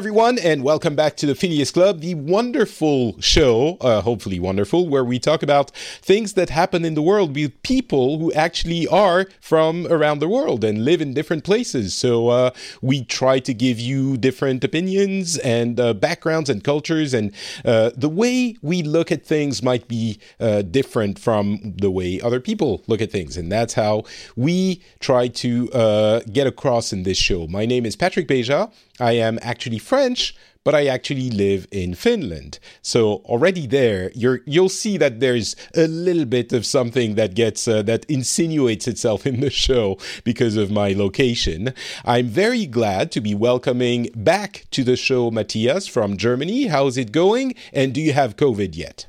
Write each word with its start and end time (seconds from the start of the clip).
everyone, 0.00 0.38
and 0.38 0.62
welcome 0.62 0.96
back 0.96 1.14
to 1.14 1.26
the 1.26 1.34
Phileas 1.34 1.70
Club, 1.70 2.00
the 2.00 2.14
wonderful 2.14 3.20
show, 3.20 3.76
uh, 3.82 4.00
hopefully 4.00 4.40
wonderful, 4.40 4.88
where 4.88 5.04
we 5.04 5.18
talk 5.18 5.42
about 5.42 5.70
things 6.00 6.32
that 6.32 6.48
happen 6.48 6.86
in 6.86 6.94
the 6.94 7.02
world 7.02 7.34
with 7.36 7.62
people 7.62 8.18
who 8.18 8.32
actually 8.32 8.88
are 8.88 9.26
from 9.42 9.86
around 9.88 10.20
the 10.20 10.28
world 10.28 10.64
and 10.64 10.86
live 10.86 11.02
in 11.02 11.12
different 11.12 11.44
places. 11.44 11.92
So 11.92 12.28
uh, 12.28 12.52
we 12.80 13.04
try 13.04 13.40
to 13.40 13.52
give 13.52 13.78
you 13.78 14.16
different 14.16 14.64
opinions 14.64 15.36
and 15.36 15.78
uh, 15.78 15.92
backgrounds 15.92 16.48
and 16.48 16.64
cultures, 16.64 17.12
and 17.12 17.30
uh, 17.62 17.90
the 17.94 18.08
way 18.08 18.56
we 18.62 18.82
look 18.82 19.12
at 19.12 19.26
things 19.26 19.62
might 19.62 19.86
be 19.86 20.18
uh, 20.40 20.62
different 20.62 21.18
from 21.18 21.74
the 21.76 21.90
way 21.90 22.18
other 22.22 22.40
people 22.40 22.82
look 22.86 23.02
at 23.02 23.12
things, 23.12 23.36
and 23.36 23.52
that's 23.52 23.74
how 23.74 24.04
we 24.34 24.80
try 24.98 25.28
to 25.28 25.70
uh, 25.72 26.20
get 26.32 26.46
across 26.46 26.90
in 26.90 27.02
this 27.02 27.18
show. 27.18 27.46
My 27.48 27.66
name 27.66 27.84
is 27.84 27.96
Patrick 27.96 28.26
Beja. 28.26 28.72
I 29.00 29.12
am 29.12 29.38
actually 29.42 29.78
French, 29.78 30.34
but 30.64 30.74
I 30.74 30.86
actually 30.86 31.30
live 31.30 31.66
in 31.70 31.94
Finland. 31.94 32.58
So 32.82 33.22
already 33.24 33.66
there, 33.66 34.10
you're 34.14 34.40
you'll 34.46 34.68
see 34.68 34.98
that 34.98 35.20
there's 35.20 35.56
a 35.74 35.86
little 35.86 36.26
bit 36.26 36.52
of 36.52 36.66
something 36.66 37.14
that 37.14 37.34
gets 37.34 37.66
uh, 37.66 37.82
that 37.82 38.04
insinuates 38.06 38.86
itself 38.86 39.26
in 39.30 39.40
the 39.40 39.50
show 39.50 39.98
because 40.24 40.56
of 40.56 40.70
my 40.70 40.92
location. 40.92 41.72
I'm 42.04 42.26
very 42.26 42.66
glad 42.66 43.10
to 43.12 43.20
be 43.20 43.34
welcoming 43.34 44.10
back 44.14 44.66
to 44.72 44.84
the 44.84 44.96
show 44.96 45.30
Matthias 45.30 45.86
from 45.86 46.16
Germany. 46.16 46.66
How's 46.66 46.98
it 46.98 47.12
going? 47.12 47.54
And 47.72 47.94
do 47.94 48.00
you 48.00 48.12
have 48.12 48.36
COVID 48.36 48.76
yet? 48.76 49.06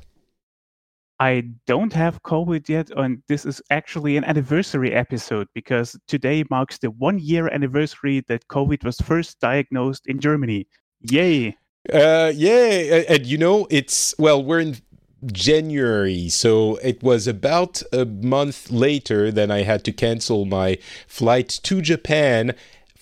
I 1.22 1.44
don't 1.68 1.92
have 1.92 2.20
COVID 2.24 2.68
yet, 2.68 2.90
and 2.96 3.22
this 3.28 3.46
is 3.46 3.62
actually 3.70 4.16
an 4.16 4.24
anniversary 4.24 4.92
episode 4.92 5.46
because 5.54 5.96
today 6.08 6.42
marks 6.50 6.78
the 6.78 6.90
one 6.90 7.20
year 7.20 7.46
anniversary 7.46 8.24
that 8.26 8.48
COVID 8.48 8.82
was 8.82 9.00
first 9.00 9.38
diagnosed 9.38 10.08
in 10.08 10.18
Germany. 10.18 10.66
Yay! 11.00 11.56
Uh, 11.92 12.32
yay! 12.34 13.06
And 13.06 13.24
you 13.24 13.38
know, 13.38 13.68
it's 13.70 14.16
well, 14.18 14.42
we're 14.42 14.58
in 14.58 14.78
January, 15.26 16.28
so 16.28 16.74
it 16.82 17.04
was 17.04 17.28
about 17.28 17.84
a 17.92 18.04
month 18.04 18.72
later 18.72 19.30
than 19.30 19.52
I 19.52 19.62
had 19.62 19.84
to 19.84 19.92
cancel 19.92 20.44
my 20.44 20.76
flight 21.06 21.60
to 21.62 21.80
Japan 21.80 22.52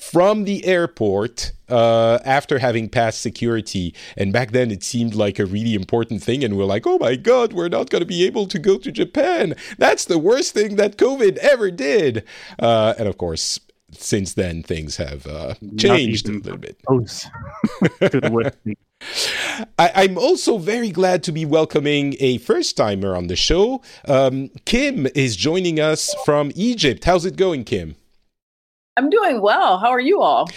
from 0.01 0.45
the 0.45 0.65
airport 0.65 1.53
uh, 1.69 2.19
after 2.25 2.59
having 2.59 2.89
passed 2.89 3.21
security. 3.21 3.95
And 4.17 4.33
back 4.33 4.53
then, 4.53 4.71
it 4.71 4.83
seemed 4.83 5.15
like 5.15 5.39
a 5.39 5.47
really 5.47 5.75
important 5.75 6.23
thing. 6.23 6.43
And 6.43 6.57
we're 6.57 6.65
like, 6.65 6.87
oh 6.87 6.99
my 6.99 7.17
God, 7.17 7.53
we're 7.53 7.69
not 7.69 7.91
going 7.91 8.01
to 8.01 8.07
be 8.07 8.25
able 8.25 8.47
to 8.47 8.59
go 8.59 8.79
to 8.79 8.91
Japan. 8.91 9.55
That's 9.79 10.07
the 10.07 10.19
worst 10.19 10.55
thing 10.55 10.77
that 10.77 10.97
COVID 10.97 11.37
ever 11.39 11.71
did. 11.71 12.25
Uh, 12.59 12.95
and 12.99 13.07
of 13.07 13.19
course, 13.19 13.61
since 13.93 14.35
then, 14.35 14.63
things 14.63 14.97
have 14.97 15.27
uh, 15.27 15.55
changed 15.77 16.29
a 16.29 16.33
little 16.33 16.59
bit. 16.59 16.81
Close 16.87 17.27
to 18.01 18.21
the 18.21 18.31
worst 18.33 18.59
thing. 18.65 18.77
I, 19.79 20.05
am 20.05 20.19
also 20.19 20.59
very 20.59 20.91
glad 20.91 21.23
to 21.25 21.33
be 21.33 21.45
welcoming 21.45 22.17
a 22.21 22.39
first 22.39 22.77
timer 22.77 23.17
on 23.17 23.29
the 23.29 23.37
show. 23.37 23.83
Um, 24.07 24.51
Kim 24.65 25.07
is 25.15 25.37
joining 25.37 25.81
us 25.81 26.15
from 26.25 26.53
Egypt. 26.55 27.05
How's 27.05 27.25
it 27.25 27.37
going, 27.37 27.65
Kim? 27.65 27.97
I'm 28.97 29.11
doing 29.11 29.41
well. 29.41 29.79
How 29.79 29.91
are 29.91 30.01
you 30.01 30.21
all? 30.21 30.49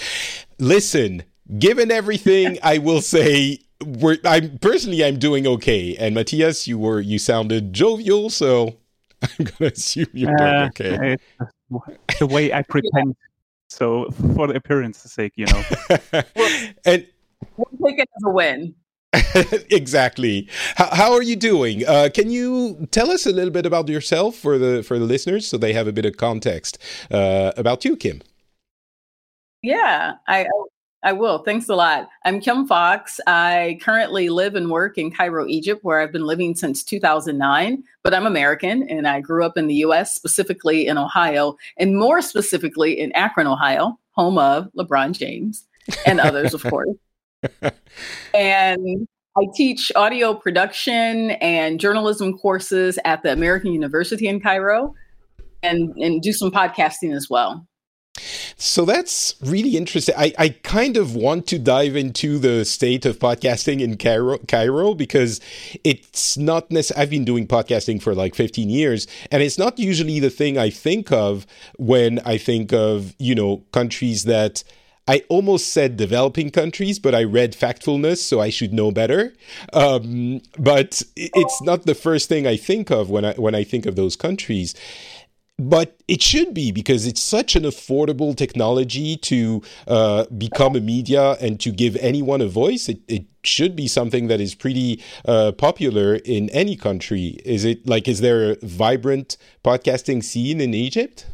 Listen, 0.60 1.24
given 1.60 1.92
everything, 1.92 2.58
I 2.64 2.78
will 2.78 3.02
say 3.02 3.60
we're, 3.86 4.18
I'm 4.26 4.58
personally 4.60 5.04
I'm 5.04 5.20
doing 5.20 5.48
okay. 5.48 5.96
And 5.98 6.16
Matthias, 6.16 6.68
you 6.68 6.78
were 6.78 7.00
you 7.00 7.20
sounded 7.20 7.74
jovial, 7.74 8.30
so 8.30 8.78
I'm 9.22 9.46
gonna 9.46 9.72
assume 9.72 10.08
you're 10.14 10.36
doing 10.36 10.50
uh, 10.50 10.70
okay. 10.72 11.18
the 12.20 12.28
way 12.28 12.54
I 12.54 12.62
pretend. 12.64 13.16
So 13.70 14.12
for 14.36 14.48
the 14.48 14.56
appearance's 14.56 15.12
sake, 15.14 15.34
you 15.36 15.46
know. 15.48 15.64
and 16.86 17.08
we'll 17.58 17.92
take 17.92 18.00
it 18.00 18.10
as 18.16 18.24
a 18.26 18.30
win. 18.30 18.76
exactly. 19.70 20.48
How, 20.76 20.90
how, 20.92 21.14
are 21.14 21.22
you 21.22 21.36
doing? 21.36 21.86
Uh, 21.86 22.10
can 22.14 22.32
you 22.32 22.88
tell 22.92 23.12
us 23.12 23.26
a 23.26 23.32
little 23.32 23.52
bit 23.52 23.66
about 23.66 23.88
yourself 23.88 24.36
for 24.36 24.58
the 24.58 24.82
for 24.84 24.98
the 24.98 25.06
listeners, 25.06 25.48
so 25.48 25.58
they 25.58 25.74
have 25.74 25.88
a 25.88 25.94
bit 25.94 26.06
of 26.06 26.18
context 26.18 26.78
uh, 27.12 27.52
about 27.56 27.86
you, 27.86 27.96
Kim? 27.96 28.22
Yeah, 29.62 30.16
I 30.28 30.48
I 31.04 31.12
will. 31.12 31.40
Thanks 31.40 31.68
a 31.68 31.76
lot. 31.76 32.10
I'm 32.26 32.40
Kim 32.40 32.66
Fox. 32.66 33.20
I 33.28 33.78
currently 33.82 34.30
live 34.30 34.56
and 34.56 34.72
work 34.72 34.98
in 34.98 35.12
Cairo, 35.12 35.46
Egypt, 35.48 35.84
where 35.84 36.00
I've 36.00 36.14
been 36.14 36.26
living 36.26 36.56
since 36.56 36.82
2009. 36.82 37.84
But 38.04 38.14
I'm 38.14 38.26
American, 38.26 38.90
and 38.90 39.06
I 39.06 39.20
grew 39.20 39.46
up 39.46 39.58
in 39.58 39.68
the 39.68 39.76
U.S., 39.76 40.16
specifically 40.16 40.88
in 40.88 40.98
Ohio, 40.98 41.58
and 41.78 41.98
more 41.98 42.22
specifically 42.22 43.00
in 43.00 43.12
Akron, 43.12 43.48
Ohio, 43.48 44.00
home 44.12 44.38
of 44.38 44.70
LeBron 44.78 45.12
James 45.12 45.68
and 46.06 46.22
others, 46.22 46.54
of 46.54 46.64
course. 46.70 46.90
And 48.34 49.08
I 49.38 49.42
teach 49.56 49.92
audio 49.96 50.34
production 50.34 51.32
and 51.32 51.80
journalism 51.80 52.38
courses 52.38 53.00
at 53.06 53.24
the 53.24 53.32
American 53.32 53.74
University 53.74 54.28
in 54.28 54.40
Cairo, 54.40 54.94
and 55.62 55.94
and 55.98 56.22
do 56.22 56.34
some 56.34 56.52
podcasting 56.52 57.16
as 57.16 57.30
well. 57.30 57.66
So 58.58 58.86
that's 58.86 59.36
really 59.42 59.76
interesting. 59.76 60.14
I, 60.18 60.34
I 60.38 60.50
kind 60.50 60.98
of 60.98 61.16
want 61.16 61.48
to 61.48 61.58
dive 61.58 61.96
into 61.96 62.38
the 62.38 62.64
state 62.64 63.06
of 63.06 63.18
podcasting 63.18 63.82
in 63.82 63.98
Cairo, 63.98 64.38
Cairo 64.48 64.94
because 64.94 65.42
it's 65.84 66.38
not 66.38 66.70
necessarily, 66.70 67.02
I've 67.02 67.10
been 67.10 67.26
doing 67.26 67.48
podcasting 67.48 68.02
for 68.02 68.14
like 68.14 68.36
15 68.36 68.70
years, 68.70 69.08
and 69.32 69.42
it's 69.42 69.58
not 69.58 69.80
usually 69.80 70.20
the 70.20 70.30
thing 70.30 70.58
I 70.58 70.70
think 70.70 71.12
of 71.12 71.48
when 71.78 72.20
I 72.20 72.38
think 72.38 72.72
of, 72.72 73.16
you 73.18 73.34
know, 73.34 73.64
countries 73.72 74.26
that 74.26 74.64
I 75.08 75.24
almost 75.30 75.74
said 75.74 75.98
developing 75.98 76.50
countries, 76.50 76.98
but 76.98 77.14
I 77.14 77.24
read 77.24 77.54
factfulness, 77.54 78.18
so 78.18 78.40
I 78.40 78.50
should 78.50 78.74
know 78.74 78.92
better. 78.92 79.34
Um, 79.74 80.42
but 80.58 81.02
it's 81.16 81.62
not 81.62 81.86
the 81.86 81.96
first 81.96 82.30
thing 82.30 82.48
I 82.48 82.56
think 82.56 82.90
of 82.90 83.10
when 83.10 83.26
I 83.26 83.34
when 83.34 83.56
I 83.56 83.64
think 83.64 83.86
of 83.86 83.96
those 83.96 84.16
countries 84.16 84.76
but 85.60 86.00
it 86.08 86.22
should 86.22 86.54
be 86.54 86.72
because 86.72 87.06
it's 87.06 87.22
such 87.22 87.56
an 87.56 87.64
affordable 87.64 88.36
technology 88.36 89.16
to 89.18 89.62
uh, 89.88 90.26
become 90.38 90.76
a 90.76 90.80
media 90.80 91.34
and 91.34 91.60
to 91.60 91.72
give 91.72 91.96
anyone 91.98 92.42
a 92.42 92.48
voice. 92.48 92.90
It, 92.90 93.02
it 93.08 93.26
should 93.44 93.76
be 93.76 93.88
something 93.88 94.28
that 94.28 94.42
is 94.42 94.56
pretty 94.56 95.02
uh, 95.26 95.52
popular 95.52 96.16
in 96.16 96.50
any 96.50 96.76
country. 96.76 97.40
Is 97.46 97.66
it 97.66 97.88
like, 97.88 98.08
is 98.08 98.22
there 98.22 98.52
a 98.52 98.58
vibrant 98.64 99.38
podcasting 99.64 100.24
scene 100.24 100.60
in 100.60 100.74
Egypt? 100.74 101.28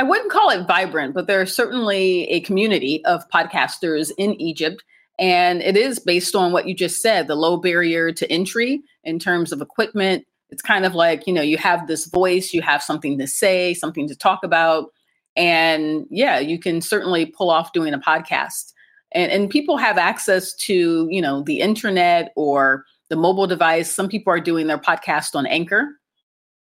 I 0.00 0.02
wouldn't 0.02 0.32
call 0.32 0.48
it 0.48 0.66
vibrant, 0.66 1.12
but 1.12 1.26
there's 1.26 1.54
certainly 1.54 2.24
a 2.30 2.40
community 2.40 3.04
of 3.04 3.28
podcasters 3.28 4.10
in 4.16 4.40
Egypt. 4.40 4.82
And 5.18 5.60
it 5.60 5.76
is 5.76 5.98
based 5.98 6.34
on 6.34 6.52
what 6.52 6.66
you 6.66 6.74
just 6.74 7.02
said 7.02 7.28
the 7.28 7.34
low 7.34 7.58
barrier 7.58 8.10
to 8.10 8.32
entry 8.32 8.80
in 9.04 9.18
terms 9.18 9.52
of 9.52 9.60
equipment, 9.60 10.24
it's 10.48 10.62
kind 10.62 10.86
of 10.86 10.94
like 10.94 11.26
you 11.26 11.32
know 11.34 11.42
you 11.42 11.58
have 11.58 11.86
this 11.86 12.06
voice 12.06 12.52
you 12.52 12.62
have 12.62 12.82
something 12.82 13.18
to 13.18 13.26
say 13.26 13.74
something 13.74 14.08
to 14.08 14.16
talk 14.16 14.42
about 14.42 14.92
and 15.36 16.06
yeah 16.10 16.38
you 16.38 16.58
can 16.58 16.80
certainly 16.80 17.26
pull 17.26 17.50
off 17.50 17.72
doing 17.72 17.94
a 17.94 17.98
podcast 17.98 18.72
and 19.12 19.30
and 19.30 19.50
people 19.50 19.76
have 19.76 19.96
access 19.96 20.54
to 20.54 21.06
you 21.10 21.22
know 21.22 21.42
the 21.42 21.60
internet 21.60 22.32
or 22.36 22.84
the 23.08 23.16
mobile 23.16 23.46
device 23.46 23.92
some 23.92 24.08
people 24.08 24.32
are 24.32 24.40
doing 24.40 24.66
their 24.66 24.78
podcast 24.78 25.34
on 25.34 25.46
anchor 25.46 25.88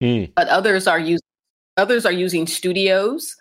mm. 0.04 0.30
but 0.36 0.48
others 0.50 0.88
are 0.88 1.00
using 1.00 1.22
others 1.78 2.06
are 2.06 2.12
using 2.12 2.48
studios 2.48 3.36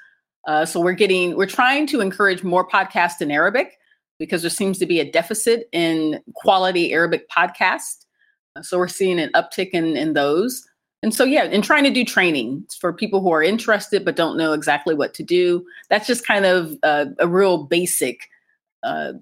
Uh, 0.46 0.64
so 0.64 0.80
we're 0.80 0.92
getting, 0.92 1.36
we're 1.36 1.46
trying 1.46 1.86
to 1.88 2.00
encourage 2.00 2.44
more 2.44 2.66
podcasts 2.66 3.20
in 3.20 3.30
Arabic 3.30 3.78
because 4.18 4.42
there 4.42 4.50
seems 4.50 4.78
to 4.78 4.86
be 4.86 5.00
a 5.00 5.10
deficit 5.10 5.68
in 5.72 6.22
quality 6.34 6.92
Arabic 6.92 7.28
podcasts. 7.28 8.06
Uh, 8.54 8.62
so 8.62 8.78
we're 8.78 8.88
seeing 8.88 9.18
an 9.18 9.30
uptick 9.34 9.70
in, 9.70 9.96
in 9.96 10.12
those. 10.14 10.64
And 11.02 11.12
so, 11.12 11.24
yeah, 11.24 11.44
and 11.44 11.62
trying 11.64 11.84
to 11.84 11.90
do 11.90 12.04
training 12.04 12.64
for 12.80 12.92
people 12.92 13.20
who 13.20 13.32
are 13.32 13.42
interested 13.42 14.04
but 14.04 14.16
don't 14.16 14.38
know 14.38 14.52
exactly 14.52 14.94
what 14.94 15.14
to 15.14 15.22
do. 15.22 15.66
That's 15.90 16.06
just 16.06 16.24
kind 16.24 16.46
of 16.46 16.76
uh, 16.82 17.06
a 17.18 17.26
real 17.26 17.64
basic 17.64 18.20
uh, 18.82 19.12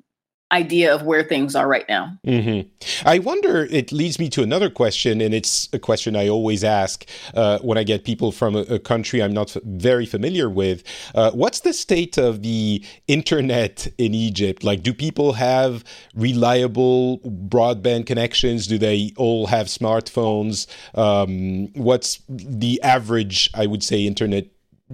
idea 0.53 0.95
of 0.95 1.03
where 1.03 1.23
things 1.23 1.57
are 1.57 1.67
right 1.67 1.87
now. 1.89 2.17
Mm-hmm. 2.27 2.69
I 3.09 3.19
wonder, 3.19 3.65
it 3.65 3.91
leads 3.91 4.19
me 4.19 4.29
to 4.31 4.43
another 4.43 4.71
question, 4.71 5.21
and 5.21 5.35
it's 5.35 5.69
a 5.73 5.79
question 5.79 6.15
I 6.15 6.29
always 6.29 6.63
ask 6.63 7.05
uh, 7.35 7.59
when 7.61 7.77
I 7.79 7.83
get 7.83 8.05
people 8.05 8.31
from 8.31 8.55
a, 8.55 8.61
a 8.61 8.79
country 8.79 9.23
I'm 9.23 9.33
not 9.33 9.57
f- 9.57 9.63
very 9.65 10.07
familiar 10.07 10.49
with. 10.49 10.85
Uh, 11.15 11.31
what's 11.33 11.61
the 11.61 11.73
state 11.73 12.19
of 12.19 12.43
the 12.43 12.85
internet 13.09 13.89
in 13.99 14.15
Egypt? 14.15 14.63
Like, 14.63 14.83
do 14.83 14.95
people 14.95 15.33
have 15.33 15.83
reliable 16.15 17.19
broadband 17.21 18.07
connections? 18.07 18.67
Do 18.67 18.79
they 18.79 19.13
all 19.17 19.47
have 19.47 19.67
smartphones? 19.67 20.67
Um, 20.95 21.73
what's 21.73 22.21
the 22.29 22.81
average, 22.83 23.51
I 23.55 23.67
would 23.67 23.83
say, 23.83 24.07
internet 24.07 24.47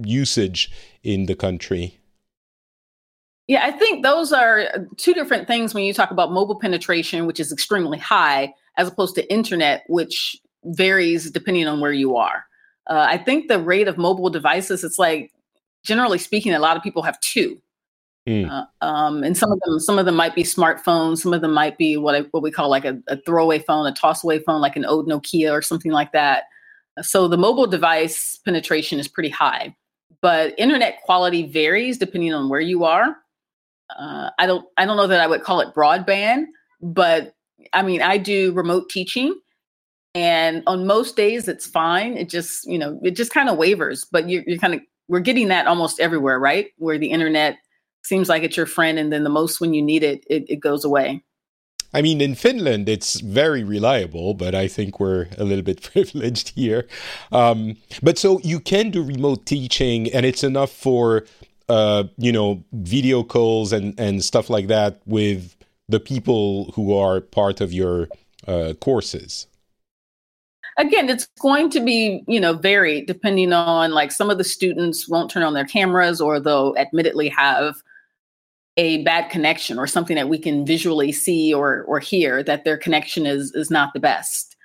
usage 0.03 0.71
in 1.03 1.25
the 1.25 1.35
country? 1.35 2.00
Yeah, 3.47 3.65
I 3.65 3.71
think 3.71 4.03
those 4.03 4.31
are 4.31 4.87
two 4.97 5.13
different 5.13 5.47
things 5.47 5.73
when 5.73 5.83
you 5.83 5.93
talk 5.93 6.11
about 6.11 6.31
mobile 6.31 6.59
penetration, 6.59 7.25
which 7.25 7.39
is 7.39 7.51
extremely 7.51 7.97
high, 7.97 8.53
as 8.77 8.87
opposed 8.87 9.15
to 9.15 9.33
internet, 9.33 9.83
which 9.87 10.37
varies 10.65 11.29
depending 11.31 11.67
on 11.67 11.79
where 11.79 11.91
you 11.91 12.15
are. 12.15 12.45
Uh, 12.87 13.05
I 13.09 13.17
think 13.17 13.47
the 13.47 13.59
rate 13.59 13.87
of 13.87 13.97
mobile 13.97 14.29
devices, 14.29 14.83
it's 14.83 14.99
like 14.99 15.31
generally 15.83 16.17
speaking, 16.17 16.53
a 16.53 16.59
lot 16.59 16.77
of 16.77 16.83
people 16.83 17.03
have 17.03 17.19
two. 17.19 17.61
Mm. 18.27 18.49
Uh, 18.49 18.85
um, 18.85 19.23
and 19.23 19.35
some 19.35 19.51
of 19.51 19.59
them, 19.65 19.79
some 19.79 19.97
of 19.97 20.05
them 20.05 20.15
might 20.15 20.35
be 20.35 20.43
smartphones. 20.43 21.19
Some 21.19 21.33
of 21.33 21.41
them 21.41 21.53
might 21.53 21.77
be 21.77 21.97
what 21.97 22.15
I, 22.15 22.21
what 22.31 22.43
we 22.43 22.51
call 22.51 22.69
like 22.69 22.85
a, 22.85 23.01
a 23.07 23.17
throwaway 23.25 23.59
phone, 23.59 23.87
a 23.87 23.91
tossaway 23.91 24.43
phone, 24.43 24.61
like 24.61 24.75
an 24.75 24.85
old 24.85 25.07
Nokia 25.07 25.51
or 25.51 25.61
something 25.61 25.91
like 25.91 26.11
that. 26.11 26.43
So 27.01 27.27
the 27.27 27.37
mobile 27.37 27.67
device 27.67 28.39
penetration 28.45 28.99
is 28.99 29.07
pretty 29.07 29.29
high, 29.29 29.75
but 30.21 30.53
internet 30.57 31.01
quality 31.03 31.47
varies 31.47 31.97
depending 31.97 32.33
on 32.33 32.49
where 32.49 32.59
you 32.59 32.83
are 32.83 33.17
uh, 33.99 34.29
I 34.37 34.45
don't 34.45 34.65
I 34.77 34.85
don't 34.85 34.97
know 34.97 35.07
that 35.07 35.21
I 35.21 35.27
would 35.27 35.43
call 35.43 35.61
it 35.61 35.73
broadband, 35.73 36.45
but 36.81 37.33
I 37.73 37.81
mean 37.81 38.01
I 38.01 38.17
do 38.17 38.53
remote 38.53 38.89
teaching, 38.89 39.39
and 40.15 40.63
on 40.67 40.87
most 40.87 41.15
days 41.15 41.47
it's 41.47 41.67
fine. 41.67 42.17
It 42.17 42.29
just 42.29 42.65
you 42.65 42.77
know 42.77 42.99
it 43.03 43.15
just 43.15 43.33
kind 43.33 43.49
of 43.49 43.57
wavers, 43.57 44.05
but 44.11 44.29
you're, 44.29 44.43
you're 44.45 44.59
kind 44.59 44.73
of 44.73 44.81
we're 45.07 45.19
getting 45.19 45.49
that 45.49 45.67
almost 45.67 45.99
everywhere, 45.99 46.39
right? 46.39 46.67
Where 46.77 46.97
the 46.97 47.11
internet 47.11 47.57
seems 48.03 48.29
like 48.29 48.43
it's 48.43 48.57
your 48.57 48.65
friend, 48.65 48.97
and 48.97 49.11
then 49.11 49.23
the 49.23 49.29
most 49.29 49.61
when 49.61 49.73
you 49.73 49.81
need 49.81 50.03
it, 50.03 50.23
it, 50.29 50.45
it 50.49 50.55
goes 50.57 50.85
away. 50.85 51.23
I 51.93 52.01
mean, 52.01 52.21
in 52.21 52.35
Finland, 52.35 52.87
it's 52.87 53.19
very 53.19 53.63
reliable, 53.63 54.33
but 54.33 54.55
I 54.55 54.67
think 54.67 54.99
we're 54.99 55.27
a 55.37 55.43
little 55.43 55.63
bit 55.63 55.81
privileged 55.91 56.53
here. 56.55 56.87
Um, 57.31 57.77
but 58.01 58.17
so 58.17 58.39
you 58.43 58.59
can 58.59 58.91
do 58.91 59.03
remote 59.03 59.45
teaching, 59.45 60.11
and 60.11 60.25
it's 60.25 60.43
enough 60.43 60.71
for 60.71 61.25
uh, 61.71 62.03
you 62.17 62.33
know, 62.33 62.61
video 62.73 63.23
calls 63.23 63.71
and, 63.71 63.97
and 63.97 64.25
stuff 64.25 64.49
like 64.49 64.67
that 64.67 64.99
with 65.05 65.55
the 65.87 66.01
people 66.01 66.71
who 66.75 66.93
are 66.93 67.21
part 67.21 67.61
of 67.61 67.71
your 67.71 68.09
uh, 68.45 68.73
courses? 68.81 69.47
Again, 70.77 71.09
it's 71.09 71.27
going 71.39 71.69
to 71.69 71.79
be, 71.79 72.23
you 72.27 72.41
know, 72.41 72.53
vary 72.53 73.05
depending 73.05 73.53
on 73.53 73.91
like 73.91 74.11
some 74.11 74.29
of 74.29 74.37
the 74.37 74.43
students 74.43 75.07
won't 75.07 75.31
turn 75.31 75.43
on 75.43 75.53
their 75.53 75.65
cameras 75.65 76.19
or 76.19 76.41
they'll 76.41 76.75
admittedly 76.77 77.29
have 77.29 77.75
a 78.75 79.01
bad 79.03 79.29
connection 79.29 79.79
or 79.79 79.87
something 79.87 80.15
that 80.15 80.27
we 80.27 80.39
can 80.39 80.65
visually 80.65 81.13
see 81.13 81.53
or 81.53 81.83
or 81.83 81.99
hear 81.99 82.43
that 82.43 82.65
their 82.65 82.77
connection 82.77 83.25
is 83.25 83.53
is 83.53 83.71
not 83.71 83.93
the 83.93 83.99
best. 83.99 84.57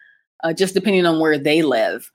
Uh, 0.43 0.53
just 0.53 0.75
depending 0.75 1.07
on 1.07 1.21
where 1.21 1.39
they 1.39 1.63
live. 1.63 2.11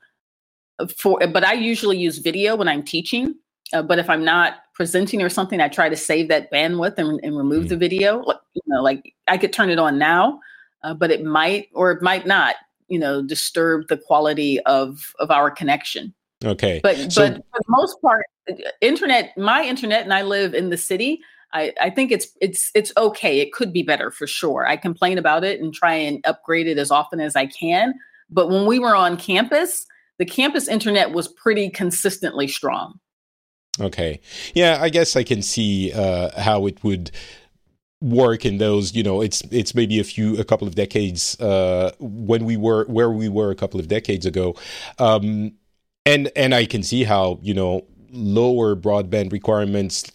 For 0.98 1.20
but 1.28 1.46
I 1.46 1.54
usually 1.54 1.98
use 1.98 2.18
video 2.18 2.58
when 2.58 2.68
I'm 2.68 2.84
teaching. 2.84 3.36
Uh, 3.74 3.82
but 3.82 4.00
if 4.00 4.10
I'm 4.10 4.24
not 4.26 4.56
presenting 4.74 5.22
or 5.22 5.30
something, 5.30 5.62
I 5.62 5.68
try 5.68 5.90
to 5.90 5.96
save 5.96 6.28
that 6.30 6.52
bandwidth 6.52 6.98
and, 6.98 7.20
and 7.24 7.38
remove 7.38 7.66
mm. 7.66 7.70
the 7.70 7.78
video. 7.78 8.20
Like, 8.20 8.40
you 8.54 8.62
know, 8.68 8.82
like 8.82 9.14
I 9.28 9.38
could 9.38 9.54
turn 9.54 9.70
it 9.70 9.80
on 9.80 9.98
now, 9.98 10.40
uh, 10.84 10.94
but 10.94 11.12
it 11.12 11.24
might 11.24 11.70
or 11.74 11.92
it 11.92 12.02
might 12.02 12.26
not, 12.26 12.56
you 12.88 13.00
know, 13.00 13.22
disturb 13.22 13.88
the 13.88 13.98
quality 13.98 14.60
of 14.62 15.14
of 15.20 15.32
our 15.32 15.52
connection. 15.52 16.14
Okay, 16.44 16.80
but 16.82 16.98
so- 17.12 17.30
but 17.30 17.36
for 17.36 17.60
the 17.60 17.66
most 17.70 18.02
part, 18.02 18.26
internet, 18.82 19.38
my 19.38 19.64
internet, 19.64 20.04
and 20.04 20.14
I 20.14 20.24
live 20.24 20.54
in 20.54 20.70
the 20.70 20.78
city. 20.78 21.22
I, 21.54 21.74
I 21.82 21.90
think 21.90 22.12
it's 22.12 22.28
it's 22.40 22.72
it's 22.74 22.94
okay. 22.96 23.40
It 23.40 23.52
could 23.52 23.74
be 23.74 23.84
better 23.84 24.10
for 24.10 24.26
sure. 24.26 24.66
I 24.66 24.78
complain 24.78 25.18
about 25.18 25.44
it 25.44 25.60
and 25.60 25.74
try 25.74 25.94
and 25.94 26.26
upgrade 26.26 26.68
it 26.68 26.78
as 26.78 26.92
often 26.92 27.20
as 27.20 27.36
I 27.36 27.46
can. 27.46 27.94
But 28.30 28.50
when 28.50 28.66
we 28.66 28.80
were 28.80 28.96
on 28.96 29.18
campus, 29.18 29.86
the 30.18 30.26
campus 30.26 30.70
internet 30.70 31.12
was 31.12 31.28
pretty 31.28 31.70
consistently 31.70 32.48
strong. 32.48 33.00
Okay. 33.80 34.20
Yeah, 34.54 34.80
I 34.82 34.90
guess 34.90 35.16
I 35.16 35.24
can 35.24 35.42
see 35.42 35.92
uh, 35.94 36.40
how 36.42 36.68
it 36.68 36.84
would 36.84 37.12
work 38.02 38.46
in 38.48 38.58
those 38.58 38.96
you 38.96 39.04
know 39.04 39.22
it's 39.22 39.42
it's 39.52 39.76
maybe 39.76 40.00
a 40.00 40.04
few 40.04 40.36
a 40.40 40.44
couple 40.44 40.68
of 40.68 40.74
decades 40.74 41.40
uh 41.40 41.92
when 42.00 42.46
we 42.46 42.58
were 42.58 42.84
where 42.86 43.12
we 43.12 43.30
were 43.30 43.52
a 43.52 43.56
couple 43.56 43.80
of 43.80 43.88
decades 43.88 44.26
ago. 44.26 44.56
Um 44.98 45.54
and 46.04 46.32
and 46.36 46.56
i 46.56 46.66
can 46.66 46.82
see 46.82 47.04
how 47.04 47.38
you 47.44 47.54
know 47.54 47.86
lower 48.12 48.76
broadband 48.76 49.32
requirements 49.32 50.12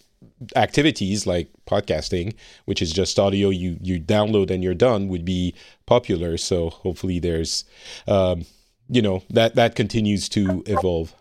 activities 0.57 1.25
like 1.25 1.49
podcasting 1.65 2.33
which 2.65 2.81
is 2.81 2.91
just 2.91 3.17
audio 3.17 3.49
you 3.49 3.77
you 3.81 3.99
download 3.99 4.51
and 4.51 4.63
you're 4.63 4.73
done 4.73 5.07
would 5.07 5.23
be 5.25 5.53
popular. 5.85 6.37
So 6.37 6.69
hopefully 6.69 7.19
there's 7.19 7.63
um 8.07 8.45
you 8.89 9.01
know 9.01 9.23
that 9.29 9.55
that 9.55 9.75
continues 9.75 10.27
to 10.29 10.61
evolve 10.65 11.13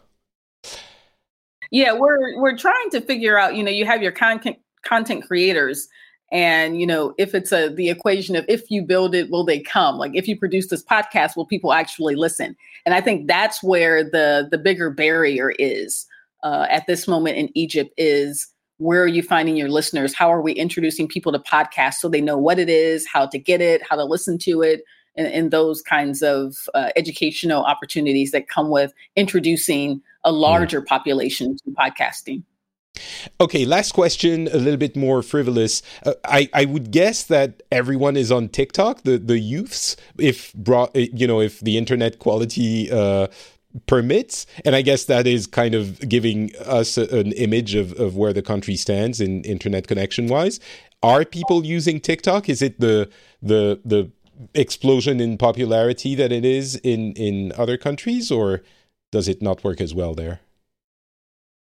yeah, 1.77 1.93
we're 1.93 2.41
we're 2.41 2.57
trying 2.57 2.89
to 2.93 3.03
figure 3.03 3.39
out, 3.39 3.55
you 3.55 3.63
know, 3.63 3.71
you 3.71 3.85
have 3.85 4.03
your 4.03 4.13
content 4.13 4.57
content 4.83 5.27
creators 5.27 5.89
and 6.33 6.81
you 6.81 6.87
know 6.87 7.13
if 7.19 7.35
it's 7.35 7.53
a 7.53 7.69
the 7.69 7.91
equation 7.91 8.35
of 8.35 8.47
if 8.49 8.71
you 8.71 8.83
build 8.83 9.15
it 9.15 9.31
will 9.31 9.45
they 9.45 9.61
come? 9.61 9.99
Like 9.99 10.13
if 10.15 10.27
you 10.27 10.39
produce 10.39 10.69
this 10.69 10.83
podcast 10.83 11.37
will 11.37 11.45
people 11.45 11.75
actually 11.75 12.15
listen? 12.15 12.57
And 12.87 12.95
i 12.95 13.01
think 13.03 13.29
that's 13.29 13.63
where 13.63 14.03
the 14.03 14.49
the 14.51 14.57
bigger 14.57 14.89
barrier 14.89 15.53
is 15.59 16.07
uh, 16.43 16.67
at 16.71 16.87
this 16.87 17.07
moment 17.07 17.37
in 17.37 17.51
egypt 17.55 17.93
is 17.99 18.49
where 18.79 19.03
are 19.03 19.07
you 19.09 19.23
finding 19.23 19.57
your 19.57 19.71
listeners? 19.71 20.15
How 20.15 20.31
are 20.31 20.43
we 20.43 20.53
introducing 20.53 21.09
people 21.09 21.33
to 21.33 21.39
podcasts 21.39 21.95
so 21.95 22.09
they 22.09 22.21
know 22.21 22.39
what 22.39 22.59
it 22.59 22.71
is 22.71 23.07
how 23.07 23.27
to 23.27 23.39
get 23.39 23.61
it 23.61 23.83
how 23.89 23.97
to 23.97 24.05
listen 24.05 24.39
to 24.39 24.63
it 24.63 24.83
and, 25.17 25.27
and 25.27 25.51
those 25.51 25.83
kinds 25.83 26.23
of 26.23 26.57
uh, 26.75 26.91
educational 26.97 27.65
opportunities 27.65 28.31
that 28.31 28.49
come 28.49 28.71
with 28.71 28.95
introducing 29.17 30.01
a 30.27 30.31
hmm. 30.31 30.37
larger 30.37 30.83
mm. 30.83 30.87
population 30.87 31.57
to 31.65 31.71
podcasting. 31.71 32.43
Okay, 33.41 33.65
last 33.65 33.93
question, 33.93 34.49
a 34.49 34.57
little 34.57 34.79
bit 34.79 34.97
more 34.97 35.23
frivolous. 35.23 35.83
Uh, 36.05 36.15
I, 36.25 36.49
I 36.55 36.65
would 36.65 36.91
guess 36.91 37.25
that 37.25 37.63
everyone 37.71 38.17
is 38.17 38.33
on 38.33 38.49
TikTok, 38.49 39.03
the, 39.03 39.19
the 39.19 39.39
youths, 39.39 39.97
if 40.19 40.53
brought, 40.55 40.97
you 40.97 41.27
know, 41.27 41.41
if 41.41 41.61
the 41.61 41.77
internet 41.77 42.19
quality 42.19 42.91
uh, 42.91 43.27
permits. 43.87 44.47
And 44.65 44.75
I 44.75 44.81
guess 44.83 45.05
that 45.05 45.27
is 45.27 45.47
kind 45.47 45.75
of 45.75 46.09
giving 46.09 46.57
us 46.65 46.97
a, 46.97 47.05
an 47.19 47.33
image 47.33 47.75
of, 47.75 47.93
of 48.01 48.17
where 48.17 48.33
the 48.33 48.43
country 48.43 48.77
stands 48.77 49.21
in 49.21 49.43
internet 49.45 49.87
connection 49.87 50.29
wise. 50.29 50.59
Are 51.03 51.25
people 51.25 51.67
using 51.67 52.01
TikTok? 52.01 52.49
Is 52.49 52.63
it 52.63 52.81
the 52.81 53.11
the 53.43 53.79
the 53.85 54.11
explosion 54.55 55.21
in 55.21 55.37
popularity 55.37 56.15
that 56.15 56.33
it 56.33 56.45
is 56.45 56.77
in 56.77 57.13
in 57.13 57.53
other 57.57 57.77
countries, 57.77 58.31
or 58.31 58.63
does 59.17 59.29
it 59.29 59.41
not 59.41 59.65
work 59.65 59.81
as 59.81 59.95
well 59.95 60.13
there? 60.13 60.41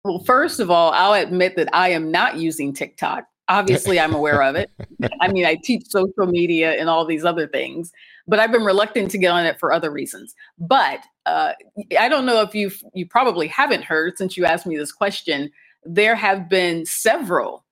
Well, 0.04 0.20
first 0.20 0.60
of 0.60 0.70
all, 0.70 0.92
I'll 0.92 1.14
admit 1.14 1.56
that 1.56 1.70
I 1.72 1.92
am 1.92 2.12
not 2.12 2.36
using 2.36 2.74
TikTok. 2.74 3.24
Obviously, 3.48 4.02
I'm 4.02 4.14
aware 4.14 4.44
of 4.44 4.58
it. 4.58 4.70
I 5.22 5.30
mean, 5.30 5.46
I 5.46 5.56
teach 5.56 5.86
social 5.88 6.26
media 6.28 6.74
and 6.74 6.90
all 6.90 7.06
these 7.06 7.24
other 7.24 7.48
things, 7.48 7.94
but 8.28 8.38
I've 8.38 8.52
been 8.52 8.66
reluctant 8.66 9.12
to 9.12 9.18
get 9.18 9.32
on 9.32 9.46
it 9.46 9.62
for 9.62 9.72
other 9.72 9.90
reasons. 9.90 10.36
But 10.60 11.00
uh, 11.26 11.54
I 11.98 12.10
don't 12.10 12.26
know 12.26 12.42
if 12.42 12.54
you 12.54 12.70
you 12.94 13.06
probably 13.06 13.48
haven't 13.48 13.86
heard 13.86 14.18
since 14.18 14.36
you 14.36 14.44
asked 14.44 14.66
me 14.66 14.76
this 14.76 14.92
question. 14.92 15.50
There 15.86 16.16
have 16.16 16.50
been 16.50 16.86
several 16.86 17.64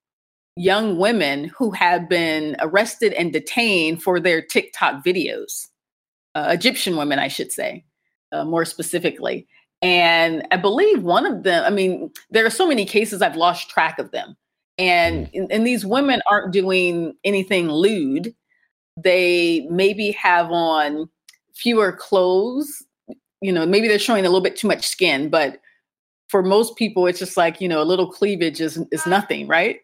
young 0.56 0.98
women 0.98 1.52
who 1.58 1.72
have 1.72 2.08
been 2.08 2.56
arrested 2.62 3.12
and 3.12 3.34
detained 3.34 4.02
for 4.02 4.22
their 4.22 4.42
TikTok 4.42 5.04
videos. 5.04 5.68
Uh, 6.34 6.48
Egyptian 6.52 6.96
women, 6.96 7.20
I 7.20 7.28
should 7.28 7.52
say, 7.52 7.84
uh, 8.32 8.46
more 8.46 8.64
specifically. 8.64 9.48
And 9.82 10.48
I 10.52 10.58
believe 10.58 11.04
one 11.04 11.26
of 11.26 11.44
them, 11.44 11.64
I 11.66 11.70
mean, 11.70 12.12
there 12.32 12.46
are 12.46 12.52
so 12.52 12.68
many 12.68 12.86
cases 12.86 13.22
I've 13.22 13.36
lost 13.36 13.70
track 13.70 14.00
of 14.00 14.12
them. 14.12 14.36
And, 14.78 15.32
mm. 15.32 15.48
and 15.50 15.66
these 15.66 15.86
women 15.86 16.22
aren't 16.30 16.54
doing 16.54 17.14
anything 17.24 17.70
lewd. 17.70 18.34
They 18.98 19.68
maybe 19.70 20.12
have 20.12 20.52
on 20.52 21.10
fewer 21.54 21.92
clothes. 21.92 22.84
You 23.42 23.52
know, 23.52 23.66
maybe 23.66 23.88
they're 23.88 24.00
showing 24.00 24.26
a 24.26 24.30
little 24.30 24.42
bit 24.42 24.56
too 24.56 24.68
much 24.68 24.88
skin, 24.88 25.30
but 25.30 25.60
for 26.30 26.42
most 26.42 26.76
people, 26.76 27.06
it's 27.06 27.20
just 27.20 27.38
like, 27.38 27.62
you 27.62 27.68
know, 27.68 27.82
a 27.82 27.84
little 27.84 28.12
cleavage 28.12 28.60
is, 28.60 28.84
is 28.92 29.06
nothing, 29.06 29.48
right? 29.48 29.82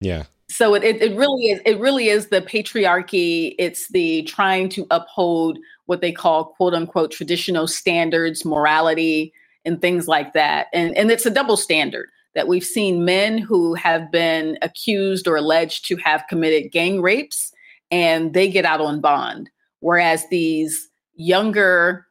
Yeah. 0.00 0.24
So 0.50 0.74
it, 0.74 0.82
it, 0.82 1.00
it 1.00 1.16
really 1.16 1.50
is, 1.50 1.60
it 1.64 1.78
really 1.78 2.08
is 2.08 2.26
the 2.26 2.42
patriarchy. 2.42 3.54
It's 3.56 3.86
the 3.88 4.24
trying 4.24 4.68
to 4.70 4.84
uphold 4.90 5.58
what 5.86 6.00
they 6.00 6.10
call 6.10 6.46
quote 6.46 6.74
unquote 6.74 7.12
traditional 7.12 7.68
standards, 7.68 8.44
morality, 8.44 9.32
and 9.64 9.80
things 9.80 10.08
like 10.08 10.32
that. 10.32 10.66
And, 10.74 10.96
and 10.96 11.08
it's 11.10 11.24
a 11.24 11.30
double 11.30 11.56
standard 11.56 12.10
that 12.34 12.48
we've 12.48 12.64
seen 12.64 13.04
men 13.04 13.38
who 13.38 13.74
have 13.74 14.10
been 14.10 14.58
accused 14.60 15.28
or 15.28 15.36
alleged 15.36 15.84
to 15.86 15.96
have 15.98 16.26
committed 16.28 16.72
gang 16.72 17.00
rapes 17.00 17.52
and 17.92 18.34
they 18.34 18.48
get 18.48 18.64
out 18.64 18.80
on 18.80 19.00
bond. 19.00 19.50
Whereas 19.78 20.28
these 20.30 20.88
younger, 21.14 22.06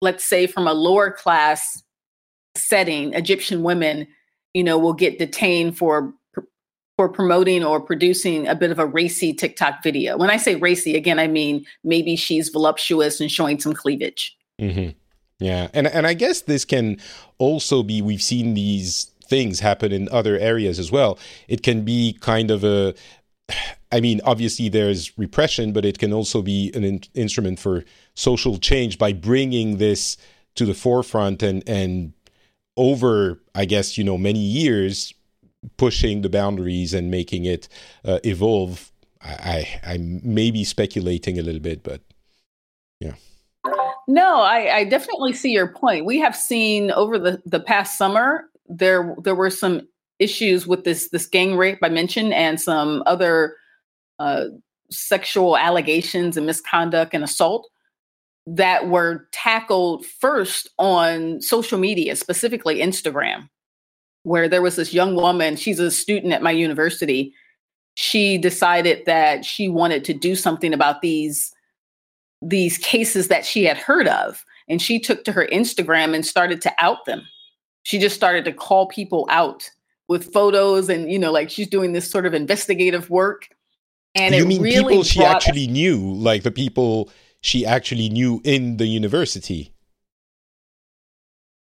let's 0.00 0.24
say 0.24 0.46
from 0.46 0.68
a 0.68 0.72
lower 0.72 1.10
class 1.10 1.82
setting, 2.56 3.14
Egyptian 3.14 3.64
women, 3.64 4.06
you 4.52 4.62
know, 4.62 4.78
will 4.78 4.92
get 4.92 5.18
detained 5.18 5.76
for 5.76 6.14
for 6.96 7.08
promoting 7.08 7.64
or 7.64 7.80
producing 7.80 8.46
a 8.46 8.54
bit 8.54 8.70
of 8.70 8.78
a 8.78 8.86
racy 8.86 9.32
TikTok 9.32 9.82
video. 9.82 10.16
When 10.16 10.30
I 10.30 10.36
say 10.36 10.54
racy, 10.54 10.96
again, 10.96 11.18
I 11.18 11.26
mean 11.26 11.64
maybe 11.82 12.16
she's 12.16 12.48
voluptuous 12.48 13.20
and 13.20 13.30
showing 13.30 13.58
some 13.58 13.72
cleavage. 13.72 14.36
Mm-hmm. 14.60 14.90
Yeah, 15.40 15.68
and 15.74 15.86
and 15.86 16.06
I 16.06 16.14
guess 16.14 16.42
this 16.42 16.64
can 16.64 16.98
also 17.38 17.82
be 17.82 18.00
we've 18.00 18.22
seen 18.22 18.54
these 18.54 19.10
things 19.26 19.60
happen 19.60 19.90
in 19.90 20.08
other 20.10 20.38
areas 20.38 20.78
as 20.78 20.92
well. 20.92 21.18
It 21.48 21.62
can 21.62 21.84
be 21.84 22.16
kind 22.20 22.50
of 22.50 22.62
a 22.62 22.94
I 23.92 24.00
mean, 24.00 24.20
obviously 24.24 24.68
there's 24.68 25.16
repression, 25.18 25.72
but 25.72 25.84
it 25.84 25.98
can 25.98 26.12
also 26.12 26.42
be 26.42 26.72
an 26.74 26.84
in- 26.84 27.02
instrument 27.14 27.58
for 27.58 27.84
social 28.14 28.58
change 28.58 28.98
by 28.98 29.12
bringing 29.12 29.78
this 29.78 30.16
to 30.54 30.64
the 30.64 30.74
forefront 30.74 31.42
and 31.42 31.62
and 31.68 32.12
over, 32.76 33.40
I 33.54 33.66
guess, 33.66 33.96
you 33.96 34.02
know, 34.02 34.18
many 34.18 34.40
years, 34.40 35.14
pushing 35.76 36.22
the 36.22 36.28
boundaries 36.28 36.94
and 36.94 37.10
making 37.10 37.44
it 37.44 37.68
uh, 38.04 38.20
evolve. 38.24 38.92
I, 39.20 39.32
I 39.84 39.92
I 39.92 39.98
may 39.98 40.50
be 40.50 40.64
speculating 40.64 41.38
a 41.38 41.42
little 41.42 41.60
bit, 41.60 41.82
but 41.82 42.02
yeah. 43.00 43.14
No, 44.06 44.40
I, 44.40 44.76
I 44.76 44.84
definitely 44.84 45.32
see 45.32 45.50
your 45.50 45.68
point. 45.68 46.04
We 46.04 46.18
have 46.20 46.36
seen 46.36 46.90
over 46.90 47.18
the, 47.18 47.42
the 47.46 47.60
past 47.60 47.96
summer 47.96 48.50
there 48.66 49.14
there 49.22 49.34
were 49.34 49.50
some 49.50 49.88
issues 50.18 50.66
with 50.66 50.84
this 50.84 51.08
this 51.10 51.26
gang 51.26 51.56
rape 51.56 51.78
I 51.82 51.88
mentioned 51.88 52.32
and 52.32 52.60
some 52.60 53.02
other 53.06 53.56
uh, 54.18 54.46
sexual 54.90 55.56
allegations 55.56 56.36
and 56.36 56.46
misconduct 56.46 57.14
and 57.14 57.24
assault 57.24 57.68
that 58.46 58.88
were 58.88 59.26
tackled 59.32 60.04
first 60.04 60.68
on 60.78 61.40
social 61.40 61.78
media, 61.78 62.14
specifically 62.14 62.78
Instagram, 62.78 63.48
where 64.24 64.48
there 64.48 64.62
was 64.62 64.76
this 64.76 64.92
young 64.92 65.14
woman, 65.14 65.56
she's 65.56 65.78
a 65.78 65.90
student 65.90 66.32
at 66.32 66.42
my 66.42 66.50
university. 66.50 67.32
She 67.94 68.36
decided 68.36 69.06
that 69.06 69.44
she 69.44 69.68
wanted 69.68 70.04
to 70.06 70.14
do 70.14 70.34
something 70.34 70.74
about 70.74 71.00
these 71.00 71.52
these 72.42 72.76
cases 72.76 73.28
that 73.28 73.46
she 73.46 73.64
had 73.64 73.78
heard 73.78 74.06
of 74.06 74.44
and 74.68 74.82
she 74.82 74.98
took 74.98 75.24
to 75.24 75.32
her 75.32 75.46
Instagram 75.50 76.14
and 76.14 76.26
started 76.26 76.60
to 76.60 76.72
out 76.78 77.06
them. 77.06 77.22
She 77.84 77.98
just 77.98 78.14
started 78.14 78.44
to 78.44 78.52
call 78.52 78.86
people 78.86 79.26
out 79.30 79.70
with 80.08 80.30
photos 80.32 80.90
and 80.90 81.10
you 81.10 81.18
know 81.18 81.32
like 81.32 81.48
she's 81.48 81.68
doing 81.68 81.92
this 81.92 82.10
sort 82.10 82.26
of 82.26 82.34
investigative 82.34 83.08
work 83.08 83.48
and 84.14 84.34
you 84.34 84.46
mean 84.46 84.62
really 84.62 84.94
people 84.94 85.04
she 85.04 85.22
actually 85.22 85.66
knew, 85.66 86.12
like 86.14 86.42
the 86.42 86.50
people 86.50 87.10
she 87.40 87.66
actually 87.66 88.08
knew 88.08 88.40
in 88.44 88.76
the 88.76 88.86
university? 88.86 89.72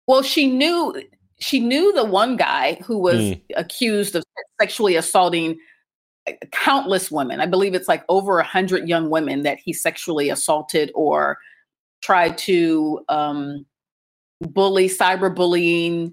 Well, 0.07 0.23
she 0.23 0.47
knew 0.47 1.03
she 1.39 1.61
knew 1.61 1.93
the 1.93 2.05
one 2.05 2.37
guy 2.37 2.75
who 2.85 2.99
was 2.99 3.17
Mm. 3.17 3.41
accused 3.57 4.15
of 4.15 4.25
sexually 4.61 4.97
assaulting 4.97 5.59
uh, 6.27 6.33
countless 6.53 7.11
women. 7.11 7.41
I 7.41 7.47
believe 7.47 7.75
it's 7.75 7.89
like 7.89 8.05
over 8.09 8.39
a 8.39 8.45
hundred 8.45 8.89
young 8.89 9.11
women 9.11 9.43
that 9.43 9.59
he 9.59 9.73
sexually 9.73 10.31
assaulted 10.31 10.91
or 10.95 11.39
tried 12.03 12.39
to 12.39 13.05
um, 13.09 13.67
bully, 14.41 14.89
cyberbullying. 14.89 16.13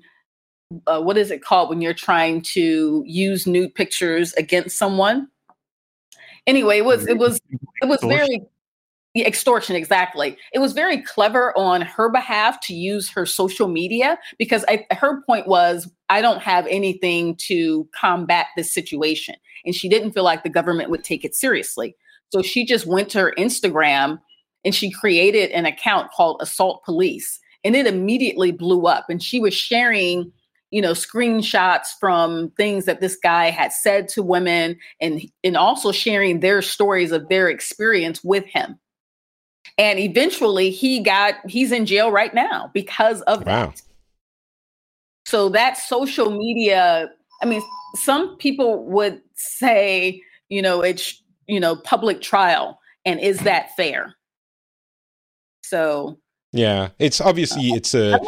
Uh, 0.87 1.01
what 1.01 1.17
is 1.17 1.31
it 1.31 1.43
called 1.43 1.69
when 1.69 1.81
you're 1.81 1.93
trying 1.93 2.41
to 2.41 3.03
use 3.05 3.47
nude 3.47 3.75
pictures 3.75 4.33
against 4.33 4.77
someone? 4.77 5.27
Anyway, 6.47 6.79
it 6.79 6.85
was 6.85 7.07
it 7.07 7.17
was 7.17 7.39
it 7.81 7.85
was 7.85 8.01
very 8.01 8.45
extortion 9.21 9.75
exactly. 9.75 10.37
It 10.53 10.59
was 10.59 10.73
very 10.73 11.01
clever 11.01 11.55
on 11.57 11.81
her 11.81 12.09
behalf 12.09 12.59
to 12.61 12.73
use 12.73 13.09
her 13.09 13.25
social 13.25 13.67
media 13.67 14.17
because 14.39 14.65
I, 14.67 14.85
her 14.91 15.21
point 15.23 15.47
was 15.47 15.89
i 16.09 16.21
don't 16.21 16.41
have 16.41 16.65
anything 16.67 17.35
to 17.47 17.87
combat 17.95 18.47
this 18.57 18.73
situation 18.73 19.35
and 19.65 19.75
she 19.75 19.87
didn't 19.87 20.13
feel 20.13 20.23
like 20.23 20.43
the 20.43 20.49
government 20.49 20.89
would 20.89 21.03
take 21.03 21.23
it 21.23 21.35
seriously. 21.35 21.95
So 22.29 22.41
she 22.41 22.65
just 22.65 22.87
went 22.87 23.09
to 23.09 23.19
her 23.19 23.33
instagram 23.37 24.19
and 24.65 24.73
she 24.73 24.89
created 24.89 25.51
an 25.51 25.65
account 25.65 26.11
called 26.11 26.41
assault 26.41 26.83
police 26.83 27.39
and 27.63 27.75
it 27.75 27.85
immediately 27.85 28.51
blew 28.51 28.87
up 28.87 29.05
and 29.09 29.21
she 29.21 29.39
was 29.39 29.53
sharing 29.53 30.31
you 30.71 30.81
know 30.81 30.93
screenshots 30.93 31.89
from 31.99 32.49
things 32.57 32.85
that 32.85 32.99
this 32.99 33.15
guy 33.15 33.51
had 33.51 33.71
said 33.71 34.07
to 34.07 34.23
women 34.23 34.75
and 34.99 35.21
and 35.43 35.55
also 35.55 35.91
sharing 35.91 36.39
their 36.39 36.63
stories 36.63 37.11
of 37.11 37.29
their 37.29 37.47
experience 37.47 38.23
with 38.23 38.45
him 38.45 38.79
and 39.77 39.99
eventually 39.99 40.69
he 40.69 40.99
got 40.99 41.35
he's 41.49 41.71
in 41.71 41.85
jail 41.85 42.11
right 42.11 42.33
now 42.33 42.69
because 42.73 43.21
of 43.21 43.45
Wow. 43.45 43.67
that 43.67 43.81
so 45.25 45.49
that 45.49 45.77
social 45.77 46.31
media 46.31 47.09
i 47.41 47.45
mean 47.45 47.61
some 47.95 48.37
people 48.37 48.83
would 48.85 49.21
say 49.35 50.21
you 50.49 50.61
know 50.61 50.81
it's 50.81 51.21
you 51.47 51.59
know 51.59 51.75
public 51.75 52.21
trial 52.21 52.79
and 53.05 53.19
is 53.19 53.39
that 53.39 53.75
fair? 53.75 54.15
So. 55.63 56.19
Yeah, 56.51 56.89
it's 56.99 57.19
obviously 57.19 57.71
uh, 57.71 57.75
it's 57.77 57.95
a 57.95 58.19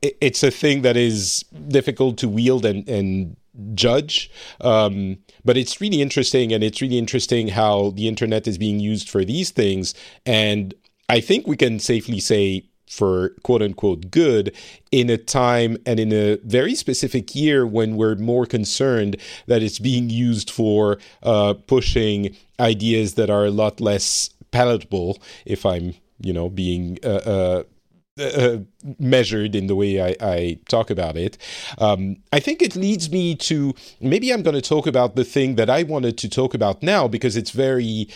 it's 0.00 0.42
a 0.42 0.50
thing 0.50 0.82
that 0.82 0.96
is 0.96 1.44
difficult 1.68 2.16
to 2.18 2.28
wield 2.28 2.64
and 2.64 2.88
and 2.88 3.36
judge. 3.74 4.30
Um, 4.60 5.18
but 5.44 5.56
it's 5.56 5.80
really 5.80 6.00
interesting, 6.02 6.52
and 6.52 6.62
it's 6.62 6.80
really 6.80 6.98
interesting 6.98 7.48
how 7.48 7.90
the 7.90 8.08
internet 8.08 8.46
is 8.46 8.58
being 8.58 8.80
used 8.80 9.08
for 9.08 9.24
these 9.24 9.50
things. 9.50 9.94
And 10.26 10.74
I 11.08 11.20
think 11.20 11.46
we 11.46 11.56
can 11.56 11.78
safely 11.78 12.20
say 12.20 12.64
for 12.88 13.30
quote 13.42 13.62
unquote 13.62 14.10
good 14.10 14.54
in 14.90 15.10
a 15.10 15.18
time 15.18 15.76
and 15.86 16.00
in 16.00 16.12
a 16.12 16.36
very 16.44 16.74
specific 16.74 17.34
year 17.34 17.66
when 17.66 17.96
we're 17.96 18.14
more 18.14 18.46
concerned 18.46 19.16
that 19.46 19.62
it's 19.62 19.78
being 19.78 20.08
used 20.08 20.50
for 20.50 20.98
uh, 21.22 21.54
pushing 21.66 22.34
ideas 22.58 23.14
that 23.14 23.30
are 23.30 23.44
a 23.44 23.50
lot 23.50 23.80
less 23.80 24.30
palatable 24.50 25.18
if 25.44 25.66
i'm 25.66 25.94
you 26.20 26.32
know 26.32 26.48
being 26.48 26.98
uh, 27.04 27.08
uh, 27.08 27.62
measured 28.98 29.54
in 29.54 29.66
the 29.66 29.76
way 29.76 30.00
I, 30.00 30.16
I 30.20 30.58
talk 30.68 30.90
about 30.90 31.16
it. 31.16 31.38
Um, 31.78 32.16
I 32.32 32.40
think 32.40 32.62
it 32.62 32.76
leads 32.76 33.10
me 33.10 33.34
to 33.36 33.74
maybe 34.00 34.32
I'm 34.32 34.42
going 34.42 34.54
to 34.54 34.62
talk 34.62 34.86
about 34.86 35.16
the 35.16 35.24
thing 35.24 35.56
that 35.56 35.70
I 35.70 35.82
wanted 35.82 36.18
to 36.18 36.28
talk 36.28 36.54
about 36.54 36.82
now 36.82 37.08
because 37.08 37.36
it's 37.36 37.50
very 37.50 38.08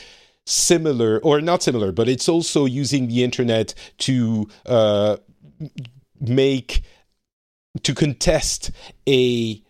similar, 0.47 1.19
or 1.21 1.41
not 1.41 1.63
similar, 1.63 1.93
but 1.93 2.09
it's 2.09 2.29
also 2.29 2.65
using 2.65 3.09
the 3.09 3.23
internet 3.23 3.75
to 3.99 4.49
uh, 4.67 5.17
make 6.21 6.83
to 7.83 7.95
contest 7.95 8.71
a 9.09 9.63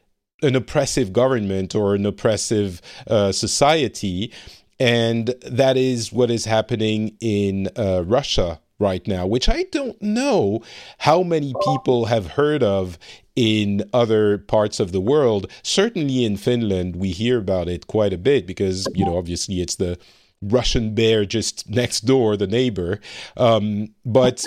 an 0.43 0.57
oppressive 0.57 1.12
government 1.12 1.73
or 1.75 1.95
an 1.95 2.05
oppressive 2.05 2.83
uh, 3.07 3.31
society, 3.31 4.33
and 4.81 5.35
that 5.47 5.77
is 5.77 6.12
what 6.12 6.31
is 6.31 6.47
happening 6.47 7.17
in 7.21 7.69
uh, 7.77 8.03
Russia 8.05 8.62
right 8.83 9.07
now, 9.07 9.27
which 9.27 9.49
I 9.49 9.62
don't 9.71 10.01
know 10.03 10.61
how 10.99 11.23
many 11.23 11.55
people 11.65 12.07
have 12.07 12.33
heard 12.33 12.62
of 12.62 12.99
in 13.35 13.85
other 13.93 14.39
parts 14.39 14.79
of 14.81 14.93
the 14.93 15.01
world. 15.01 15.47
Certainly 15.62 16.25
in 16.25 16.37
Finland, 16.37 16.97
we 16.97 17.12
hear 17.12 17.39
about 17.39 17.69
it 17.69 17.87
quite 17.87 18.12
a 18.12 18.19
bit 18.19 18.47
because, 18.47 18.87
you 18.95 19.05
know, 19.07 19.17
obviously 19.17 19.62
it's 19.62 19.77
the 19.77 19.99
Russian 20.43 20.95
bear 20.95 21.25
just 21.25 21.69
next 21.71 22.01
door, 22.01 22.37
the 22.37 22.47
neighbor. 22.47 23.01
Um, 23.37 23.95
but 24.05 24.45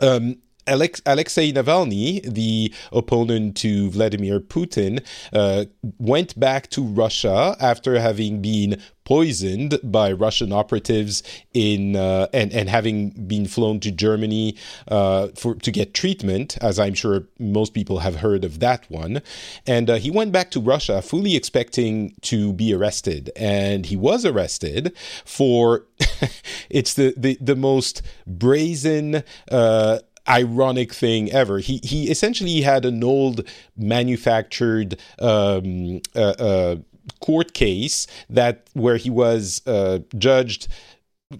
um, 0.00 0.36
Alex- 0.66 1.02
Alexei 1.04 1.52
Navalny, 1.52 2.22
the 2.22 2.72
opponent 2.92 3.56
to 3.56 3.90
Vladimir 3.90 4.40
Putin, 4.40 5.04
uh, 5.32 5.64
went 5.98 6.38
back 6.38 6.70
to 6.70 6.82
Russia 6.82 7.56
after 7.60 7.98
having 7.98 8.40
been 8.40 8.80
poisoned 9.10 9.76
by 9.82 10.12
Russian 10.12 10.52
operatives 10.52 11.24
in 11.52 11.96
uh, 11.96 12.28
and 12.32 12.52
and 12.52 12.68
having 12.68 13.10
been 13.26 13.44
flown 13.44 13.80
to 13.80 13.90
Germany 13.90 14.54
uh, 14.86 15.28
for 15.34 15.56
to 15.56 15.72
get 15.72 15.94
treatment, 15.94 16.56
as 16.60 16.78
I'm 16.78 16.94
sure 16.94 17.26
most 17.36 17.74
people 17.74 17.98
have 17.98 18.16
heard 18.16 18.44
of 18.44 18.60
that 18.60 18.88
one. 18.88 19.20
And 19.66 19.90
uh, 19.90 19.94
he 19.96 20.12
went 20.12 20.30
back 20.30 20.52
to 20.52 20.60
Russia 20.60 21.02
fully 21.02 21.34
expecting 21.34 22.14
to 22.22 22.52
be 22.52 22.72
arrested, 22.72 23.32
and 23.34 23.86
he 23.86 23.96
was 23.96 24.24
arrested 24.24 24.96
for 25.24 25.86
it's 26.70 26.94
the 26.94 27.12
the, 27.16 27.36
the 27.40 27.56
most 27.56 28.02
brazen. 28.28 29.24
Uh, 29.50 29.98
ironic 30.28 30.92
thing 30.92 31.32
ever. 31.32 31.58
He 31.58 31.80
he 31.82 32.10
essentially 32.10 32.60
had 32.60 32.84
an 32.84 33.02
old 33.02 33.48
manufactured 33.76 34.98
um, 35.18 36.00
uh, 36.14 36.34
uh, 36.38 36.76
court 37.20 37.52
case 37.54 38.06
that 38.28 38.68
where 38.72 38.96
he 38.96 39.10
was 39.10 39.62
uh, 39.66 40.00
judged 40.16 40.68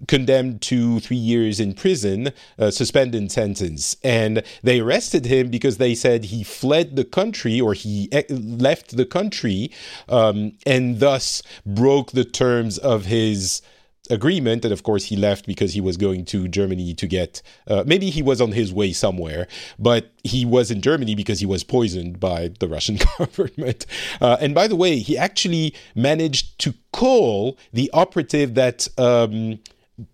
condemned 0.07 0.61
to 0.61 0.99
three 1.01 1.17
years 1.17 1.59
in 1.59 1.73
prison, 1.73 2.31
uh, 2.57 2.71
suspended 2.71 3.31
sentence. 3.31 3.95
And 4.03 4.43
they 4.63 4.79
arrested 4.79 5.25
him 5.25 5.49
because 5.49 5.77
they 5.77 5.95
said 5.95 6.25
he 6.25 6.43
fled 6.43 6.95
the 6.95 7.03
country 7.03 7.59
or 7.59 7.73
he 7.73 8.09
e- 8.13 8.33
left 8.33 8.95
the 8.95 9.05
country 9.05 9.71
um, 10.07 10.53
and 10.65 10.99
thus 10.99 11.43
broke 11.65 12.11
the 12.11 12.23
terms 12.23 12.77
of 12.77 13.05
his 13.05 13.61
agreement. 14.09 14.65
And 14.65 14.73
of 14.73 14.83
course, 14.83 15.05
he 15.05 15.15
left 15.15 15.45
because 15.45 15.73
he 15.73 15.81
was 15.81 15.97
going 15.97 16.25
to 16.25 16.47
Germany 16.47 16.93
to 16.93 17.07
get, 17.07 17.41
uh, 17.67 17.83
maybe 17.85 18.09
he 18.09 18.21
was 18.21 18.41
on 18.41 18.51
his 18.51 18.73
way 18.73 18.93
somewhere, 18.93 19.47
but 19.77 20.11
he 20.23 20.45
was 20.45 20.71
in 20.71 20.81
Germany 20.81 21.15
because 21.15 21.39
he 21.39 21.45
was 21.45 21.63
poisoned 21.63 22.19
by 22.19 22.51
the 22.59 22.67
Russian 22.67 22.97
government. 23.17 23.85
Uh, 24.19 24.37
and 24.39 24.55
by 24.55 24.67
the 24.67 24.75
way, 24.75 24.99
he 24.99 25.17
actually 25.17 25.73
managed 25.95 26.59
to 26.59 26.73
call 26.91 27.57
the 27.73 27.89
operative 27.93 28.55
that, 28.55 28.87
um, 28.97 29.59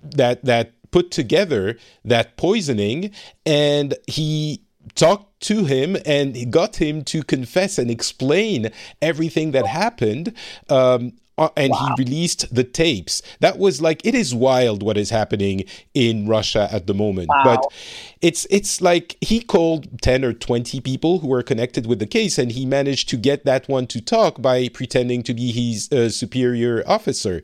that, 0.02 0.44
that 0.44 0.74
put 0.92 1.12
together 1.12 1.78
that 2.04 2.38
poisoning 2.38 3.12
and 3.46 3.96
he 4.08 4.62
talked 4.96 5.40
to 5.42 5.66
him 5.66 5.98
and 6.06 6.52
got 6.52 6.78
him 6.78 7.04
to 7.04 7.22
confess 7.24 7.78
and 7.78 7.92
explain 7.92 8.72
everything 9.02 9.52
that 9.52 9.66
happened 9.66 10.34
um, 10.70 11.14
and 11.38 11.72
wow. 11.72 11.94
he 11.98 12.04
released 12.04 12.54
the 12.54 12.64
tapes. 12.64 13.22
That 13.40 13.58
was 13.58 13.82
like 13.82 14.06
it 14.06 14.16
is 14.16 14.34
wild 14.34 14.82
what 14.84 14.98
is 14.98 15.10
happening 15.10 15.64
in 15.94 16.28
Russia 16.28 16.68
at 16.72 16.88
the 16.88 16.94
moment. 16.94 17.30
Wow. 17.30 17.44
But 17.44 17.74
it's 18.22 18.48
it's 18.50 18.82
like 18.82 19.18
he 19.22 19.40
called 19.42 20.02
10 20.02 20.26
or 20.26 20.34
20 20.34 20.82
people 20.82 21.20
who 21.20 21.28
were 21.28 21.44
connected 21.44 21.86
with 21.86 22.00
the 22.00 22.08
case 22.08 22.38
and 22.38 22.52
he 22.52 22.66
managed 22.66 23.10
to 23.10 23.18
get 23.18 23.46
that 23.46 23.68
one 23.68 23.88
to 23.88 24.02
talk 24.02 24.42
by 24.42 24.70
pretending 24.70 25.24
to 25.24 25.34
be 25.34 25.52
his 25.52 25.92
uh, 25.92 26.10
superior 26.10 26.84
officer. 26.88 27.42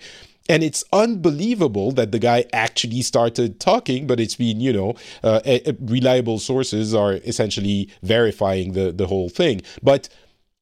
And 0.49 0.61
it's 0.61 0.83
unbelievable 0.91 1.93
that 1.93 2.11
the 2.11 2.19
guy 2.19 2.45
actually 2.51 3.01
started 3.01 3.61
talking, 3.61 4.07
but 4.07 4.19
it's 4.19 4.35
been, 4.35 4.59
you 4.59 4.73
know, 4.73 4.95
uh, 5.23 5.39
reliable 5.79 6.37
sources 6.37 6.93
are 6.93 7.13
essentially 7.13 7.89
verifying 8.01 8.73
the, 8.73 8.91
the 8.91 9.07
whole 9.07 9.29
thing. 9.29 9.61
But 9.81 10.09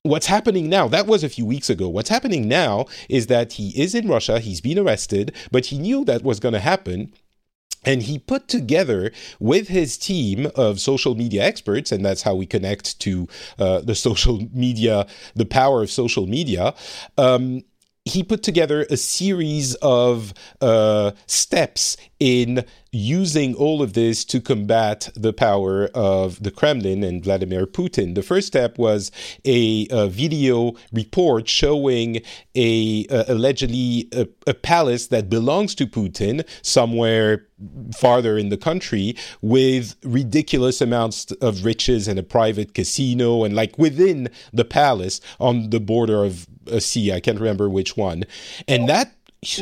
What's 0.04 0.26
happening 0.26 0.68
now, 0.68 0.88
that 0.88 1.06
was 1.06 1.24
a 1.24 1.30
few 1.30 1.46
weeks 1.46 1.70
ago. 1.70 1.88
What's 1.88 2.10
happening 2.10 2.48
now 2.48 2.88
is 3.08 3.28
that 3.28 3.54
he 3.54 3.70
is 3.80 3.94
in 3.94 4.08
Russia, 4.08 4.40
he's 4.40 4.60
been 4.60 4.80
arrested, 4.80 5.36
but 5.52 5.68
he 5.68 5.78
knew 5.78 6.04
that 6.06 6.24
was 6.24 6.40
going 6.40 6.54
to 6.54 6.60
happen. 6.60 7.14
And 7.84 8.04
he 8.04 8.20
put 8.20 8.48
together 8.48 9.12
with 9.40 9.68
his 9.68 9.98
team 9.98 10.50
of 10.56 10.80
social 10.80 11.16
media 11.16 11.44
experts, 11.44 11.92
and 11.92 12.06
that's 12.06 12.22
how 12.24 12.36
we 12.36 12.46
connect 12.46 13.00
to 13.02 13.28
uh, 13.58 13.82
the 13.82 13.96
social 13.96 14.48
media, 14.54 15.08
the 15.36 15.46
power 15.46 15.82
of 15.84 15.92
social 15.92 16.28
media. 16.28 16.76
Um, 17.18 17.64
he 18.06 18.24
put 18.24 18.42
together 18.42 18.86
a 18.90 18.98
series 18.98 19.76
of 19.76 20.34
uh, 20.60 21.12
steps 21.28 21.98
in 22.20 22.66
using 22.92 23.54
all 23.56 23.82
of 23.82 23.94
this 23.94 24.26
to 24.26 24.42
combat 24.42 25.10
the 25.16 25.32
power 25.32 25.86
of 25.94 26.42
the 26.42 26.52
Kremlin 26.52 27.04
and 27.04 27.24
Vladimir 27.24 27.66
Putin. 27.66 28.16
The 28.16 28.24
first 28.24 28.48
step 28.48 28.78
was 28.78 29.12
a, 29.46 29.88
a 29.92 30.08
video 30.08 30.74
report 30.92 31.48
showing 31.48 32.22
a, 32.56 33.06
a 33.10 33.26
allegedly 33.28 34.10
a, 34.14 34.28
a 34.48 34.54
palace 34.54 35.08
that 35.08 35.30
belongs 35.30 35.76
to 35.76 35.86
Putin 35.86 36.46
somewhere 36.64 37.48
farther 37.96 38.38
in 38.38 38.50
the 38.50 38.58
country 38.58 39.16
with 39.42 39.96
ridiculous 40.04 40.82
amounts 40.82 41.32
of 41.34 41.64
riches 41.64 42.08
and 42.08 42.18
a 42.18 42.24
private 42.24 42.74
casino 42.74 43.44
and 43.44 43.56
like 43.56 43.78
within 43.78 44.30
the 44.52 44.66
palace 44.66 45.22
on 45.40 45.70
the 45.70 45.80
border 45.80 46.24
of 46.24 46.48
a 46.68 46.82
sea. 46.82 47.12
I 47.12 47.20
can't 47.20 47.40
remember 47.40 47.70
which 47.70 47.98
one. 47.98 48.24
And 48.68 48.88
that 48.90 49.14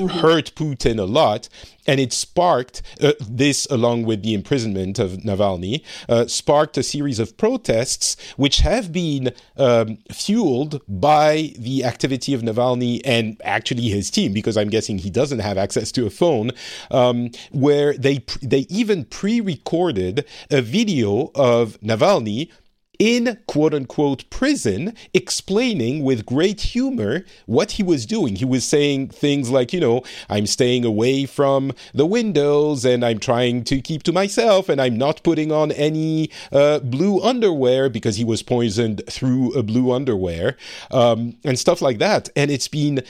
hurt 0.09 0.53
Putin 0.55 0.99
a 0.99 1.05
lot, 1.05 1.47
and 1.87 2.01
it 2.01 2.11
sparked 2.11 2.81
uh, 2.99 3.13
this, 3.21 3.65
along 3.67 4.03
with 4.03 4.23
the 4.23 4.33
imprisonment 4.33 4.99
of 4.99 5.12
Navalny, 5.23 5.81
uh, 6.09 6.27
sparked 6.27 6.77
a 6.77 6.83
series 6.83 7.17
of 7.17 7.38
protests 7.38 8.17
which 8.35 8.57
have 8.57 8.91
been 8.91 9.31
um, 9.55 9.97
fueled 10.12 10.81
by 10.89 11.53
the 11.57 11.85
activity 11.85 12.33
of 12.33 12.41
Navalny 12.41 12.99
and 13.05 13.39
actually 13.45 13.83
his 13.83 14.12
team, 14.12 14.33
because 14.33 14.57
I'm 14.57 14.69
guessing 14.69 14.97
he 14.97 15.09
doesn't 15.09 15.39
have 15.39 15.57
access 15.57 15.93
to 15.93 16.05
a 16.05 16.09
phone, 16.09 16.51
um, 16.91 17.31
where 17.51 17.93
they 17.93 18.25
they 18.41 18.65
even 18.69 19.05
pre-recorded 19.05 20.25
a 20.51 20.62
video 20.62 21.31
of 21.35 21.79
Navalny 21.79 22.51
in 22.99 23.39
quote 23.47 23.73
unquote 23.73 24.29
prison 24.29 24.93
explaining 25.13 26.03
with 26.03 26.25
great 26.25 26.62
humor 26.62 27.23
what 27.45 27.71
he 27.71 27.83
was 27.83 28.05
doing. 28.05 28.35
He 28.35 28.45
was 28.45 28.65
saying 28.65 29.09
things 29.09 29.49
like, 29.49 29.71
you 29.73 29.79
know, 29.79 30.03
I'm 30.29 30.45
staying 30.45 30.83
away 30.83 31.25
from 31.25 31.71
the 31.93 32.05
windows 32.05 32.85
and 32.85 33.03
I'm 33.03 33.19
trying 33.19 33.63
to 33.65 33.81
keep 33.81 34.03
to 34.03 34.12
myself 34.12 34.67
and 34.67 34.81
I'm 34.81 34.97
not 34.97 35.23
putting 35.23 35.51
on 35.51 35.71
any 35.71 36.29
uh, 36.51 36.79
blue 36.79 37.21
underwear 37.21 37.89
because 37.89 38.17
he 38.17 38.25
was 38.25 38.43
poisoned 38.43 39.01
through 39.09 39.53
a 39.53 39.63
blue 39.63 39.91
underwear 39.93 40.57
um, 40.91 41.38
and 41.45 41.57
stuff 41.57 41.81
like 41.81 41.99
that. 41.99 42.29
And 42.35 42.51
it's 42.51 42.67
been 42.67 43.03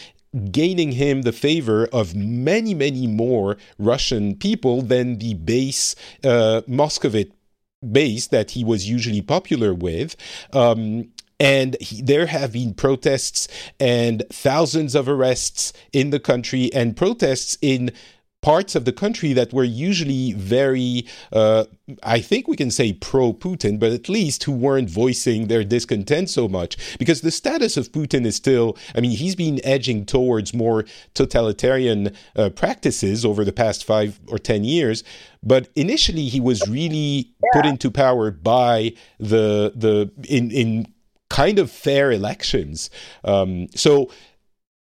gaining 0.52 0.91
him 0.91 1.23
the 1.23 1.32
favor 1.32 1.88
of 1.91 2.15
many, 2.15 2.73
many 2.73 3.08
more 3.08 3.58
Russian 3.80 4.36
people 4.36 4.82
than 4.82 5.17
the 5.17 5.34
base 5.34 5.95
uh, 6.23 6.62
Muscovite 6.67 7.32
base 7.88 8.28
that 8.28 8.52
he 8.52 8.63
was 8.63 8.89
usually 8.89 9.22
popular 9.22 9.74
with. 9.74 10.15
Um, 10.54 11.10
and 11.39 11.78
he, 11.80 12.02
there 12.02 12.26
have 12.26 12.52
been 12.52 12.74
protests 12.74 13.48
and 13.80 14.24
thousands 14.30 14.94
of 14.94 15.08
arrests 15.08 15.72
in 15.94 16.10
the 16.10 16.20
country 16.20 16.72
and 16.74 16.98
protests 16.98 17.58
in 17.62 17.92
parts 18.41 18.75
of 18.75 18.86
the 18.86 18.93
country 18.93 19.34
that 19.34 19.52
were 19.52 19.63
usually 19.63 20.34
very, 20.34 21.06
uh, 21.34 21.65
I 22.04 22.21
think 22.21 22.47
we 22.47 22.56
can 22.56 22.71
say 22.71 22.93
pro 22.93 23.34
Putin, 23.34 23.80
but 23.80 23.91
at 23.91 24.08
least 24.08 24.43
who 24.43 24.52
weren't 24.52 24.89
voicing 24.89 25.47
their 25.47 25.63
discontent 25.63 26.30
so 26.30 26.47
much. 26.47 26.97
Because 26.97 27.21
the 27.21 27.32
status 27.32 27.75
of 27.75 27.91
Putin 27.91 28.25
is 28.25 28.36
still, 28.36 28.78
I 28.95 29.02
mean, 29.02 29.12
he's 29.12 29.36
been 29.36 29.60
edging 29.65 30.06
towards 30.06 30.54
more 30.54 30.86
totalitarian 31.13 32.15
uh, 32.36 32.49
practices 32.49 33.25
over 33.25 33.43
the 33.43 33.52
past 33.52 33.84
five 33.84 34.19
or 34.28 34.38
10 34.38 34.63
years. 34.63 35.04
But 35.43 35.69
initially, 35.75 36.28
he 36.28 36.39
was 36.39 36.67
really 36.69 37.34
yeah. 37.43 37.49
put 37.54 37.65
into 37.65 37.91
power 37.91 38.32
by 38.32 38.93
the, 39.19 39.73
the, 39.75 40.12
in, 40.28 40.52
in, 40.52 40.93
kind 41.30 41.60
of 41.60 41.69
fair 41.71 42.12
elections. 42.12 42.89
Um, 43.23 43.67
so 43.75 44.10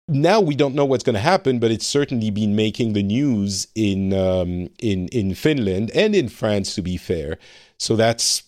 now 0.10 0.42
we 0.42 0.56
don't 0.56 0.76
know 0.76 0.86
what's 0.86 1.04
going 1.04 1.16
to 1.16 1.20
happen, 1.20 1.60
but 1.60 1.72
it's 1.72 1.86
certainly 1.86 2.32
been 2.32 2.56
making 2.56 2.94
the 2.94 3.04
news 3.04 3.68
in 3.76 4.14
um, 4.14 4.70
in 4.80 5.08
in 5.10 5.36
Finland 5.36 5.92
and 5.92 6.16
in 6.16 6.30
France, 6.30 6.76
to 6.76 6.82
be 6.82 6.98
fair. 6.98 7.38
So 7.78 7.96
that's, 7.96 8.44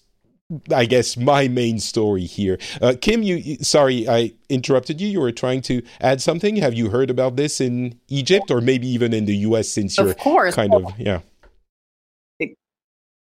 I 0.73 0.85
guess, 0.85 1.15
my 1.15 1.47
main 1.47 1.79
story 1.79 2.25
here. 2.25 2.57
Uh, 2.81 2.95
Kim, 2.99 3.23
you 3.23 3.55
sorry 3.61 4.07
I 4.09 4.33
interrupted 4.49 4.99
you. 4.99 5.07
You 5.07 5.21
were 5.21 5.31
trying 5.31 5.61
to 5.63 5.81
add 6.01 6.21
something. 6.21 6.57
Have 6.57 6.73
you 6.73 6.89
heard 6.89 7.09
about 7.09 7.35
this 7.35 7.61
in 7.61 7.99
Egypt 8.09 8.51
or 8.51 8.59
maybe 8.59 8.87
even 8.87 9.13
in 9.13 9.25
the 9.25 9.37
U.S. 9.37 9.69
Since 9.69 9.97
you're 9.97 10.13
course. 10.15 10.55
kind 10.55 10.73
of 10.73 10.83
yeah. 10.99 11.21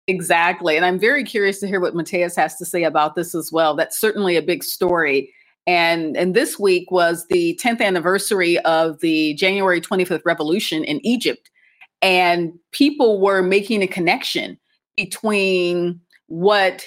Exactly. 0.08 0.76
And 0.76 0.84
I'm 0.84 0.98
very 0.98 1.24
curious 1.24 1.60
to 1.60 1.68
hear 1.68 1.80
what 1.80 1.94
Matthias 1.94 2.36
has 2.36 2.56
to 2.56 2.66
say 2.66 2.84
about 2.84 3.14
this 3.14 3.36
as 3.36 3.52
well. 3.52 3.76
That's 3.76 4.00
certainly 4.00 4.38
a 4.38 4.42
big 4.42 4.64
story. 4.64 5.32
And, 5.68 6.18
and 6.18 6.34
this 6.34 6.58
week 6.58 6.90
was 6.90 7.28
the 7.28 7.60
10th 7.64 7.82
anniversary 7.82 8.58
of 8.60 9.00
the 9.02 9.34
January 9.36 9.82
25th 9.82 10.24
revolution 10.26 10.84
in 10.84 11.06
Egypt. 11.06 11.50
And 12.02 12.54
people 12.72 13.22
were 13.22 13.42
making 13.42 13.84
a 13.84 13.88
connection 13.88 14.58
between 14.96 16.00
what 16.28 16.86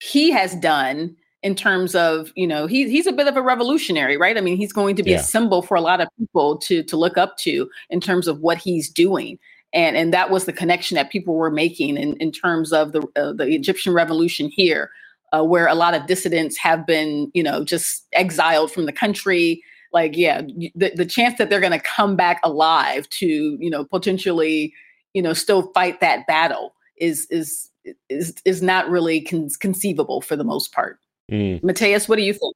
he 0.00 0.30
has 0.30 0.54
done 0.56 1.16
in 1.42 1.54
terms 1.54 1.94
of, 1.94 2.32
you 2.34 2.46
know, 2.46 2.66
he, 2.66 2.88
he's 2.88 3.06
a 3.06 3.12
bit 3.12 3.28
of 3.28 3.36
a 3.36 3.42
revolutionary, 3.42 4.16
right? 4.16 4.36
I 4.36 4.40
mean, 4.40 4.56
he's 4.56 4.72
going 4.72 4.96
to 4.96 5.02
be 5.02 5.12
yeah. 5.12 5.18
a 5.18 5.22
symbol 5.22 5.62
for 5.62 5.76
a 5.76 5.80
lot 5.80 6.00
of 6.00 6.08
people 6.18 6.58
to, 6.58 6.82
to 6.82 6.96
look 6.96 7.16
up 7.16 7.36
to 7.38 7.68
in 7.90 8.00
terms 8.00 8.26
of 8.26 8.40
what 8.40 8.58
he's 8.58 8.88
doing. 8.88 9.38
And, 9.72 9.96
and 9.96 10.12
that 10.12 10.30
was 10.30 10.46
the 10.46 10.52
connection 10.52 10.94
that 10.96 11.10
people 11.10 11.34
were 11.34 11.50
making 11.50 11.96
in, 11.96 12.14
in 12.16 12.32
terms 12.32 12.72
of 12.72 12.92
the, 12.92 13.02
uh, 13.16 13.32
the 13.32 13.46
Egyptian 13.48 13.92
revolution 13.92 14.48
here 14.48 14.90
uh, 15.32 15.44
where 15.44 15.66
a 15.66 15.74
lot 15.74 15.94
of 15.94 16.06
dissidents 16.06 16.56
have 16.56 16.86
been, 16.86 17.30
you 17.34 17.42
know, 17.42 17.64
just 17.64 18.06
exiled 18.12 18.72
from 18.72 18.86
the 18.86 18.92
country. 18.92 19.62
Like, 19.92 20.16
yeah, 20.16 20.42
the, 20.74 20.92
the 20.94 21.06
chance 21.06 21.38
that 21.38 21.48
they're 21.48 21.60
going 21.60 21.72
to 21.72 21.80
come 21.80 22.16
back 22.16 22.40
alive 22.44 23.08
to, 23.10 23.26
you 23.26 23.70
know, 23.70 23.84
potentially, 23.84 24.72
you 25.14 25.22
know, 25.22 25.32
still 25.32 25.72
fight 25.72 26.00
that 26.00 26.26
battle 26.26 26.74
is 26.98 27.26
is 27.30 27.70
is 28.08 28.34
is 28.44 28.62
not 28.62 28.88
really 28.90 29.20
con- 29.22 29.48
conceivable 29.60 30.20
for 30.20 30.36
the 30.36 30.44
most 30.44 30.72
part. 30.72 30.98
Mm. 31.30 31.62
Matthias, 31.62 32.08
what 32.08 32.16
do 32.16 32.22
you 32.22 32.32
think? 32.32 32.54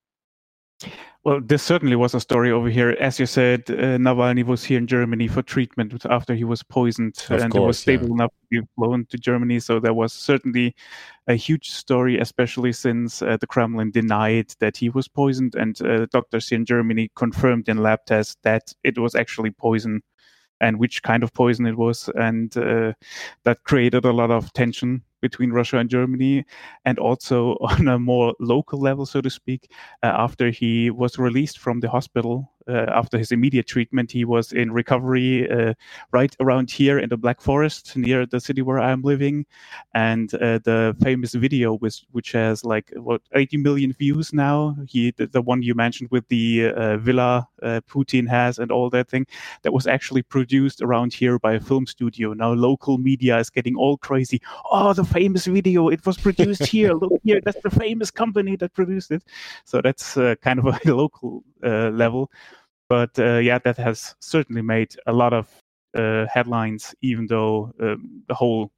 Well, 1.24 1.40
this 1.40 1.62
certainly 1.62 1.94
was 1.94 2.14
a 2.14 2.20
story 2.20 2.50
over 2.50 2.68
here. 2.68 2.96
As 2.98 3.20
you 3.20 3.26
said, 3.26 3.62
uh, 3.70 3.96
Navalny 3.96 4.44
was 4.44 4.64
here 4.64 4.78
in 4.78 4.88
Germany 4.88 5.28
for 5.28 5.40
treatment 5.40 6.04
after 6.10 6.34
he 6.34 6.42
was 6.42 6.64
poisoned, 6.64 7.24
of 7.30 7.42
and 7.42 7.52
course, 7.52 7.66
was 7.68 7.78
stable 7.78 8.08
yeah. 8.08 8.14
enough 8.14 8.30
to 8.30 8.60
be 8.60 8.66
flown 8.74 9.06
to 9.06 9.16
Germany. 9.16 9.60
So 9.60 9.78
there 9.78 9.94
was 9.94 10.12
certainly 10.12 10.74
a 11.28 11.34
huge 11.34 11.70
story, 11.70 12.18
especially 12.18 12.72
since 12.72 13.22
uh, 13.22 13.36
the 13.40 13.46
Kremlin 13.46 13.92
denied 13.92 14.52
that 14.58 14.76
he 14.76 14.88
was 14.88 15.06
poisoned, 15.06 15.54
and 15.54 15.80
uh, 15.82 16.06
doctors 16.06 16.48
here 16.48 16.58
in 16.58 16.64
Germany 16.64 17.08
confirmed 17.14 17.68
in 17.68 17.76
lab 17.76 18.00
tests 18.04 18.36
that 18.42 18.74
it 18.82 18.98
was 18.98 19.14
actually 19.14 19.52
poison, 19.52 20.02
and 20.60 20.80
which 20.80 21.04
kind 21.04 21.22
of 21.22 21.32
poison 21.32 21.66
it 21.66 21.76
was, 21.76 22.10
and 22.16 22.56
uh, 22.56 22.94
that 23.44 23.62
created 23.62 24.04
a 24.04 24.12
lot 24.12 24.32
of 24.32 24.52
tension 24.54 25.04
between 25.22 25.50
Russia 25.50 25.78
and 25.78 25.88
Germany, 25.88 26.44
and 26.84 26.98
also 26.98 27.56
on 27.60 27.88
a 27.88 27.98
more 27.98 28.34
local 28.38 28.78
level, 28.78 29.06
so 29.06 29.22
to 29.22 29.30
speak. 29.30 29.70
Uh, 30.02 30.12
after 30.26 30.50
he 30.50 30.90
was 30.90 31.18
released 31.18 31.58
from 31.58 31.80
the 31.80 31.88
hospital, 31.88 32.52
uh, 32.68 32.86
after 32.88 33.18
his 33.18 33.32
immediate 33.32 33.66
treatment, 33.66 34.10
he 34.10 34.24
was 34.24 34.52
in 34.52 34.72
recovery 34.72 35.50
uh, 35.50 35.74
right 36.12 36.34
around 36.40 36.70
here 36.70 36.98
in 36.98 37.08
the 37.08 37.16
Black 37.16 37.40
Forest 37.40 37.96
near 37.96 38.26
the 38.26 38.40
city 38.40 38.62
where 38.62 38.78
I'm 38.78 39.02
living. 39.02 39.46
And 39.94 40.32
uh, 40.34 40.58
the 40.64 40.96
famous 41.02 41.34
video, 41.34 41.74
which, 41.74 42.04
which 42.12 42.32
has 42.32 42.64
like 42.64 42.92
what 42.96 43.22
80 43.34 43.58
million 43.58 43.92
views 43.92 44.32
now, 44.32 44.76
he 44.86 45.12
the, 45.16 45.26
the 45.26 45.42
one 45.42 45.62
you 45.62 45.74
mentioned 45.74 46.10
with 46.10 46.26
the 46.28 46.70
uh, 46.70 46.96
villa 46.98 47.48
uh, 47.62 47.80
Putin 47.88 48.28
has 48.28 48.58
and 48.58 48.70
all 48.70 48.90
that 48.90 49.08
thing, 49.08 49.26
that 49.62 49.72
was 49.72 49.86
actually 49.86 50.22
produced 50.22 50.82
around 50.82 51.12
here 51.12 51.38
by 51.38 51.54
a 51.54 51.60
film 51.60 51.86
studio. 51.86 52.32
Now 52.32 52.52
local 52.52 52.98
media 52.98 53.38
is 53.38 53.50
getting 53.50 53.76
all 53.76 53.96
crazy. 53.96 54.40
Oh, 54.70 54.92
the 54.92 55.04
famous 55.12 55.46
video! 55.46 55.88
It 55.88 56.04
was 56.06 56.16
produced 56.16 56.66
here. 56.66 56.92
Look 57.02 57.20
here, 57.24 57.40
that's 57.44 57.62
the 57.62 57.70
famous 57.70 58.10
company 58.10 58.56
that 58.56 58.72
produced 58.74 59.10
it. 59.10 59.22
So 59.64 59.80
that's 59.82 60.16
uh, 60.16 60.34
kind 60.42 60.58
of 60.58 60.66
a 60.86 60.94
local 60.94 61.44
uh, 61.64 61.90
level. 61.90 62.30
But 62.88 63.18
uh, 63.18 63.38
yeah, 63.38 63.58
that 63.58 63.76
has 63.78 64.14
certainly 64.20 64.62
made 64.62 64.96
a 65.06 65.12
lot 65.12 65.32
of 65.32 65.48
uh, 65.94 66.26
headlines, 66.32 66.94
even 67.02 67.26
though 67.26 67.72
um, 67.80 68.22
the 68.28 68.34
whole 68.34 68.70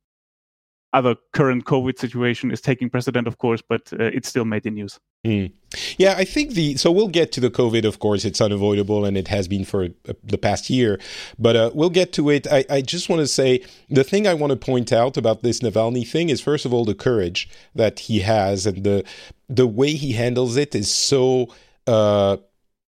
other 0.93 1.17
current 1.33 1.65
COVID 1.65 1.99
situation 1.99 2.51
is 2.51 2.61
taking 2.61 2.89
precedent, 2.89 3.27
of 3.27 3.39
course, 3.39 3.63
but 3.69 3.93
uh, 3.93 4.05
it 4.05 4.25
still 4.25 4.45
made 4.45 4.63
the 4.63 4.71
news. 4.71 5.01
Mm. 5.27 5.53
Yeah, 5.99 6.15
I 6.17 6.25
think 6.25 6.53
the 6.53 6.77
so 6.77 6.91
we'll 6.91 7.09
get 7.09 7.33
to 7.33 7.41
the 7.41 7.51
COVID. 7.51 7.85
Of 7.85 7.99
course, 7.99 8.25
it's 8.25 8.41
unavoidable, 8.41 9.05
and 9.05 9.17
it 9.17 9.29
has 9.29 9.49
been 9.49 9.65
for 9.65 9.85
uh, 9.85 10.13
the 10.23 10.39
past 10.39 10.71
year. 10.71 11.01
But 11.39 11.57
uh, 11.57 11.71
we'll 11.75 11.91
get 11.91 12.13
to 12.15 12.31
it. 12.31 12.47
I, 12.51 12.65
I 12.71 12.81
just 12.81 13.09
want 13.09 13.21
to 13.21 13.27
say 13.27 13.63
the 13.89 14.05
thing 14.05 14.27
I 14.27 14.35
want 14.35 14.51
to 14.51 14.57
point 14.57 14.93
out 14.93 15.17
about 15.17 15.43
this 15.43 15.61
Navalny 15.61 16.07
thing 16.07 16.29
is 16.29 16.41
first 16.41 16.65
of 16.65 16.73
all 16.73 16.85
the 16.85 16.95
courage 16.95 17.49
that 17.75 18.01
he 18.01 18.21
has, 18.21 18.67
and 18.67 18.85
the 18.85 19.05
the 19.49 19.67
way 19.67 19.93
he 19.93 20.13
handles 20.13 20.57
it 20.57 20.75
is 20.75 20.93
so. 20.93 21.49
Uh, 21.87 22.39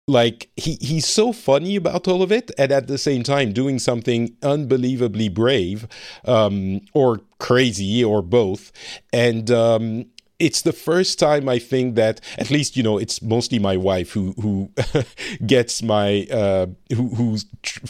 like 0.09 0.51
he 0.57 0.79
he's 0.81 1.07
so 1.07 1.33
funny 1.33 1.77
about 1.77 2.07
all 2.07 2.23
of 2.23 2.31
it 2.31 2.51
and 2.59 2.71
at 2.71 2.87
the 2.87 2.99
same 2.99 3.23
time 3.23 3.53
doing 3.53 3.79
something 3.79 4.37
unbelievably 4.43 5.29
brave 5.29 5.89
um, 6.27 6.81
or 6.95 7.21
crazy 7.39 8.05
or 8.05 8.23
both 8.23 8.71
and 9.13 9.51
um, 9.51 10.07
it's 10.39 10.63
the 10.63 10.73
first 10.73 11.19
time 11.19 11.49
I 11.49 11.59
think 11.59 11.95
that 11.95 12.21
at 12.39 12.51
least 12.51 12.77
you 12.77 12.83
know 12.83 12.99
it's 12.99 13.23
mostly 13.23 13.59
my 13.59 13.77
wife 13.77 14.13
who 14.13 14.33
who 14.41 14.71
gets 15.47 15.83
my 15.83 16.27
uh, 16.31 16.67
who 16.95 17.09
who's 17.09 17.47
tr- 17.63 17.87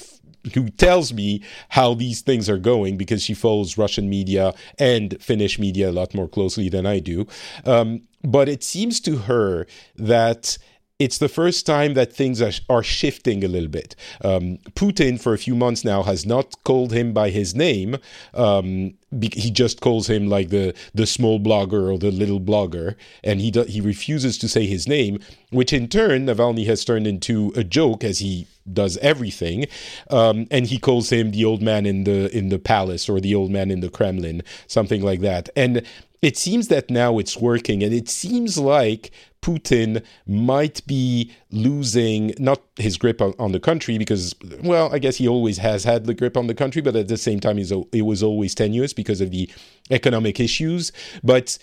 who 0.55 0.69
tells 0.71 1.13
me 1.13 1.43
how 1.71 1.95
these 1.95 2.21
things 2.21 2.49
are 2.49 2.59
going 2.59 2.97
because 2.97 3.23
she 3.23 3.35
follows 3.35 3.77
Russian 3.77 4.09
media 4.09 4.55
and 4.79 5.21
Finnish 5.21 5.59
media 5.59 5.91
a 5.91 5.93
lot 5.93 6.15
more 6.15 6.29
closely 6.29 6.69
than 6.69 6.87
I 6.87 7.01
do. 7.01 7.27
Um, 7.65 8.03
but 8.23 8.49
it 8.49 8.63
seems 8.63 9.01
to 9.01 9.17
her 9.19 9.67
that 9.97 10.59
it's 10.99 11.19
the 11.19 11.29
first 11.29 11.67
time 11.67 11.95
that 11.95 12.13
things 12.13 12.41
are, 12.41 12.53
are 12.71 12.83
shifting 12.83 13.45
a 13.45 13.49
little 13.49 13.69
bit. 13.69 13.95
Um, 14.23 14.59
Putin, 14.75 15.21
for 15.21 15.35
a 15.35 15.39
few 15.39 15.55
months 15.55 15.85
now, 15.85 16.03
has 16.03 16.25
not 16.25 16.55
called 16.65 16.93
him 16.93 17.13
by 17.13 17.31
his 17.31 17.55
name. 17.55 17.99
Um, 18.33 18.95
he 19.21 19.51
just 19.51 19.81
calls 19.81 20.09
him 20.09 20.29
like 20.29 20.51
the 20.51 20.75
the 20.95 21.07
small 21.07 21.41
blogger 21.41 21.93
or 21.93 21.99
the 21.99 22.11
little 22.11 22.41
blogger, 22.41 22.97
and 23.23 23.41
he 23.41 23.51
do, 23.51 23.65
he 23.65 23.81
refuses 23.81 24.39
to 24.39 24.49
say 24.49 24.67
his 24.67 24.87
name, 24.89 25.19
which 25.51 25.73
in 25.73 25.89
turn 25.89 26.27
Navalny 26.27 26.67
has 26.67 26.85
turned 26.85 27.07
into 27.07 27.53
a 27.57 27.65
joke 27.65 28.05
as 28.05 28.19
he 28.19 28.47
does 28.73 28.97
everything, 28.99 29.67
um, 30.11 30.47
and 30.51 30.67
he 30.67 30.79
calls 30.79 31.11
him 31.11 31.31
the 31.31 31.45
old 31.45 31.63
man 31.63 31.87
in 31.87 32.05
the 32.05 32.37
in 32.37 32.49
the 32.49 32.59
palace 32.59 33.09
or 33.09 33.21
the 33.21 33.35
old 33.35 33.51
man 33.51 33.71
in 33.71 33.81
the 33.81 33.91
Kremlin, 33.91 34.43
something 34.67 35.03
like 35.03 35.21
that, 35.21 35.49
and. 35.57 35.83
It 36.23 36.37
seems 36.37 36.69
that 36.69 36.91
now 36.91 37.19
it's 37.19 37.37
working, 37.37 37.83
and 37.83 37.93
it 37.93 38.09
seems 38.09 38.59
like 38.59 39.11
Putin 39.43 40.05
might 40.27 40.85
be 40.87 41.33
losing 41.51 42.35
not 42.39 42.63
his 42.77 42.97
grip 42.97 43.21
on, 43.21 43.35
on, 43.39 43.53
the 43.53 43.61
country 43.61 43.97
because, 43.97 44.35
well, 44.63 44.93
I 44.93 44.99
guess 44.99 45.17
he 45.17 45.29
always 45.29 45.59
has 45.59 45.85
had 45.85 46.07
the 46.07 46.15
grip 46.15 46.37
on 46.37 46.47
the 46.47 46.55
country, 46.55 46.83
but 46.83 46.97
at 46.97 47.09
the 47.09 47.17
same 47.17 47.39
time, 47.39 47.59
it 47.59 48.03
was 48.03 48.23
always 48.23 48.55
tenuous 48.55 48.93
because 48.93 49.21
of 49.21 49.31
the 49.31 49.49
economic 49.91 50.41
issues. 50.41 50.91
But 51.23 51.59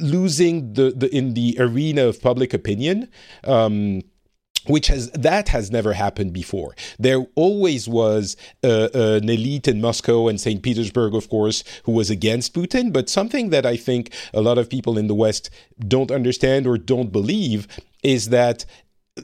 losing 0.00 0.72
the, 0.74 0.92
the 0.96 1.14
in 1.14 1.34
the 1.34 1.56
arena 1.58 2.06
of 2.06 2.20
public 2.20 2.52
opinion. 2.54 3.08
Um, 3.44 4.02
which 4.66 4.88
has 4.88 5.10
that 5.12 5.48
has 5.48 5.70
never 5.70 5.92
happened 5.92 6.32
before. 6.32 6.74
There 6.98 7.26
always 7.34 7.88
was 7.88 8.36
uh, 8.62 8.88
an 8.94 9.28
elite 9.28 9.68
in 9.68 9.80
Moscow 9.80 10.28
and 10.28 10.40
St. 10.40 10.62
Petersburg, 10.62 11.14
of 11.14 11.28
course, 11.28 11.64
who 11.84 11.92
was 11.92 12.10
against 12.10 12.54
Putin. 12.54 12.92
But 12.92 13.08
something 13.08 13.50
that 13.50 13.66
I 13.66 13.76
think 13.76 14.12
a 14.34 14.40
lot 14.40 14.58
of 14.58 14.68
people 14.68 14.98
in 14.98 15.06
the 15.06 15.14
West 15.14 15.50
don't 15.78 16.10
understand 16.10 16.66
or 16.66 16.78
don't 16.78 17.12
believe 17.12 17.66
is 18.02 18.28
that 18.28 18.64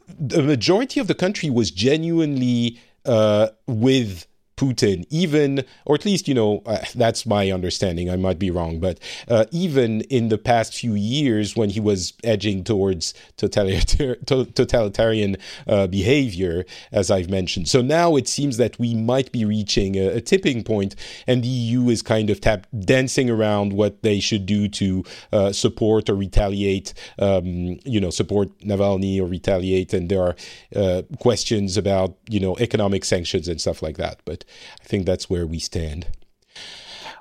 the 0.08 0.42
majority 0.42 1.00
of 1.00 1.06
the 1.06 1.14
country 1.14 1.50
was 1.50 1.70
genuinely 1.70 2.80
uh, 3.04 3.48
with 3.66 4.26
Putin, 4.62 5.04
even, 5.10 5.64
or 5.84 5.96
at 5.96 6.04
least, 6.04 6.28
you 6.28 6.34
know, 6.34 6.62
uh, 6.66 6.78
that's 6.94 7.26
my 7.26 7.50
understanding. 7.50 8.08
I 8.08 8.14
might 8.14 8.38
be 8.38 8.48
wrong, 8.48 8.78
but 8.78 9.00
uh, 9.26 9.46
even 9.50 10.02
in 10.02 10.28
the 10.28 10.38
past 10.38 10.72
few 10.72 10.94
years 10.94 11.56
when 11.56 11.70
he 11.70 11.80
was 11.80 12.12
edging 12.22 12.62
towards 12.62 13.12
totalitar- 13.36 14.24
totalitarian 14.54 15.36
uh, 15.66 15.88
behavior, 15.88 16.64
as 16.92 17.10
I've 17.10 17.28
mentioned. 17.28 17.68
So 17.68 17.82
now 17.82 18.14
it 18.14 18.28
seems 18.28 18.56
that 18.58 18.78
we 18.78 18.94
might 18.94 19.32
be 19.32 19.44
reaching 19.44 19.96
a, 19.96 20.18
a 20.18 20.20
tipping 20.20 20.62
point, 20.62 20.94
and 21.26 21.42
the 21.42 21.48
EU 21.48 21.88
is 21.88 22.00
kind 22.00 22.30
of 22.30 22.40
tap- 22.40 22.68
dancing 22.84 23.28
around 23.30 23.72
what 23.72 24.02
they 24.02 24.20
should 24.20 24.46
do 24.46 24.68
to 24.68 25.04
uh, 25.32 25.50
support 25.50 26.08
or 26.08 26.14
retaliate, 26.14 26.94
um, 27.18 27.80
you 27.84 28.00
know, 28.00 28.10
support 28.10 28.56
Navalny 28.60 29.20
or 29.20 29.26
retaliate. 29.26 29.92
And 29.92 30.08
there 30.08 30.22
are 30.22 30.36
uh, 30.76 31.02
questions 31.18 31.76
about, 31.76 32.16
you 32.28 32.38
know, 32.38 32.56
economic 32.58 33.04
sanctions 33.04 33.48
and 33.48 33.60
stuff 33.60 33.82
like 33.82 33.96
that. 33.96 34.20
But 34.24 34.44
I 34.80 34.84
think 34.84 35.06
that's 35.06 35.30
where 35.30 35.46
we 35.46 35.58
stand. 35.58 36.06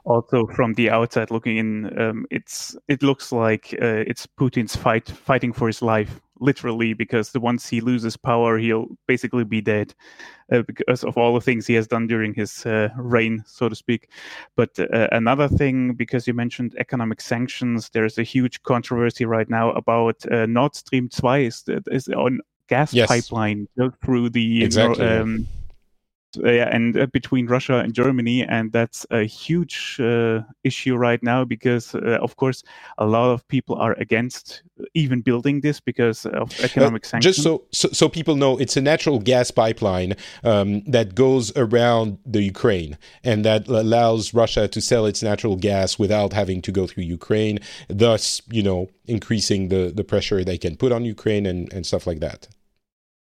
Also, 0.03 0.47
from 0.47 0.73
the 0.73 0.89
outside 0.89 1.29
looking 1.29 1.57
in, 1.57 1.99
um, 2.01 2.25
it's 2.31 2.75
it 2.87 3.03
looks 3.03 3.31
like 3.31 3.75
uh, 3.79 4.03
it's 4.07 4.25
Putin's 4.25 4.75
fight 4.75 5.07
fighting 5.07 5.53
for 5.53 5.67
his 5.67 5.83
life, 5.83 6.19
literally, 6.39 6.93
because 6.93 7.31
the 7.31 7.39
once 7.39 7.69
he 7.69 7.81
loses 7.81 8.17
power, 8.17 8.57
he'll 8.57 8.87
basically 9.07 9.43
be 9.43 9.61
dead 9.61 9.93
uh, 10.51 10.63
because 10.63 11.03
of 11.03 11.17
all 11.19 11.35
the 11.35 11.41
things 11.41 11.67
he 11.67 11.75
has 11.75 11.87
done 11.87 12.07
during 12.07 12.33
his 12.33 12.65
uh, 12.65 12.89
reign, 12.97 13.43
so 13.45 13.69
to 13.69 13.75
speak. 13.75 14.09
But 14.55 14.71
uh, 14.79 15.07
another 15.11 15.47
thing, 15.47 15.93
because 15.93 16.25
you 16.25 16.33
mentioned 16.33 16.75
economic 16.79 17.21
sanctions, 17.21 17.91
there's 17.93 18.17
a 18.17 18.23
huge 18.23 18.63
controversy 18.63 19.25
right 19.25 19.49
now 19.51 19.69
about 19.73 20.25
uh, 20.31 20.47
Nord 20.47 20.75
Stream 20.75 21.09
2 21.09 21.27
is, 21.33 21.63
is 21.91 22.07
on 22.07 22.39
gas 22.69 22.91
yes. 22.91 23.07
pipeline 23.07 23.67
through 24.03 24.31
the 24.31 24.63
exactly. 24.63 25.05
um, 25.05 25.47
and 26.37 26.97
uh, 26.97 27.05
between 27.07 27.47
Russia 27.47 27.77
and 27.79 27.93
Germany, 27.93 28.43
and 28.43 28.71
that's 28.71 29.05
a 29.11 29.23
huge 29.23 29.99
uh, 29.99 30.41
issue 30.63 30.95
right 30.95 31.21
now 31.23 31.43
because, 31.45 31.95
uh, 31.95 32.19
of 32.21 32.35
course, 32.35 32.63
a 32.97 33.05
lot 33.05 33.31
of 33.31 33.47
people 33.47 33.75
are 33.75 33.93
against 33.99 34.63
even 34.93 35.21
building 35.21 35.61
this 35.61 35.79
because 35.79 36.25
of 36.25 36.51
uh, 36.59 36.63
economic 36.63 37.05
sanctions. 37.05 37.35
Just 37.35 37.43
so, 37.43 37.63
so, 37.71 37.89
so 37.89 38.09
people 38.09 38.35
know, 38.35 38.57
it's 38.57 38.77
a 38.77 38.81
natural 38.81 39.19
gas 39.19 39.51
pipeline 39.51 40.15
um, 40.43 40.81
that 40.83 41.15
goes 41.15 41.55
around 41.55 42.17
the 42.25 42.41
Ukraine 42.41 42.97
and 43.23 43.45
that 43.45 43.67
allows 43.67 44.33
Russia 44.33 44.67
to 44.67 44.81
sell 44.81 45.05
its 45.05 45.21
natural 45.21 45.55
gas 45.55 45.99
without 45.99 46.33
having 46.33 46.61
to 46.63 46.71
go 46.71 46.87
through 46.87 47.03
Ukraine, 47.03 47.59
thus, 47.87 48.41
you 48.49 48.63
know, 48.63 48.89
increasing 49.05 49.67
the 49.69 49.91
the 49.93 50.03
pressure 50.03 50.43
they 50.43 50.57
can 50.57 50.77
put 50.77 50.91
on 50.91 51.03
Ukraine 51.05 51.45
and 51.45 51.71
and 51.73 51.85
stuff 51.85 52.07
like 52.07 52.19
that. 52.19 52.47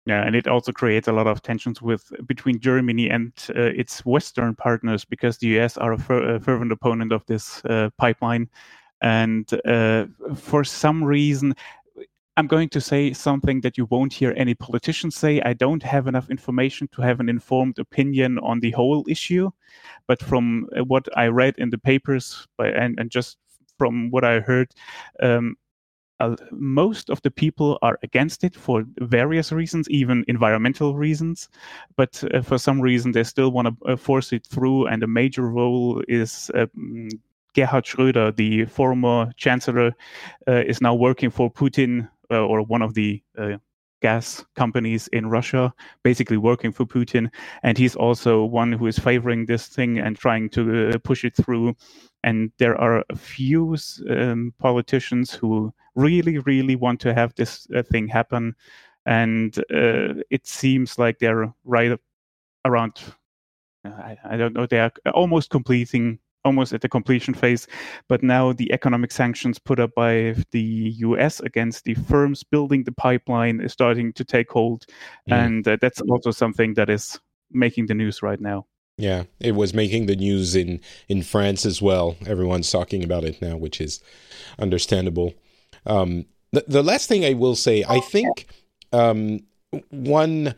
Yeah, 0.07 0.23
and 0.27 0.37
it 0.37 0.47
also 0.47 0.71
creates 0.71 1.09
a 1.09 1.12
lot 1.12 1.27
of 1.27 1.40
tensions 1.40 1.81
with 1.81 2.12
between 2.27 2.61
Germany 2.61 3.09
and 3.09 3.33
uh, 3.57 3.73
its 3.75 4.05
Western 4.05 4.55
partners 4.55 5.05
because 5.05 5.38
the 5.38 5.59
US 5.59 5.79
are 5.79 5.95
a, 5.95 5.99
fer- 5.99 6.35
a 6.35 6.40
fervent 6.40 6.73
opponent 6.73 7.11
of 7.11 7.25
this 7.27 7.64
uh, 7.64 7.88
pipeline, 7.97 8.51
and 9.01 9.51
uh, 9.67 10.07
for 10.37 10.62
some 10.62 11.03
reason, 11.03 11.55
I'm 12.37 12.47
going 12.47 12.69
to 12.71 12.81
say 12.81 13.14
something 13.14 13.62
that 13.62 13.79
you 13.79 13.87
won't 13.87 14.12
hear 14.12 14.35
any 14.37 14.55
politicians 14.55 15.17
say. 15.17 15.40
I 15.40 15.55
don't 15.55 15.83
have 15.83 16.07
enough 16.07 16.29
information 16.29 16.88
to 16.93 17.03
have 17.03 17.21
an 17.21 17.31
informed 17.31 17.79
opinion 17.79 18.38
on 18.40 18.61
the 18.61 18.73
whole 18.73 19.05
issue, 19.09 19.51
but 20.07 20.21
from 20.21 20.69
uh, 20.77 20.85
what 20.85 21.09
I 21.17 21.29
read 21.29 21.55
in 21.59 21.71
the 21.71 21.79
papers 21.79 22.47
by, 22.59 22.69
and, 22.69 22.99
and 23.01 23.11
just 23.11 23.38
from 23.79 24.11
what 24.11 24.25
I 24.25 24.40
heard, 24.40 24.69
um, 25.23 25.57
uh, 26.20 26.37
most 26.53 27.11
of 27.11 27.20
the 27.22 27.31
people 27.31 27.79
are 27.83 27.98
against 28.03 28.44
it 28.44 28.55
for 28.55 28.85
various 28.98 29.53
reasons, 29.53 29.88
even 29.90 30.24
environmental 30.29 30.94
reasons. 30.96 31.48
But 31.96 32.22
uh, 32.33 32.42
for 32.42 32.59
some 32.59 32.81
reason, 32.81 33.12
they 33.12 33.24
still 33.24 33.50
want 33.50 33.68
to 33.68 33.92
uh, 33.92 33.96
force 33.96 34.33
it 34.33 34.46
through. 34.46 34.87
And 34.87 35.03
a 35.03 35.09
major 35.09 35.48
role 35.48 36.03
is 36.09 36.50
um, 36.55 37.09
Gerhard 37.55 37.85
Schröder, 37.85 38.35
the 38.35 38.64
former 38.66 39.33
chancellor, 39.37 39.92
uh, 40.48 40.62
is 40.66 40.81
now 40.81 40.94
working 40.94 41.31
for 41.31 41.50
Putin 41.50 42.09
uh, 42.31 42.40
or 42.40 42.62
one 42.62 42.83
of 42.83 42.94
the 42.94 43.22
uh, 43.37 43.57
gas 44.00 44.44
companies 44.55 45.09
in 45.09 45.31
Russia, 45.31 45.72
basically 46.03 46.37
working 46.37 46.72
for 46.72 46.85
Putin. 46.85 47.31
And 47.62 47.79
he's 47.79 47.96
also 47.96 48.44
one 48.44 48.70
who 48.70 48.87
is 48.87 48.98
favoring 48.98 49.46
this 49.46 49.66
thing 49.66 49.98
and 49.98 50.16
trying 50.16 50.50
to 50.50 50.90
uh, 50.90 50.98
push 50.98 51.24
it 51.24 51.35
through. 51.35 51.74
And 52.22 52.53
there 52.59 52.77
are 52.81 53.05
a 53.09 53.16
few 53.16 53.77
um, 54.11 54.53
politicians 54.59 55.33
who 55.33 55.72
really, 55.94 56.38
really 56.38 56.76
want 56.76 57.00
to 57.00 57.14
have 57.14 57.35
this 57.35 57.66
uh, 57.74 57.83
thing 57.83 58.09
happen. 58.09 58.54
And 59.07 59.57
uh, 59.72 60.22
it 60.30 60.46
seems 60.46 60.98
like 60.98 61.18
they're 61.18 61.52
right 61.64 61.98
around, 62.64 63.00
I, 63.85 64.16
I 64.24 64.37
don't 64.37 64.54
know, 64.54 64.66
they 64.66 64.80
are 64.80 64.92
almost 65.12 65.50
completing 65.50 66.18
almost 66.44 66.72
at 66.72 66.83
the 66.83 66.88
completion 66.88 67.35
phase. 67.35 67.66
But 68.09 68.22
now 68.22 68.52
the 68.52 68.72
economic 68.72 69.12
sanctions 69.12 69.59
put 69.59 69.80
up 69.80 69.94
by 69.94 70.35
the 70.52 70.94
US 70.98 71.40
against 71.40 71.85
the 71.85 71.94
firms 71.94 72.42
building 72.42 72.85
the 72.85 72.92
pipeline 72.92 73.61
is 73.61 73.72
starting 73.72 74.12
to 74.14 74.24
take 74.24 74.50
hold. 74.50 74.85
Yeah. 75.26 75.44
And 75.44 75.66
uh, 75.66 75.76
that's 75.80 76.00
also 76.02 76.30
something 76.30 76.74
that 76.74 76.90
is 76.90 77.18
making 77.50 77.87
the 77.87 77.94
news 77.94 78.22
right 78.22 78.40
now. 78.40 78.66
Yeah, 78.96 79.24
it 79.40 79.57
was 79.57 79.74
making 79.74 80.07
the 80.07 80.14
news 80.14 80.54
in, 80.54 80.80
in 81.09 81.22
France 81.22 81.66
as 81.66 81.83
well. 81.83 82.16
Everyone's 82.26 82.70
talking 82.70 83.02
about 83.02 83.24
it 83.24 83.42
now, 83.42 83.57
which 83.57 83.80
is 83.80 84.00
understandable. 84.57 85.35
Um, 85.87 86.27
the, 86.53 86.64
the 86.68 86.83
last 86.83 87.09
thing 87.09 87.25
I 87.25 87.35
will 87.35 87.57
say, 87.57 87.85
I 87.88 88.01
think 88.01 88.47
um, 88.92 89.40
one 89.90 90.55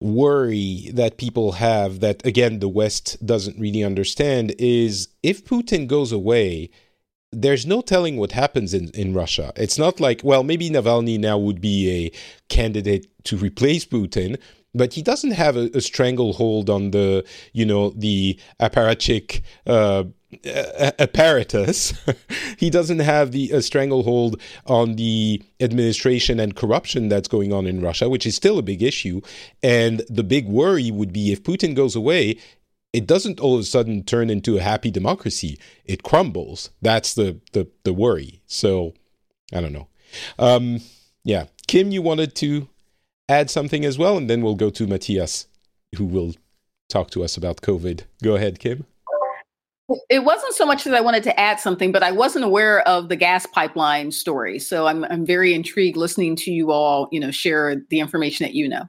worry 0.00 0.90
that 0.92 1.16
people 1.16 1.52
have 1.52 2.00
that 2.00 2.26
again 2.26 2.58
the 2.58 2.68
west 2.68 3.24
doesn't 3.24 3.58
really 3.58 3.82
understand 3.82 4.54
is 4.58 5.08
if 5.22 5.42
putin 5.46 5.86
goes 5.86 6.12
away 6.12 6.68
there's 7.34 7.66
no 7.66 7.80
telling 7.80 8.16
what 8.16 8.32
happens 8.32 8.72
in, 8.72 8.90
in 8.90 9.12
Russia. 9.12 9.52
It's 9.56 9.78
not 9.78 10.00
like, 10.00 10.22
well, 10.22 10.42
maybe 10.42 10.70
Navalny 10.70 11.18
now 11.18 11.36
would 11.38 11.60
be 11.60 11.90
a 11.90 12.12
candidate 12.48 13.06
to 13.24 13.36
replace 13.36 13.84
Putin, 13.84 14.38
but 14.74 14.94
he 14.94 15.02
doesn't 15.02 15.32
have 15.32 15.56
a, 15.56 15.70
a 15.74 15.80
stranglehold 15.80 16.70
on 16.70 16.90
the, 16.90 17.24
you 17.52 17.66
know, 17.66 17.90
the 17.90 18.38
apparatchik 18.60 19.42
uh, 19.66 20.04
apparatus. 20.98 21.94
he 22.58 22.70
doesn't 22.70 23.00
have 23.00 23.32
the 23.32 23.60
stranglehold 23.60 24.40
on 24.66 24.96
the 24.96 25.42
administration 25.60 26.40
and 26.40 26.56
corruption 26.56 27.08
that's 27.08 27.28
going 27.28 27.52
on 27.52 27.66
in 27.66 27.80
Russia, 27.80 28.08
which 28.08 28.26
is 28.26 28.34
still 28.34 28.58
a 28.58 28.62
big 28.62 28.82
issue. 28.82 29.20
And 29.62 30.02
the 30.08 30.24
big 30.24 30.46
worry 30.46 30.90
would 30.90 31.12
be 31.12 31.32
if 31.32 31.42
Putin 31.42 31.74
goes 31.74 31.96
away, 31.96 32.38
it 32.92 33.06
doesn't 33.06 33.40
all 33.40 33.54
of 33.54 33.60
a 33.60 33.64
sudden 33.64 34.04
turn 34.04 34.30
into 34.30 34.56
a 34.56 34.62
happy 34.62 34.90
democracy. 34.90 35.58
It 35.84 36.02
crumbles. 36.02 36.70
That's 36.80 37.14
the 37.14 37.40
the, 37.52 37.68
the 37.82 37.92
worry. 37.92 38.40
So 38.46 38.94
I 39.52 39.60
don't 39.60 39.72
know. 39.72 39.88
Um, 40.38 40.80
yeah, 41.24 41.46
Kim, 41.66 41.90
you 41.90 42.02
wanted 42.02 42.34
to 42.36 42.68
add 43.28 43.50
something 43.50 43.84
as 43.84 43.98
well, 43.98 44.16
and 44.16 44.28
then 44.28 44.42
we'll 44.42 44.54
go 44.54 44.70
to 44.70 44.86
Matthias, 44.86 45.46
who 45.96 46.04
will 46.04 46.34
talk 46.88 47.10
to 47.10 47.24
us 47.24 47.36
about 47.36 47.62
COVID. 47.62 48.02
Go 48.22 48.36
ahead, 48.36 48.58
Kim. 48.58 48.84
It 50.08 50.24
wasn't 50.24 50.54
so 50.54 50.64
much 50.64 50.84
that 50.84 50.94
I 50.94 51.00
wanted 51.02 51.22
to 51.24 51.38
add 51.38 51.60
something, 51.60 51.92
but 51.92 52.02
I 52.02 52.10
wasn't 52.10 52.44
aware 52.46 52.80
of 52.88 53.10
the 53.10 53.16
gas 53.16 53.44
pipeline 53.44 54.12
story. 54.12 54.58
So 54.58 54.86
I'm 54.86 55.04
I'm 55.04 55.26
very 55.26 55.52
intrigued 55.52 55.96
listening 55.98 56.36
to 56.36 56.50
you 56.50 56.70
all, 56.70 57.08
you 57.12 57.20
know, 57.20 57.30
share 57.30 57.76
the 57.90 58.00
information 58.00 58.44
that 58.44 58.54
you 58.54 58.66
know. 58.66 58.88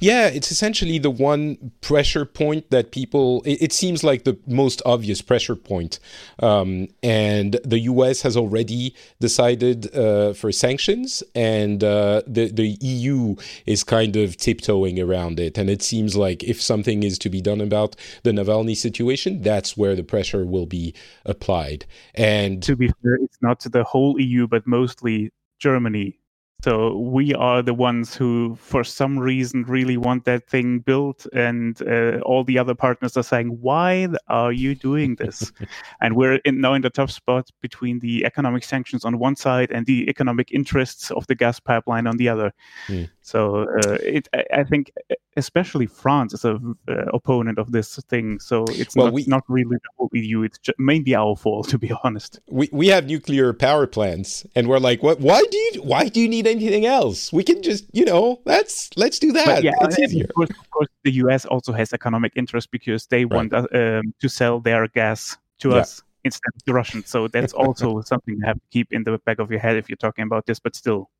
Yeah, 0.00 0.28
it's 0.28 0.50
essentially 0.50 0.98
the 0.98 1.10
one 1.10 1.72
pressure 1.80 2.24
point 2.24 2.70
that 2.70 2.92
people, 2.92 3.42
it, 3.44 3.62
it 3.62 3.72
seems 3.72 4.04
like 4.04 4.24
the 4.24 4.38
most 4.46 4.82
obvious 4.86 5.22
pressure 5.22 5.56
point. 5.56 5.98
Um, 6.40 6.88
and 7.02 7.58
the 7.64 7.80
US 7.80 8.22
has 8.22 8.36
already 8.36 8.94
decided 9.20 9.94
uh, 9.94 10.32
for 10.32 10.52
sanctions, 10.52 11.22
and 11.34 11.82
uh, 11.82 12.22
the, 12.26 12.50
the 12.50 12.76
EU 12.80 13.36
is 13.66 13.84
kind 13.84 14.16
of 14.16 14.36
tiptoeing 14.36 15.00
around 15.00 15.40
it. 15.40 15.58
And 15.58 15.68
it 15.68 15.82
seems 15.82 16.16
like 16.16 16.42
if 16.44 16.60
something 16.62 17.02
is 17.02 17.18
to 17.18 17.30
be 17.30 17.40
done 17.40 17.60
about 17.60 17.96
the 18.22 18.30
Navalny 18.30 18.76
situation, 18.76 19.42
that's 19.42 19.76
where 19.76 19.96
the 19.96 20.04
pressure 20.04 20.44
will 20.44 20.66
be 20.66 20.94
applied. 21.24 21.86
And 22.14 22.62
to 22.62 22.76
be 22.76 22.88
fair, 23.02 23.14
it's 23.16 23.38
not 23.42 23.60
the 23.60 23.84
whole 23.84 24.20
EU, 24.20 24.46
but 24.46 24.66
mostly 24.66 25.32
Germany 25.58 26.18
so 26.62 26.96
we 26.96 27.34
are 27.34 27.62
the 27.62 27.72
ones 27.72 28.16
who, 28.16 28.56
for 28.60 28.82
some 28.82 29.16
reason, 29.16 29.62
really 29.62 29.96
want 29.96 30.24
that 30.24 30.48
thing 30.48 30.80
built, 30.80 31.24
and 31.32 31.80
uh, 31.82 32.18
all 32.22 32.42
the 32.42 32.58
other 32.58 32.74
partners 32.74 33.16
are 33.16 33.22
saying, 33.22 33.58
"Why 33.60 34.08
are 34.26 34.50
you 34.50 34.74
doing 34.74 35.14
this?" 35.14 35.52
and 36.00 36.16
we're 36.16 36.40
in, 36.44 36.60
now 36.60 36.74
in 36.74 36.82
the 36.82 36.90
tough 36.90 37.12
spot 37.12 37.48
between 37.62 38.00
the 38.00 38.24
economic 38.24 38.64
sanctions 38.64 39.04
on 39.04 39.20
one 39.20 39.36
side 39.36 39.70
and 39.70 39.86
the 39.86 40.08
economic 40.10 40.50
interests 40.50 41.12
of 41.12 41.28
the 41.28 41.36
gas 41.36 41.60
pipeline 41.60 42.08
on 42.08 42.16
the 42.16 42.28
other. 42.28 42.52
Mm. 42.88 43.08
So 43.28 43.68
uh, 43.84 43.98
it, 44.00 44.26
I 44.54 44.64
think, 44.64 44.90
especially 45.36 45.84
France 45.84 46.32
is 46.32 46.46
a 46.46 46.54
uh, 46.88 46.92
opponent 47.12 47.58
of 47.58 47.72
this 47.72 47.96
thing. 48.08 48.40
So 48.40 48.64
it's 48.68 48.96
well, 48.96 49.08
not, 49.08 49.12
we, 49.12 49.24
not 49.26 49.44
really 49.48 49.76
the 49.76 49.90
whole 49.98 50.08
EU. 50.14 50.44
It's 50.44 50.58
mainly 50.78 51.14
our 51.14 51.36
fault, 51.36 51.68
to 51.68 51.78
be 51.78 51.92
honest. 52.04 52.40
We 52.48 52.70
we 52.72 52.86
have 52.88 53.04
nuclear 53.04 53.52
power 53.52 53.86
plants, 53.86 54.46
and 54.54 54.66
we're 54.66 54.78
like, 54.78 55.02
what? 55.02 55.20
Why 55.20 55.42
do 55.42 55.58
you 55.58 55.82
why 55.82 56.08
do 56.08 56.22
you 56.22 56.28
need 56.28 56.46
anything 56.46 56.86
else? 56.86 57.30
We 57.30 57.44
can 57.44 57.62
just 57.62 57.84
you 57.92 58.06
know 58.06 58.40
let's 58.46 58.88
let's 58.96 59.18
do 59.18 59.30
that. 59.32 59.46
But 59.46 59.62
yeah, 59.62 59.72
it's 59.82 59.98
easier. 59.98 60.24
Of 60.24 60.34
course, 60.34 60.50
of 60.50 60.70
course, 60.70 60.88
the 61.04 61.12
US 61.24 61.44
also 61.44 61.74
has 61.74 61.92
economic 61.92 62.32
interest 62.34 62.70
because 62.70 63.06
they 63.08 63.26
right. 63.26 63.36
want 63.36 63.52
uh, 63.52 63.66
um, 63.74 64.14
to 64.22 64.28
sell 64.30 64.58
their 64.58 64.88
gas 64.88 65.36
to 65.58 65.68
yeah. 65.68 65.82
us 65.82 66.02
instead 66.24 66.52
of 66.56 66.62
the 66.64 66.72
Russians. 66.72 67.10
So 67.10 67.28
that's 67.28 67.52
also 67.52 68.00
something 68.10 68.36
you 68.38 68.46
have 68.46 68.56
to 68.56 68.68
keep 68.70 68.90
in 68.90 69.04
the 69.04 69.18
back 69.18 69.38
of 69.38 69.50
your 69.50 69.60
head 69.60 69.76
if 69.76 69.90
you're 69.90 70.04
talking 70.06 70.24
about 70.24 70.46
this. 70.46 70.58
But 70.58 70.74
still. 70.74 71.10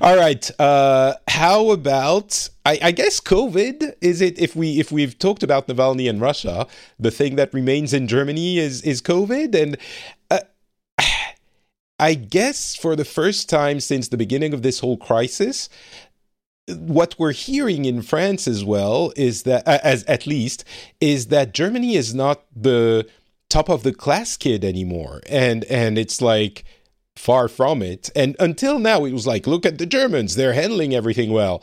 All 0.00 0.16
right. 0.16 0.48
Uh, 0.60 1.14
how 1.26 1.70
about 1.70 2.48
I, 2.64 2.78
I, 2.82 2.90
guess 2.92 3.20
COVID 3.20 3.94
is 4.00 4.20
it 4.20 4.38
if 4.38 4.54
we 4.54 4.78
if 4.78 4.92
we've 4.92 5.18
talked 5.18 5.42
about 5.42 5.66
Navalny 5.66 6.08
and 6.08 6.20
Russia, 6.20 6.68
the 7.00 7.10
thing 7.10 7.34
that 7.36 7.52
remains 7.52 7.92
in 7.92 8.06
Germany 8.06 8.58
is 8.58 8.80
is 8.82 9.02
COVID, 9.02 9.60
and 9.60 9.76
uh, 10.30 10.40
I 11.98 12.14
guess 12.14 12.76
for 12.76 12.94
the 12.94 13.04
first 13.04 13.48
time 13.48 13.80
since 13.80 14.08
the 14.08 14.16
beginning 14.16 14.54
of 14.54 14.62
this 14.62 14.80
whole 14.80 14.96
crisis. 14.96 15.68
What 16.68 17.18
we're 17.18 17.32
hearing 17.32 17.86
in 17.86 18.02
France 18.02 18.46
as 18.46 18.62
well 18.62 19.10
is 19.16 19.44
that, 19.44 19.66
as 19.66 20.04
at 20.04 20.26
least, 20.26 20.64
is 21.00 21.28
that 21.28 21.54
Germany 21.54 21.96
is 21.96 22.14
not 22.14 22.44
the 22.54 23.08
top 23.48 23.70
of 23.70 23.84
the 23.84 23.94
class 23.94 24.36
kid 24.36 24.64
anymore, 24.64 25.22
and 25.26 25.64
and 25.64 25.96
it's 25.96 26.20
like 26.20 26.64
Far 27.18 27.48
from 27.48 27.82
it. 27.82 28.10
And 28.14 28.36
until 28.38 28.78
now, 28.78 29.04
it 29.04 29.12
was 29.12 29.26
like, 29.26 29.46
look 29.46 29.66
at 29.66 29.78
the 29.78 29.86
Germans, 29.86 30.36
they're 30.36 30.52
handling 30.52 30.94
everything 30.94 31.32
well. 31.32 31.62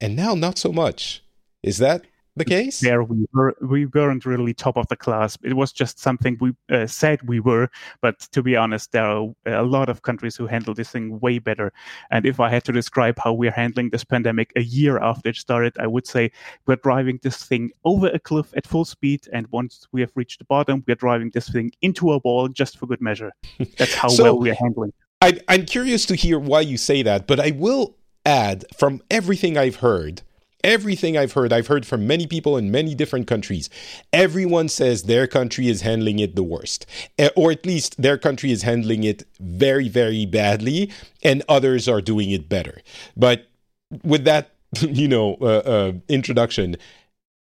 And 0.00 0.16
now, 0.16 0.34
not 0.34 0.58
so 0.58 0.72
much. 0.72 1.22
Is 1.62 1.78
that 1.78 2.04
the 2.36 2.44
case? 2.44 2.80
There 2.80 3.02
we 3.02 3.26
were. 3.32 3.56
We 3.60 3.86
weren't 3.86 4.26
really 4.26 4.54
top 4.54 4.76
of 4.76 4.86
the 4.88 4.96
class. 4.96 5.38
It 5.42 5.54
was 5.54 5.72
just 5.72 5.98
something 5.98 6.36
we 6.40 6.52
uh, 6.70 6.86
said 6.86 7.22
we 7.22 7.40
were. 7.40 7.68
But 8.00 8.20
to 8.32 8.42
be 8.42 8.56
honest, 8.56 8.92
there 8.92 9.04
are 9.04 9.32
a 9.46 9.62
lot 9.62 9.88
of 9.88 10.02
countries 10.02 10.36
who 10.36 10.46
handle 10.46 10.74
this 10.74 10.90
thing 10.90 11.18
way 11.20 11.38
better. 11.38 11.72
And 12.10 12.26
if 12.26 12.38
I 12.38 12.50
had 12.50 12.64
to 12.64 12.72
describe 12.72 13.18
how 13.18 13.32
we're 13.32 13.50
handling 13.50 13.90
this 13.90 14.04
pandemic 14.04 14.52
a 14.56 14.62
year 14.62 14.98
after 14.98 15.30
it 15.30 15.36
started, 15.36 15.76
I 15.78 15.86
would 15.86 16.06
say 16.06 16.30
we're 16.66 16.76
driving 16.76 17.18
this 17.22 17.42
thing 17.44 17.70
over 17.84 18.08
a 18.08 18.18
cliff 18.18 18.52
at 18.56 18.66
full 18.66 18.84
speed. 18.84 19.26
And 19.32 19.46
once 19.48 19.86
we 19.92 20.00
have 20.02 20.12
reached 20.14 20.38
the 20.38 20.44
bottom, 20.44 20.84
we're 20.86 20.96
driving 20.96 21.30
this 21.30 21.48
thing 21.48 21.72
into 21.80 22.12
a 22.12 22.18
wall 22.18 22.48
just 22.48 22.78
for 22.78 22.86
good 22.86 23.00
measure. 23.00 23.32
That's 23.78 23.94
how 23.94 24.08
so, 24.08 24.24
well 24.24 24.38
we're 24.38 24.54
handling. 24.54 24.92
I, 25.22 25.40
I'm 25.48 25.64
curious 25.64 26.04
to 26.06 26.14
hear 26.14 26.38
why 26.38 26.60
you 26.60 26.76
say 26.76 27.02
that, 27.02 27.26
but 27.26 27.40
I 27.40 27.52
will 27.52 27.96
add 28.26 28.64
from 28.76 29.00
everything 29.10 29.56
I've 29.56 29.76
heard 29.76 30.22
everything 30.66 31.16
I've 31.16 31.32
heard, 31.32 31.52
I've 31.52 31.68
heard 31.68 31.86
from 31.86 32.06
many 32.06 32.26
people 32.26 32.58
in 32.58 32.70
many 32.70 32.94
different 32.94 33.26
countries. 33.26 33.70
Everyone 34.12 34.68
says 34.68 35.04
their 35.04 35.26
country 35.26 35.68
is 35.68 35.80
handling 35.80 36.18
it 36.18 36.34
the 36.34 36.42
worst, 36.42 36.84
eh, 37.18 37.30
or 37.36 37.52
at 37.52 37.64
least 37.64 38.02
their 38.02 38.18
country 38.18 38.50
is 38.50 38.62
handling 38.62 39.04
it 39.04 39.24
very, 39.40 39.88
very 39.88 40.26
badly, 40.26 40.90
and 41.22 41.42
others 41.48 41.88
are 41.88 42.02
doing 42.02 42.30
it 42.30 42.48
better. 42.48 42.82
But 43.16 43.46
with 44.02 44.24
that, 44.24 44.50
you 44.80 45.08
know, 45.08 45.36
uh, 45.40 45.62
uh, 45.64 45.92
introduction, 46.08 46.76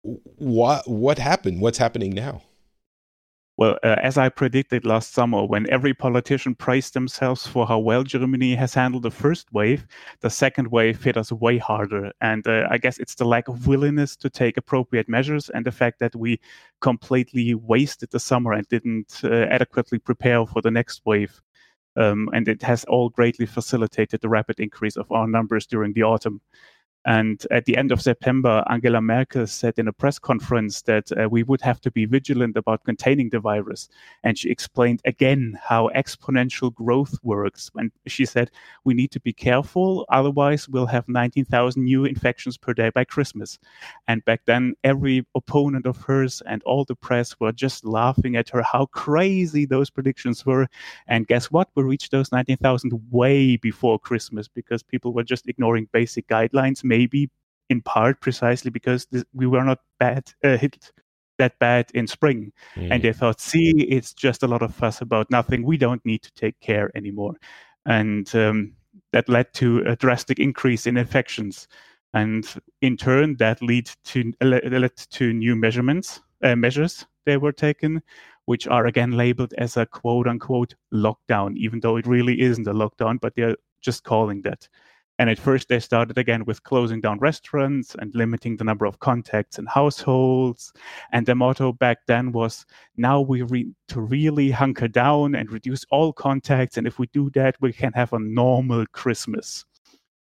what 0.03 0.89
what 0.89 1.19
happened? 1.19 1.61
What's 1.61 1.77
happening 1.77 2.15
now? 2.15 2.41
Well, 3.57 3.77
uh, 3.83 3.97
as 4.01 4.17
I 4.17 4.29
predicted 4.29 4.85
last 4.85 5.13
summer, 5.13 5.45
when 5.45 5.69
every 5.69 5.93
politician 5.93 6.55
praised 6.55 6.93
themselves 6.93 7.45
for 7.45 7.67
how 7.67 7.79
well 7.79 8.03
Germany 8.03 8.55
has 8.55 8.73
handled 8.73 9.03
the 9.03 9.11
first 9.11 9.51
wave, 9.53 9.85
the 10.21 10.29
second 10.29 10.71
wave 10.71 11.03
hit 11.03 11.17
us 11.17 11.31
way 11.31 11.57
harder. 11.57 12.11
And 12.21 12.47
uh, 12.47 12.67
I 12.71 12.77
guess 12.77 12.97
it's 12.97 13.15
the 13.15 13.25
lack 13.25 13.49
of 13.49 13.67
willingness 13.67 14.15
to 14.17 14.29
take 14.29 14.57
appropriate 14.57 15.09
measures 15.09 15.49
and 15.49 15.65
the 15.65 15.71
fact 15.71 15.99
that 15.99 16.15
we 16.15 16.39
completely 16.79 17.53
wasted 17.53 18.09
the 18.11 18.19
summer 18.19 18.53
and 18.53 18.67
didn't 18.69 19.21
uh, 19.23 19.45
adequately 19.51 19.99
prepare 19.99 20.45
for 20.45 20.61
the 20.61 20.71
next 20.71 21.01
wave. 21.05 21.41
Um, 21.97 22.29
and 22.33 22.47
it 22.47 22.61
has 22.63 22.85
all 22.85 23.09
greatly 23.09 23.45
facilitated 23.45 24.21
the 24.21 24.29
rapid 24.29 24.61
increase 24.61 24.95
of 24.95 25.11
our 25.11 25.27
numbers 25.27 25.67
during 25.67 25.91
the 25.91 26.03
autumn. 26.03 26.39
And 27.05 27.45
at 27.49 27.65
the 27.65 27.77
end 27.77 27.91
of 27.91 28.01
September, 28.01 28.63
Angela 28.69 29.01
Merkel 29.01 29.47
said 29.47 29.73
in 29.77 29.87
a 29.87 29.93
press 29.93 30.19
conference 30.19 30.83
that 30.83 31.11
uh, 31.11 31.27
we 31.29 31.41
would 31.43 31.61
have 31.61 31.81
to 31.81 31.91
be 31.91 32.05
vigilant 32.05 32.57
about 32.57 32.83
containing 32.83 33.29
the 33.29 33.39
virus. 33.39 33.89
And 34.23 34.37
she 34.37 34.51
explained 34.51 35.01
again 35.05 35.57
how 35.63 35.89
exponential 35.95 36.73
growth 36.73 37.17
works. 37.23 37.71
And 37.75 37.91
she 38.05 38.25
said, 38.25 38.51
we 38.83 38.93
need 38.93 39.11
to 39.11 39.19
be 39.19 39.33
careful, 39.33 40.05
otherwise, 40.09 40.69
we'll 40.69 40.85
have 40.85 41.07
19,000 41.09 41.83
new 41.83 42.05
infections 42.05 42.57
per 42.57 42.73
day 42.73 42.91
by 42.93 43.03
Christmas. 43.03 43.57
And 44.07 44.23
back 44.25 44.41
then, 44.45 44.75
every 44.83 45.25
opponent 45.35 45.87
of 45.87 45.97
hers 45.97 46.41
and 46.45 46.61
all 46.63 46.85
the 46.85 46.95
press 46.95 47.39
were 47.39 47.51
just 47.51 47.83
laughing 47.85 48.35
at 48.35 48.49
her 48.49 48.61
how 48.61 48.85
crazy 48.87 49.65
those 49.65 49.89
predictions 49.89 50.45
were. 50.45 50.67
And 51.07 51.27
guess 51.27 51.49
what? 51.49 51.69
We 51.73 51.83
reached 51.83 52.11
those 52.11 52.31
19,000 52.31 52.91
way 53.09 53.57
before 53.57 53.97
Christmas 53.97 54.47
because 54.47 54.83
people 54.83 55.13
were 55.13 55.23
just 55.23 55.47
ignoring 55.47 55.87
basic 55.91 56.27
guidelines 56.27 56.83
maybe 56.95 57.29
in 57.69 57.81
part 57.81 58.19
precisely 58.21 58.71
because 58.71 59.07
this, 59.11 59.23
we 59.33 59.47
were 59.47 59.63
not 59.63 59.79
bad 59.99 60.23
uh, 60.43 60.57
hit 60.57 60.91
that 61.37 61.57
bad 61.59 61.85
in 61.93 62.05
spring. 62.07 62.51
Mm. 62.75 62.91
and 62.91 63.03
they 63.03 63.13
thought 63.13 63.41
see 63.41 63.71
it's 63.97 64.13
just 64.13 64.43
a 64.43 64.47
lot 64.47 64.61
of 64.61 64.75
fuss 64.75 65.01
about 65.01 65.31
nothing. 65.31 65.63
We 65.63 65.77
don't 65.77 66.05
need 66.05 66.21
to 66.23 66.33
take 66.33 66.59
care 66.59 66.91
anymore. 66.95 67.35
And 67.85 68.27
um, 68.35 68.73
that 69.13 69.27
led 69.27 69.53
to 69.55 69.79
a 69.85 69.95
drastic 69.95 70.37
increase 70.39 70.85
in 70.85 70.97
infections. 70.97 71.67
And 72.13 72.45
in 72.81 72.97
turn 72.97 73.37
that 73.37 73.61
lead 73.61 73.89
to 74.11 74.33
led 74.41 74.95
to 75.17 75.33
new 75.33 75.55
measurements 75.55 76.21
uh, 76.43 76.55
measures 76.55 77.05
they 77.25 77.37
were 77.37 77.53
taken 77.53 78.01
which 78.45 78.67
are 78.67 78.87
again 78.87 79.11
labeled 79.11 79.53
as 79.57 79.77
a 79.77 79.85
quote 79.85 80.27
unquote 80.27 80.75
lockdown 80.93 81.55
even 81.55 81.79
though 81.79 81.97
it 81.97 82.07
really 82.07 82.41
isn't 82.41 82.67
a 82.67 82.73
lockdown 82.73 83.19
but 83.21 83.33
they're 83.35 83.55
just 83.81 84.03
calling 84.03 84.41
that 84.41 84.67
and 85.21 85.29
at 85.29 85.37
first, 85.37 85.67
they 85.67 85.79
started 85.79 86.17
again 86.17 86.45
with 86.45 86.63
closing 86.63 86.99
down 86.99 87.19
restaurants 87.19 87.93
and 87.93 88.11
limiting 88.15 88.57
the 88.57 88.63
number 88.63 88.87
of 88.87 88.97
contacts 89.01 89.59
in 89.59 89.67
households. 89.67 90.73
And 91.11 91.27
the 91.27 91.35
motto 91.35 91.73
back 91.73 91.99
then 92.07 92.31
was 92.31 92.65
now 92.97 93.21
we 93.21 93.43
need 93.43 93.75
to 93.89 94.01
really 94.01 94.49
hunker 94.49 94.87
down 94.87 95.35
and 95.35 95.51
reduce 95.51 95.85
all 95.91 96.11
contacts. 96.11 96.77
And 96.77 96.87
if 96.87 96.97
we 96.97 97.05
do 97.13 97.29
that, 97.35 97.55
we 97.61 97.71
can 97.71 97.93
have 97.93 98.13
a 98.13 98.19
normal 98.19 98.83
Christmas. 98.93 99.63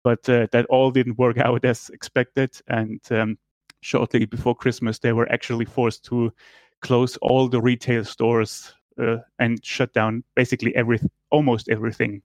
But 0.03 0.27
uh, 0.27 0.47
that 0.53 0.65
all 0.71 0.89
didn't 0.89 1.19
work 1.19 1.37
out 1.37 1.65
as 1.65 1.91
expected. 1.91 2.59
And 2.67 2.99
um, 3.11 3.37
shortly 3.81 4.25
before 4.25 4.55
Christmas, 4.55 4.97
they 4.97 5.13
were 5.13 5.31
actually 5.31 5.65
forced 5.65 6.03
to 6.05 6.33
close 6.81 7.15
all 7.17 7.47
the 7.47 7.61
retail 7.61 8.03
stores 8.05 8.73
uh, 8.99 9.17
and 9.37 9.63
shut 9.63 9.93
down 9.93 10.23
basically 10.35 10.75
every 10.75 10.99
almost 11.29 11.69
everything. 11.69 12.23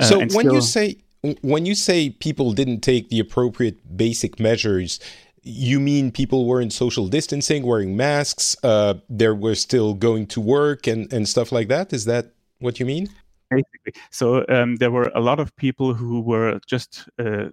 Uh, 0.00 0.02
so 0.02 0.18
when 0.18 0.30
still, 0.30 0.54
you 0.54 0.60
say 0.60 0.96
when 1.42 1.66
you 1.66 1.74
say 1.74 2.10
people 2.10 2.52
didn't 2.52 2.80
take 2.80 3.08
the 3.08 3.18
appropriate 3.20 3.96
basic 3.96 4.38
measures, 4.38 5.00
you 5.42 5.80
mean 5.80 6.10
people 6.10 6.46
weren't 6.46 6.72
social 6.72 7.08
distancing, 7.08 7.64
wearing 7.64 7.96
masks, 7.96 8.56
uh, 8.62 8.94
they 9.08 9.28
were 9.28 9.54
still 9.54 9.94
going 9.94 10.26
to 10.26 10.40
work 10.40 10.86
and, 10.86 11.12
and 11.12 11.28
stuff 11.28 11.52
like 11.52 11.68
that? 11.68 11.92
Is 11.92 12.04
that 12.04 12.32
what 12.58 12.78
you 12.78 12.86
mean? 12.86 13.08
Basically. 13.50 13.94
So 14.10 14.44
um, 14.48 14.76
there 14.76 14.90
were 14.90 15.10
a 15.14 15.20
lot 15.20 15.40
of 15.40 15.54
people 15.56 15.94
who 15.94 16.20
were 16.20 16.60
just, 16.66 17.08
uh, 17.18 17.46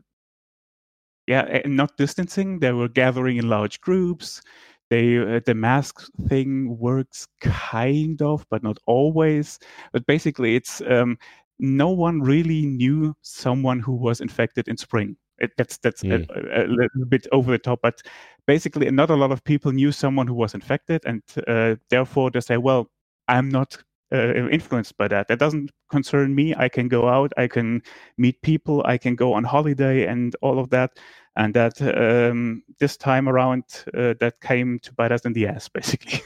yeah, 1.27 1.45
eh, 1.49 1.61
not 1.65 1.95
distancing. 1.97 2.59
They 2.59 2.73
were 2.73 2.89
gathering 2.89 3.37
in 3.37 3.49
large 3.49 3.79
groups. 3.81 4.41
They 4.89 5.17
uh, 5.17 5.39
the 5.45 5.55
mask 5.55 6.07
thing 6.27 6.77
works 6.77 7.27
kind 7.41 8.21
of, 8.21 8.45
but 8.49 8.61
not 8.61 8.77
always. 8.85 9.57
But 9.91 10.05
basically, 10.05 10.55
it's 10.55 10.81
um, 10.81 11.17
no 11.59 11.89
one 11.89 12.21
really 12.21 12.65
knew 12.65 13.15
someone 13.21 13.79
who 13.79 13.93
was 13.93 14.21
infected 14.21 14.67
in 14.67 14.77
spring. 14.77 15.17
It, 15.39 15.51
that's 15.57 15.77
that's 15.77 16.03
mm. 16.03 16.29
a, 16.29 16.63
a, 16.63 16.67
little 16.67 17.05
bit 17.09 17.27
over 17.31 17.51
the 17.51 17.57
top, 17.57 17.79
but 17.81 18.01
basically, 18.47 18.89
not 18.89 19.09
a 19.09 19.15
lot 19.15 19.31
of 19.31 19.43
people 19.43 19.71
knew 19.71 19.91
someone 19.91 20.27
who 20.27 20.33
was 20.33 20.53
infected, 20.53 21.03
and 21.05 21.21
uh, 21.47 21.75
therefore 21.89 22.31
they 22.31 22.39
say, 22.39 22.55
"Well, 22.57 22.89
I'm 23.27 23.49
not 23.49 23.75
uh, 24.13 24.47
influenced 24.49 24.97
by 24.97 25.09
that. 25.09 25.27
That 25.27 25.39
doesn't 25.39 25.71
concern 25.89 26.35
me. 26.35 26.55
I 26.55 26.69
can 26.69 26.87
go 26.87 27.09
out, 27.09 27.33
I 27.37 27.47
can 27.47 27.81
meet 28.17 28.41
people, 28.43 28.81
I 28.85 28.97
can 28.97 29.15
go 29.15 29.33
on 29.33 29.43
holiday, 29.43 30.05
and 30.05 30.35
all 30.41 30.57
of 30.57 30.69
that." 30.69 30.91
And 31.35 31.53
that 31.53 31.81
um, 31.81 32.63
this 32.79 32.95
time 32.95 33.27
around, 33.27 33.63
uh, 33.93 34.13
that 34.21 34.39
came 34.39 34.79
to 34.79 34.93
bite 34.93 35.11
us 35.11 35.25
in 35.25 35.33
the 35.33 35.47
ass, 35.47 35.67
basically. 35.67 36.21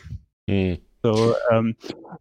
Mm. 0.47 0.81
So 1.01 1.33
um, 1.49 1.75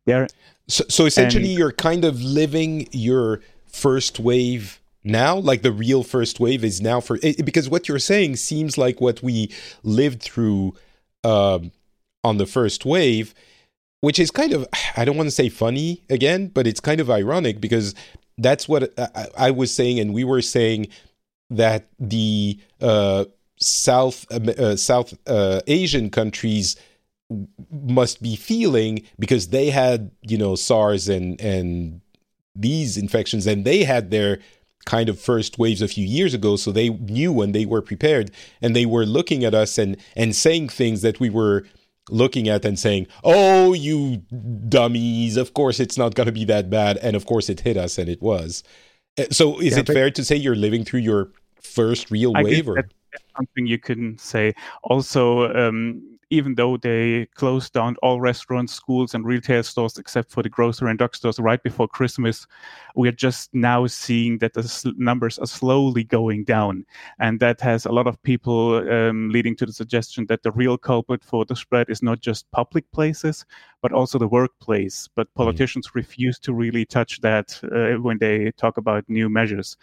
there. 0.06 0.28
So, 0.68 0.84
so 0.88 1.06
essentially, 1.06 1.50
and, 1.50 1.58
you're 1.58 1.72
kind 1.72 2.04
of 2.04 2.22
living 2.22 2.88
your 2.92 3.40
first 3.66 4.20
wave 4.20 4.80
now? 5.02 5.36
Like 5.36 5.62
the 5.62 5.72
real 5.72 6.02
first 6.02 6.40
wave 6.40 6.62
is 6.64 6.80
now 6.80 7.00
for 7.00 7.18
it, 7.22 7.44
because 7.44 7.68
what 7.68 7.88
you're 7.88 7.98
saying 7.98 8.36
seems 8.36 8.76
like 8.76 9.00
what 9.00 9.22
we 9.22 9.50
lived 9.82 10.22
through 10.22 10.74
um, 11.24 11.72
on 12.24 12.36
the 12.36 12.46
first 12.46 12.84
wave 12.84 13.34
which 14.00 14.18
is 14.18 14.30
kind 14.30 14.52
of 14.52 14.66
i 14.96 15.04
don't 15.04 15.16
want 15.16 15.26
to 15.26 15.34
say 15.34 15.48
funny 15.48 16.02
again 16.10 16.48
but 16.48 16.66
it's 16.66 16.80
kind 16.80 17.00
of 17.00 17.10
ironic 17.10 17.60
because 17.60 17.94
that's 18.38 18.68
what 18.68 18.92
i, 18.98 19.26
I 19.36 19.50
was 19.50 19.74
saying 19.74 19.98
and 19.98 20.14
we 20.14 20.24
were 20.24 20.42
saying 20.42 20.88
that 21.50 21.88
the 21.98 22.58
uh, 22.80 23.24
south 23.58 24.30
uh, 24.30 24.76
south 24.76 25.14
uh, 25.26 25.60
asian 25.66 26.10
countries 26.10 26.76
must 27.70 28.22
be 28.22 28.36
feeling 28.36 29.02
because 29.18 29.48
they 29.48 29.70
had 29.70 30.10
you 30.22 30.38
know 30.38 30.54
SARS 30.54 31.08
and 31.08 31.40
and 31.40 32.00
these 32.54 32.96
infections 32.96 33.46
and 33.46 33.64
they 33.64 33.84
had 33.84 34.10
their 34.10 34.38
kind 34.84 35.08
of 35.08 35.20
first 35.20 35.58
waves 35.58 35.82
a 35.82 35.88
few 35.88 36.06
years 36.06 36.32
ago. 36.32 36.56
So 36.56 36.72
they 36.72 36.88
knew 36.88 37.42
and 37.42 37.54
they 37.54 37.66
were 37.66 37.82
prepared 37.82 38.30
and 38.62 38.74
they 38.74 38.86
were 38.86 39.04
looking 39.04 39.44
at 39.44 39.54
us 39.54 39.78
and 39.78 39.96
and 40.16 40.34
saying 40.34 40.70
things 40.70 41.02
that 41.02 41.20
we 41.20 41.28
were 41.30 41.64
looking 42.10 42.48
at 42.48 42.64
and 42.64 42.78
saying 42.78 43.06
oh 43.22 43.74
you 43.74 44.22
dummies. 44.68 45.36
Of 45.36 45.52
course 45.52 45.78
it's 45.78 45.98
not 45.98 46.14
going 46.14 46.26
to 46.26 46.32
be 46.32 46.46
that 46.46 46.70
bad. 46.70 46.96
And 46.98 47.14
of 47.14 47.26
course 47.26 47.48
it 47.48 47.60
hit 47.60 47.76
us 47.76 47.98
and 47.98 48.08
it 48.08 48.22
was. 48.22 48.64
Uh, 49.18 49.24
so 49.30 49.60
is 49.60 49.74
yeah, 49.74 49.80
it 49.80 49.86
fair 49.86 50.10
to 50.10 50.24
say 50.24 50.36
you're 50.36 50.56
living 50.56 50.84
through 50.84 51.00
your 51.00 51.30
first 51.60 52.10
real 52.10 52.32
I 52.34 52.42
wave 52.42 52.68
or? 52.68 52.88
something 53.36 53.66
you 53.66 53.78
can 53.78 54.18
say. 54.18 54.54
Also 54.82 55.52
um, 55.54 56.02
even 56.30 56.54
though 56.54 56.76
they 56.76 57.26
closed 57.34 57.72
down 57.72 57.96
all 58.02 58.20
restaurants, 58.20 58.72
schools, 58.72 59.14
and 59.14 59.24
retail 59.24 59.62
stores 59.62 59.96
except 59.98 60.30
for 60.30 60.42
the 60.42 60.48
grocery 60.48 60.90
and 60.90 60.98
drugstores 60.98 61.40
right 61.40 61.62
before 61.62 61.88
Christmas, 61.88 62.46
we 62.94 63.08
are 63.08 63.12
just 63.12 63.54
now 63.54 63.86
seeing 63.86 64.38
that 64.38 64.52
the 64.52 64.94
numbers 64.96 65.38
are 65.38 65.46
slowly 65.46 66.04
going 66.04 66.44
down. 66.44 66.84
And 67.18 67.40
that 67.40 67.60
has 67.60 67.86
a 67.86 67.92
lot 67.92 68.06
of 68.06 68.22
people 68.22 68.76
um, 68.90 69.30
leading 69.30 69.56
to 69.56 69.66
the 69.66 69.72
suggestion 69.72 70.26
that 70.26 70.42
the 70.42 70.52
real 70.52 70.76
culprit 70.76 71.24
for 71.24 71.44
the 71.44 71.56
spread 71.56 71.88
is 71.88 72.02
not 72.02 72.20
just 72.20 72.50
public 72.50 72.90
places, 72.92 73.46
but 73.80 73.92
also 73.92 74.18
the 74.18 74.28
workplace. 74.28 75.08
But 75.14 75.28
mm-hmm. 75.28 75.44
politicians 75.44 75.88
mm. 75.88 75.94
refuse 75.94 76.38
to 76.40 76.52
really 76.52 76.84
touch 76.84 77.20
that 77.20 77.58
uh, 77.64 78.00
when 78.00 78.18
they 78.18 78.50
talk 78.52 78.76
about 78.76 79.04
new 79.08 79.28
measures. 79.28 79.76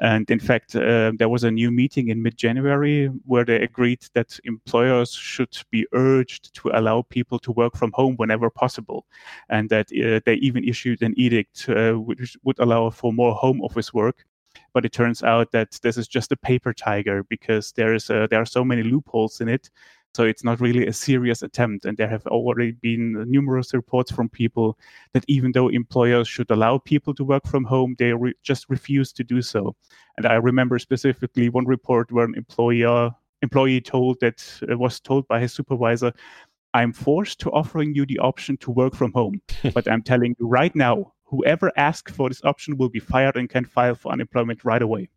And 0.00 0.30
in 0.30 0.40
fact, 0.40 0.76
uh, 0.76 1.12
there 1.16 1.28
was 1.28 1.44
a 1.44 1.50
new 1.50 1.70
meeting 1.70 2.08
in 2.08 2.22
mid 2.22 2.36
January 2.36 3.06
where 3.24 3.44
they 3.44 3.56
agreed 3.56 4.04
that 4.14 4.38
employers 4.44 5.12
should 5.12 5.56
be 5.70 5.85
urged 5.92 6.54
to 6.54 6.70
allow 6.74 7.02
people 7.02 7.38
to 7.40 7.52
work 7.52 7.76
from 7.76 7.92
home 7.92 8.16
whenever 8.16 8.50
possible. 8.50 9.06
And 9.48 9.68
that 9.70 9.86
uh, 9.92 10.20
they 10.24 10.34
even 10.34 10.64
issued 10.64 11.02
an 11.02 11.14
edict 11.16 11.68
uh, 11.68 11.92
which 11.92 12.36
would 12.44 12.58
allow 12.58 12.90
for 12.90 13.12
more 13.12 13.34
home 13.34 13.60
office 13.60 13.92
work 13.92 14.24
but 14.72 14.86
it 14.86 14.92
turns 14.92 15.22
out 15.22 15.52
that 15.52 15.78
this 15.82 15.96
is 15.98 16.08
just 16.08 16.32
a 16.32 16.36
paper 16.36 16.72
tiger 16.72 17.22
because 17.24 17.72
there 17.72 17.94
is 17.94 18.08
a, 18.10 18.26
there 18.30 18.40
are 18.40 18.46
so 18.46 18.64
many 18.64 18.82
loopholes 18.82 19.40
in 19.40 19.48
it 19.48 19.70
so 20.16 20.24
it's 20.24 20.42
not 20.42 20.62
really 20.62 20.86
a 20.86 20.94
serious 20.94 21.42
attempt. 21.42 21.84
And 21.84 21.98
there 21.98 22.08
have 22.08 22.26
already 22.26 22.72
been 22.72 23.30
numerous 23.30 23.74
reports 23.74 24.10
from 24.10 24.30
people 24.30 24.78
that 25.12 25.26
even 25.28 25.52
though 25.52 25.68
employers 25.68 26.26
should 26.26 26.50
allow 26.50 26.78
people 26.78 27.14
to 27.16 27.22
work 27.22 27.46
from 27.46 27.64
home, 27.64 27.96
they 27.98 28.14
re- 28.14 28.32
just 28.42 28.64
refuse 28.70 29.12
to 29.12 29.22
do 29.22 29.42
so. 29.42 29.76
And 30.16 30.24
I 30.24 30.36
remember 30.36 30.78
specifically 30.78 31.50
one 31.50 31.66
report 31.66 32.10
where 32.10 32.24
an 32.24 32.34
employer 32.34 33.10
employee 33.42 33.80
told 33.80 34.18
that 34.20 34.44
uh, 34.70 34.76
was 34.76 35.00
told 35.00 35.26
by 35.28 35.40
his 35.40 35.52
supervisor, 35.52 36.12
I'm 36.74 36.92
forced 36.92 37.40
to 37.40 37.50
offering 37.52 37.94
you 37.94 38.04
the 38.06 38.18
option 38.18 38.56
to 38.58 38.70
work 38.70 38.94
from 38.94 39.12
home, 39.12 39.40
but 39.74 39.90
I'm 39.90 40.02
telling 40.02 40.36
you 40.38 40.46
right 40.46 40.74
now, 40.74 41.12
whoever 41.24 41.72
asks 41.76 42.12
for 42.12 42.28
this 42.28 42.44
option 42.44 42.76
will 42.76 42.88
be 42.88 43.00
fired 43.00 43.36
and 43.36 43.48
can 43.48 43.64
file 43.64 43.94
for 43.94 44.12
unemployment 44.12 44.64
right 44.64 44.82
away. 44.82 45.08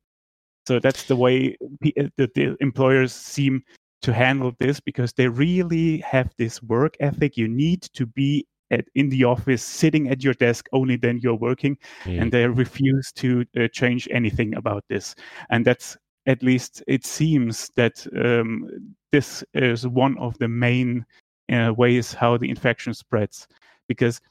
So 0.68 0.80
that's 0.80 1.06
the 1.06 1.16
way 1.16 1.58
uh, 1.62 2.04
the, 2.18 2.30
the 2.36 2.56
employers 2.60 3.14
seem 3.14 3.64
to 4.02 4.14
handle 4.14 4.54
this 4.60 4.80
because 4.80 5.14
they 5.14 5.28
really 5.28 5.98
have 6.00 6.32
this 6.38 6.62
work 6.64 6.96
ethic. 7.00 7.38
You 7.38 7.48
need 7.48 7.82
to 7.94 8.06
be 8.06 8.48
at, 8.72 8.86
in 8.96 9.10
the 9.10 9.24
office, 9.24 9.64
sitting 9.64 10.10
at 10.10 10.24
your 10.24 10.34
desk. 10.36 10.68
Only 10.72 10.96
then 10.96 11.20
you're 11.22 11.36
working, 11.36 11.78
mm. 12.04 12.22
and 12.22 12.32
they 12.32 12.48
refuse 12.48 13.12
to 13.14 13.46
uh, 13.60 13.68
change 13.74 14.08
anything 14.12 14.56
about 14.56 14.84
this. 14.90 15.16
And 15.50 15.66
that's 15.66 15.98
at 16.26 16.44
least 16.44 16.84
it 16.88 17.06
seems 17.06 17.70
that 17.76 18.06
um, 18.24 18.96
this 19.12 19.44
is 19.54 19.88
one 19.88 20.18
of 20.18 20.38
the 20.40 20.48
main 20.48 21.06
uh, 21.52 21.74
ways 21.76 22.14
how 22.14 22.38
the 22.38 22.50
infection 22.50 22.94
spreads, 22.94 23.48
because 23.88 24.22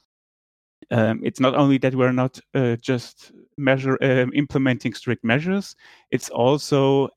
um, 0.91 1.20
it's 1.22 1.41
not 1.41 1.55
only 1.55 1.78
that 1.78 1.95
we're 1.95 2.12
not 2.12 2.39
uh, 2.55 2.76
just 2.76 3.32
measure 3.57 3.99
um, 4.03 4.32
implementing 4.34 4.95
strict 4.95 5.24
measures 5.24 5.76
it's 6.11 6.30
also 6.30 7.09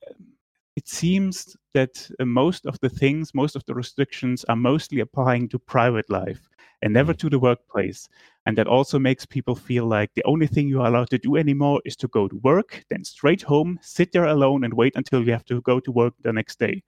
it 0.76 0.88
seems 0.88 1.56
that 1.74 2.10
uh, 2.18 2.24
most 2.24 2.66
of 2.66 2.78
the 2.80 2.88
things 2.88 3.34
most 3.34 3.56
of 3.56 3.64
the 3.66 3.74
restrictions 3.74 4.44
are 4.44 4.56
mostly 4.56 5.00
applying 5.00 5.48
to 5.48 5.58
private 5.58 6.08
life 6.10 6.48
and 6.82 6.92
never 6.92 7.14
mm. 7.14 7.18
to 7.18 7.30
the 7.30 7.38
workplace 7.38 8.08
and 8.44 8.58
that 8.58 8.66
also 8.66 8.98
makes 8.98 9.24
people 9.24 9.54
feel 9.54 9.86
like 9.86 10.12
the 10.14 10.24
only 10.24 10.46
thing 10.46 10.68
you 10.68 10.80
are 10.80 10.88
allowed 10.88 11.08
to 11.10 11.18
do 11.18 11.36
anymore 11.36 11.80
is 11.84 11.96
to 11.96 12.08
go 12.08 12.28
to 12.28 12.36
work 12.38 12.84
then 12.90 13.04
straight 13.04 13.42
home 13.42 13.78
sit 13.82 14.12
there 14.12 14.24
alone 14.24 14.64
and 14.64 14.74
wait 14.74 14.94
until 14.96 15.22
you 15.22 15.32
have 15.32 15.44
to 15.44 15.60
go 15.62 15.80
to 15.80 15.92
work 15.92 16.14
the 16.22 16.32
next 16.32 16.58
day 16.58 16.82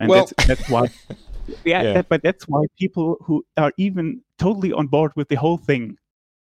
and 0.00 0.08
well, 0.08 0.26
that's, 0.26 0.46
that's 0.46 0.70
why 0.70 0.86
yeah, 1.64 1.82
yeah. 1.82 1.92
That, 1.94 2.08
but 2.08 2.22
that's 2.22 2.44
why 2.48 2.64
people 2.78 3.16
who 3.22 3.44
are 3.56 3.72
even 3.76 4.20
totally 4.38 4.72
on 4.72 4.86
board 4.88 5.12
with 5.16 5.28
the 5.28 5.36
whole 5.36 5.58
thing 5.58 5.96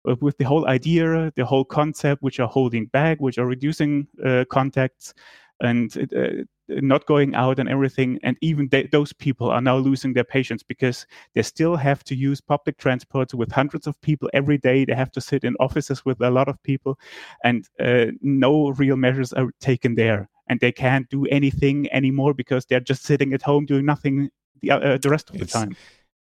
uh, 0.07 0.15
with 0.21 0.37
the 0.37 0.45
whole 0.45 0.65
idea, 0.67 1.31
the 1.35 1.45
whole 1.45 1.65
concept, 1.65 2.23
which 2.23 2.39
are 2.39 2.47
holding 2.47 2.85
back, 2.85 3.19
which 3.19 3.37
are 3.37 3.45
reducing 3.45 4.07
uh, 4.25 4.45
contacts 4.49 5.13
and 5.61 6.09
uh, 6.15 6.43
not 6.69 7.05
going 7.05 7.35
out 7.35 7.59
and 7.59 7.69
everything. 7.69 8.19
And 8.23 8.37
even 8.41 8.69
they, 8.69 8.83
those 8.83 9.13
people 9.13 9.49
are 9.49 9.61
now 9.61 9.77
losing 9.77 10.13
their 10.13 10.23
patience 10.23 10.63
because 10.63 11.05
they 11.33 11.41
still 11.41 11.75
have 11.75 12.03
to 12.05 12.15
use 12.15 12.41
public 12.41 12.77
transport 12.77 13.33
with 13.33 13.51
hundreds 13.51 13.87
of 13.87 13.99
people 14.01 14.29
every 14.33 14.57
day. 14.57 14.85
They 14.85 14.95
have 14.95 15.11
to 15.13 15.21
sit 15.21 15.43
in 15.43 15.55
offices 15.59 16.05
with 16.05 16.21
a 16.21 16.29
lot 16.29 16.47
of 16.47 16.61
people, 16.63 16.99
and 17.43 17.67
uh, 17.79 18.07
no 18.21 18.69
real 18.71 18.95
measures 18.95 19.33
are 19.33 19.51
taken 19.59 19.95
there. 19.95 20.29
And 20.47 20.59
they 20.59 20.71
can't 20.71 21.07
do 21.09 21.25
anything 21.27 21.91
anymore 21.91 22.33
because 22.33 22.65
they're 22.65 22.79
just 22.79 23.03
sitting 23.03 23.33
at 23.33 23.43
home 23.43 23.67
doing 23.67 23.85
nothing 23.85 24.31
the, 24.61 24.71
uh, 24.71 24.97
the 24.97 25.09
rest 25.09 25.29
of 25.29 25.35
it's, 25.35 25.53
the 25.53 25.59
time. 25.59 25.75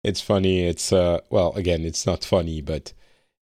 It's 0.04 0.22
funny. 0.22 0.66
It's 0.68 0.92
uh, 0.92 1.22
well, 1.30 1.54
again, 1.54 1.86
it's 1.86 2.06
not 2.06 2.24
funny, 2.24 2.62
but 2.62 2.94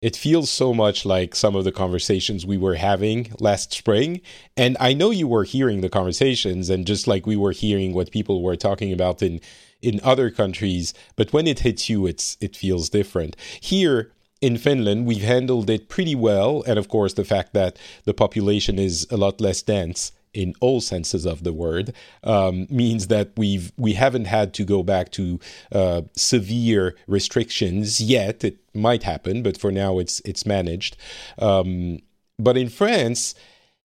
it 0.01 0.15
feels 0.15 0.49
so 0.49 0.73
much 0.73 1.05
like 1.05 1.35
some 1.35 1.55
of 1.55 1.63
the 1.63 1.71
conversations 1.71 2.45
we 2.45 2.57
were 2.57 2.75
having 2.75 3.31
last 3.39 3.71
spring. 3.71 4.21
And 4.57 4.75
I 4.79 4.93
know 4.93 5.11
you 5.11 5.27
were 5.27 5.43
hearing 5.43 5.81
the 5.81 5.89
conversations, 5.89 6.69
and 6.69 6.87
just 6.87 7.07
like 7.07 7.27
we 7.27 7.35
were 7.35 7.51
hearing 7.51 7.93
what 7.93 8.11
people 8.11 8.41
were 8.41 8.55
talking 8.55 8.91
about 8.91 9.21
in 9.21 9.39
in 9.81 9.99
other 10.03 10.29
countries, 10.29 10.93
but 11.15 11.33
when 11.33 11.47
it 11.47 11.59
hits 11.59 11.89
you, 11.89 12.05
it's 12.05 12.37
it 12.39 12.55
feels 12.55 12.89
different. 12.89 13.35
Here 13.59 14.11
in 14.39 14.57
Finland, 14.57 15.05
we've 15.07 15.23
handled 15.23 15.69
it 15.69 15.89
pretty 15.89 16.15
well, 16.15 16.63
and 16.67 16.77
of 16.77 16.87
course, 16.87 17.13
the 17.13 17.25
fact 17.25 17.53
that 17.53 17.77
the 18.05 18.13
population 18.13 18.77
is 18.77 19.07
a 19.09 19.17
lot 19.17 19.41
less 19.41 19.61
dense 19.61 20.11
in 20.33 20.53
all 20.61 20.81
senses 20.81 21.25
of 21.25 21.43
the 21.43 21.53
word 21.53 21.93
um, 22.23 22.67
means 22.69 23.07
that 23.07 23.31
we've 23.37 23.71
we 23.77 23.93
haven't 23.93 24.25
had 24.25 24.53
to 24.53 24.63
go 24.63 24.83
back 24.83 25.11
to 25.11 25.39
uh, 25.71 26.01
severe 26.15 26.95
restrictions 27.07 27.99
yet. 27.99 28.43
It 28.43 28.57
might 28.73 29.03
happen, 29.03 29.43
but 29.43 29.57
for 29.57 29.71
now 29.71 29.99
it's 29.99 30.21
it's 30.25 30.45
managed. 30.45 30.97
Um, 31.39 31.99
but 32.39 32.57
in 32.57 32.69
France, 32.69 33.35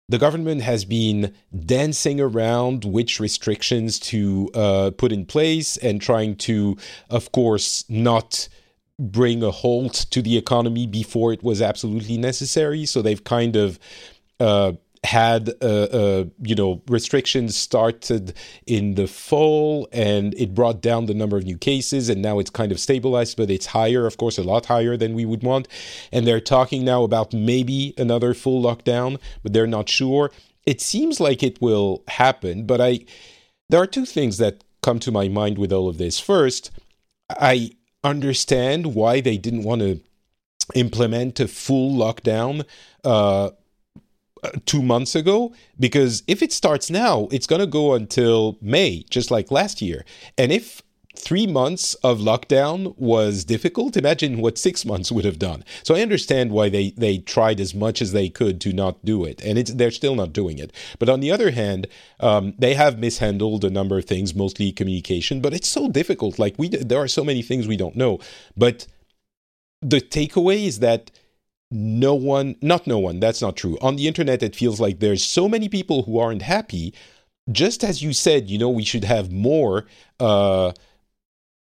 the 0.10 0.18
government 0.18 0.62
has 0.62 0.86
been 0.86 1.34
dancing 1.66 2.22
around 2.22 2.86
which 2.86 3.20
restrictions 3.20 4.00
to 4.00 4.50
uh, 4.54 4.92
put 4.98 5.12
in 5.12 5.26
place 5.26 5.76
and 5.78 6.02
trying 6.02 6.36
to, 6.38 6.78
of 7.10 7.32
course, 7.34 7.84
not 7.90 8.48
bring 9.00 9.44
a 9.44 9.52
halt 9.52 9.94
to 10.10 10.22
the 10.22 10.38
economy 10.38 10.88
before 10.88 11.34
it 11.34 11.44
was 11.44 11.62
absolutely 11.62 12.18
necessary. 12.18 12.86
So 12.86 13.02
they've 13.02 13.24
kind 13.24 13.56
of 13.56 13.80
uh, 14.40 14.74
had 15.04 15.50
uh, 15.62 15.66
uh, 15.66 16.26
you 16.42 16.56
know 16.56 16.82
restrictions 16.88 17.56
started 17.56 18.34
in 18.66 18.96
the 18.96 19.08
fall 19.08 19.88
and 19.92 20.34
it 20.36 20.54
brought 20.54 20.82
down 20.82 21.06
the 21.06 21.14
number 21.14 21.38
of 21.38 21.44
new 21.44 21.58
cases 21.58 22.10
and 22.10 22.22
now 22.22 22.40
it's 22.40 22.50
kind 22.50 22.72
of 22.72 22.80
stabilized 22.80 23.38
but 23.38 23.50
it's 23.50 23.68
higher 23.68 24.06
of 24.06 24.18
course 24.18 24.38
a 24.38 24.44
lot 24.44 24.66
higher 24.66 24.98
than 24.98 25.14
we 25.14 25.26
would 25.26 25.44
want. 25.44 25.68
And 26.12 26.26
they're 26.26 26.42
talking 26.42 26.84
now 26.84 27.04
about 27.04 27.34
maybe 27.34 27.94
another 27.98 28.34
full 28.34 28.62
lockdown 28.64 29.20
but 29.44 29.54
they're 29.54 29.68
not 29.68 29.90
sure. 29.90 30.32
It 30.66 30.82
seems 30.82 31.20
like 31.20 31.44
it 31.44 31.62
will 31.62 32.04
happen 32.08 32.66
but 32.66 32.82
i 32.82 33.00
there 33.70 33.82
are 33.82 33.88
two 33.88 34.06
things 34.06 34.38
that 34.38 34.64
come 34.82 35.00
to 35.00 35.12
my 35.12 35.28
mind 35.28 35.58
with 35.58 35.74
all 35.74 35.88
of 35.88 35.98
this. 35.98 36.20
First 36.20 36.72
i 37.30 37.72
understand 38.04 38.96
why 38.96 39.22
they 39.22 39.38
didn't 39.38 39.64
want 39.64 39.82
to 39.82 40.00
implement 40.76 41.40
a 41.40 41.48
full 41.48 41.98
lockdown 41.98 42.66
uh, 43.04 43.52
two 44.66 44.82
months 44.82 45.16
ago 45.16 45.54
because 45.80 46.24
if 46.28 46.42
it 46.42 46.52
starts 46.52 46.90
now, 46.90 47.28
it's 47.32 47.48
going 47.48 47.62
to 47.62 47.68
go 47.68 47.94
until 47.94 48.58
May, 48.62 49.04
just 49.10 49.32
like 49.32 49.52
last 49.52 49.82
year. 49.82 50.06
And 50.38 50.52
if 50.52 50.82
three 51.18 51.48
months 51.48 51.94
of 51.96 52.20
lockdown 52.20 52.98
was 52.98 53.44
difficult, 53.44 53.98
imagine 53.98 54.40
what 54.40 54.58
six 54.58 54.86
months 54.86 55.12
would 55.12 55.26
have 55.26 55.40
done. 55.40 55.64
So 55.84 55.96
I 55.96 56.02
understand 56.02 56.52
why 56.52 56.70
they, 56.70 56.92
they 56.92 57.18
tried 57.18 57.60
as 57.60 57.74
much 57.74 58.02
as 58.02 58.12
they 58.12 58.30
could 58.30 58.62
to 58.62 58.74
not 58.74 59.04
do 59.04 59.26
it, 59.26 59.42
and 59.44 59.58
they're 59.58 59.92
still 59.92 60.16
not 60.16 60.34
doing 60.34 60.60
it. 60.60 60.72
But 61.00 61.10
on 61.10 61.20
the 61.20 61.32
other 61.32 61.52
hand, 61.52 61.88
um, 62.20 62.54
they 62.58 62.76
have 62.76 63.00
mishandled 63.00 63.66
a 63.66 63.70
number 63.70 63.98
of 63.98 64.06
things, 64.06 64.36
mostly 64.36 64.72
communication. 64.72 65.42
But 65.42 65.54
it's 65.54 65.68
so 65.68 65.90
difficult. 65.90 66.40
Like 66.40 66.56
we, 66.58 66.70
there 66.70 67.00
are 67.00 67.08
so 67.08 67.24
many 67.24 67.42
things 67.42 67.68
we 67.68 67.78
don't 67.78 67.96
know. 67.96 68.20
But 68.56 68.88
the 69.82 70.02
takeaway 70.02 70.66
is 70.66 70.80
that 70.80 71.12
no 71.70 72.16
one, 72.16 72.56
not 72.62 72.88
no 72.88 72.98
one, 72.98 73.20
that's 73.20 73.42
not 73.42 73.58
true. 73.58 73.78
On 73.82 73.96
the 73.96 74.08
internet, 74.08 74.42
it 74.44 74.56
feels 74.56 74.80
like 74.80 75.00
there's 75.00 75.24
so 75.24 75.50
many 75.50 75.68
people 75.70 76.04
who 76.04 76.18
aren't 76.18 76.42
happy. 76.42 76.94
Just 77.52 77.84
as 77.84 78.02
you 78.02 78.14
said, 78.14 78.50
you 78.50 78.58
know, 78.58 78.70
we 78.70 78.84
should 78.84 79.04
have 79.04 79.32
more, 79.32 79.86
uh, 80.20 80.72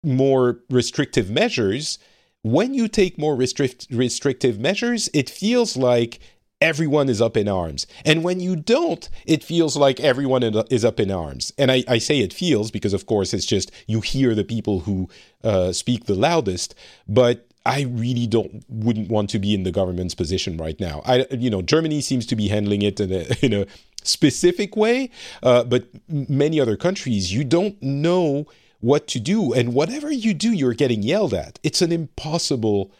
more 0.03 0.59
restrictive 0.69 1.29
measures. 1.29 1.97
When 2.43 2.73
you 2.73 2.87
take 2.87 3.17
more 3.17 3.35
restrict, 3.35 3.87
restrictive 3.89 4.59
measures, 4.59 5.09
it 5.13 5.29
feels 5.29 5.75
like 5.75 6.19
everyone 6.61 7.09
is 7.09 7.21
up 7.21 7.37
in 7.37 7.47
arms. 7.47 7.87
And 8.05 8.23
when 8.23 8.39
you 8.39 8.55
don't, 8.55 9.07
it 9.25 9.43
feels 9.43 9.75
like 9.75 9.99
everyone 9.99 10.43
is 10.43 10.85
up 10.85 10.99
in 10.99 11.11
arms. 11.11 11.53
And 11.57 11.71
I, 11.71 11.83
I 11.87 11.97
say 11.97 12.19
it 12.19 12.33
feels 12.33 12.71
because, 12.71 12.93
of 12.93 13.05
course, 13.05 13.33
it's 13.33 13.45
just 13.45 13.71
you 13.87 14.01
hear 14.01 14.35
the 14.35 14.43
people 14.43 14.81
who 14.81 15.09
uh, 15.43 15.71
speak 15.71 16.05
the 16.05 16.15
loudest. 16.15 16.75
But 17.07 17.47
I 17.65 17.81
really 17.83 18.27
don't 18.27 18.63
wouldn't 18.69 19.09
want 19.09 19.29
to 19.31 19.39
be 19.39 19.53
in 19.53 19.63
the 19.63 19.71
government's 19.71 20.15
position 20.15 20.57
right 20.57 20.79
now. 20.79 21.01
I 21.05 21.25
you 21.31 21.49
know 21.49 21.61
Germany 21.61 22.01
seems 22.01 22.25
to 22.27 22.35
be 22.35 22.47
handling 22.47 22.81
it 22.81 22.99
in 22.99 23.11
a 23.11 23.25
in 23.45 23.53
a 23.53 23.65
specific 24.03 24.75
way, 24.75 25.09
uh, 25.41 25.63
but 25.63 25.87
many 26.07 26.59
other 26.59 26.77
countries 26.77 27.33
you 27.33 27.43
don't 27.43 27.81
know 27.81 28.45
what 28.79 29.07
to 29.07 29.19
do, 29.19 29.51
and 29.51 29.73
whatever 29.73 30.11
you 30.11 30.33
do, 30.33 30.51
you're 30.51 30.75
getting 30.75 31.01
yelled 31.01 31.33
at. 31.33 31.57
It's 31.63 31.81
an 31.81 31.91
impossible 31.91 32.91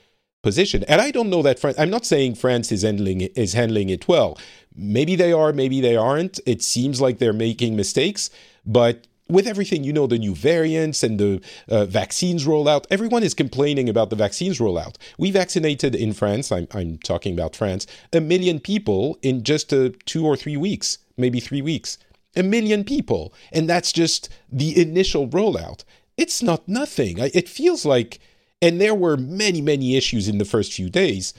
position, 0.42 0.84
and 0.88 1.00
I 1.00 1.12
don't 1.12 1.30
know 1.30 1.44
that. 1.44 1.60
France, 1.60 1.78
I'm 1.78 1.92
not 1.92 2.06
saying 2.06 2.36
France 2.36 2.72
is 2.72 2.82
handling 2.82 3.22
is 3.22 3.54
handling 3.54 3.90
it 3.90 4.08
well. 4.08 4.38
Maybe 4.76 5.16
they 5.16 5.32
are, 5.32 5.54
maybe 5.54 5.80
they 5.80 5.96
aren't. 5.96 6.40
It 6.46 6.64
seems 6.64 7.00
like 7.00 7.20
they're 7.20 7.34
making 7.34 7.76
mistakes, 7.76 8.30
but 8.66 9.08
with 9.28 9.48
everything, 9.48 9.84
you 9.84 9.92
know, 9.92 10.08
the 10.08 10.20
new 10.20 10.36
variants 10.36 11.04
and 11.04 11.20
the 11.20 11.42
uh, 11.68 11.86
vaccines 11.86 12.46
rollout, 12.46 12.86
everyone 12.90 13.24
is 13.24 13.34
complaining 13.34 13.90
about 13.90 14.10
the 14.10 14.16
vaccines 14.16 14.60
rollout. 14.60 14.96
We 15.18 15.32
vaccinated 15.32 15.96
in 15.96 16.14
France, 16.14 16.52
I'm, 16.52 16.68
I'm 16.72 16.98
talking 17.00 17.34
about 17.34 17.56
France, 17.56 17.88
a 18.14 18.22
million 18.22 18.60
people 18.60 19.18
in 19.22 19.44
just 19.44 19.74
uh, 19.74 19.90
two 20.06 20.26
or 20.26 20.38
three 20.38 20.58
weeks, 20.58 21.00
maybe 21.18 21.40
three 21.40 21.62
weeks. 21.62 21.98
A 22.36 22.44
million 22.44 22.84
people. 22.84 23.34
And 23.52 23.70
that's 23.70 23.92
just 23.94 24.30
the 24.52 24.80
initial 24.80 25.28
rollout. 25.30 25.84
It's 26.18 26.44
not 26.44 26.68
nothing. 26.68 27.18
It 27.18 27.50
feels 27.50 27.86
like, 27.86 28.20
and 28.62 28.80
there 28.80 28.96
were 28.96 29.18
many, 29.18 29.62
many 29.62 29.96
issues 29.96 30.28
in 30.28 30.38
the 30.38 30.46
first 30.46 30.74
few 30.74 30.90
days, 30.90 31.34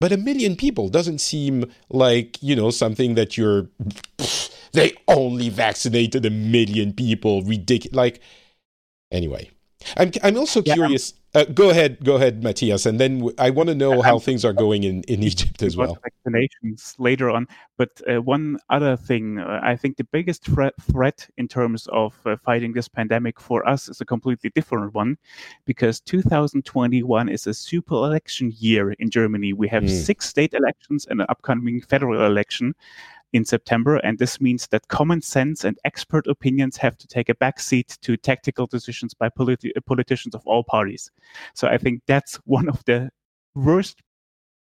but 0.00 0.12
a 0.12 0.16
million 0.16 0.56
people 0.56 0.88
doesn't 0.88 1.20
seem 1.20 1.70
like, 1.90 2.42
you 2.42 2.56
know, 2.56 2.70
something 2.70 3.14
that 3.14 3.36
you're 3.36 3.68
they 4.72 4.92
only 5.08 5.48
vaccinated 5.48 6.24
a 6.26 6.30
million 6.30 6.92
people. 6.92 7.42
Ridiculous. 7.42 7.96
Like, 7.96 8.20
anyway, 9.10 9.50
I'm 9.96 10.12
I'm 10.22 10.36
also 10.36 10.62
curious. 10.62 11.14
Yeah, 11.14 11.42
uh, 11.42 11.44
go 11.44 11.70
ahead, 11.70 12.04
go 12.04 12.16
ahead, 12.16 12.42
Matthias, 12.42 12.86
and 12.86 12.98
then 12.98 13.18
w- 13.18 13.36
I 13.38 13.50
want 13.50 13.68
to 13.68 13.74
know 13.74 14.02
how 14.02 14.18
things 14.18 14.44
are 14.44 14.52
going 14.52 14.82
in, 14.82 15.02
in 15.04 15.22
Egypt 15.22 15.62
as 15.62 15.76
well. 15.76 15.96
Vaccinations 16.26 16.96
later 16.98 17.30
on, 17.30 17.46
but 17.76 18.00
uh, 18.08 18.20
one 18.20 18.58
other 18.68 18.96
thing, 18.96 19.38
uh, 19.38 19.60
I 19.62 19.76
think 19.76 19.96
the 19.96 20.04
biggest 20.04 20.44
threat 20.44 20.74
threat 20.90 21.28
in 21.38 21.46
terms 21.46 21.86
of 21.92 22.14
uh, 22.26 22.36
fighting 22.36 22.72
this 22.72 22.88
pandemic 22.88 23.40
for 23.40 23.66
us 23.68 23.88
is 23.88 24.00
a 24.00 24.04
completely 24.04 24.50
different 24.50 24.92
one, 24.92 25.16
because 25.66 26.00
2021 26.00 27.28
is 27.28 27.46
a 27.46 27.54
super 27.54 27.94
election 27.94 28.52
year 28.58 28.92
in 28.92 29.08
Germany. 29.08 29.52
We 29.52 29.68
have 29.68 29.84
mm. 29.84 29.90
six 29.90 30.28
state 30.28 30.52
elections 30.52 31.06
and 31.08 31.20
an 31.20 31.26
upcoming 31.28 31.80
federal 31.80 32.26
election 32.26 32.74
in 33.32 33.44
September. 33.44 33.96
And 33.96 34.18
this 34.18 34.40
means 34.40 34.66
that 34.68 34.88
common 34.88 35.22
sense 35.22 35.64
and 35.64 35.78
expert 35.84 36.26
opinions 36.26 36.76
have 36.78 36.96
to 36.98 37.06
take 37.06 37.28
a 37.28 37.34
backseat 37.34 37.98
to 38.00 38.16
tactical 38.16 38.66
decisions 38.66 39.14
by 39.14 39.28
politi- 39.28 39.72
politicians 39.86 40.34
of 40.34 40.42
all 40.46 40.64
parties. 40.64 41.10
So 41.54 41.68
I 41.68 41.78
think 41.78 42.02
that's 42.06 42.36
one 42.44 42.68
of 42.68 42.84
the 42.84 43.10
worst 43.54 44.02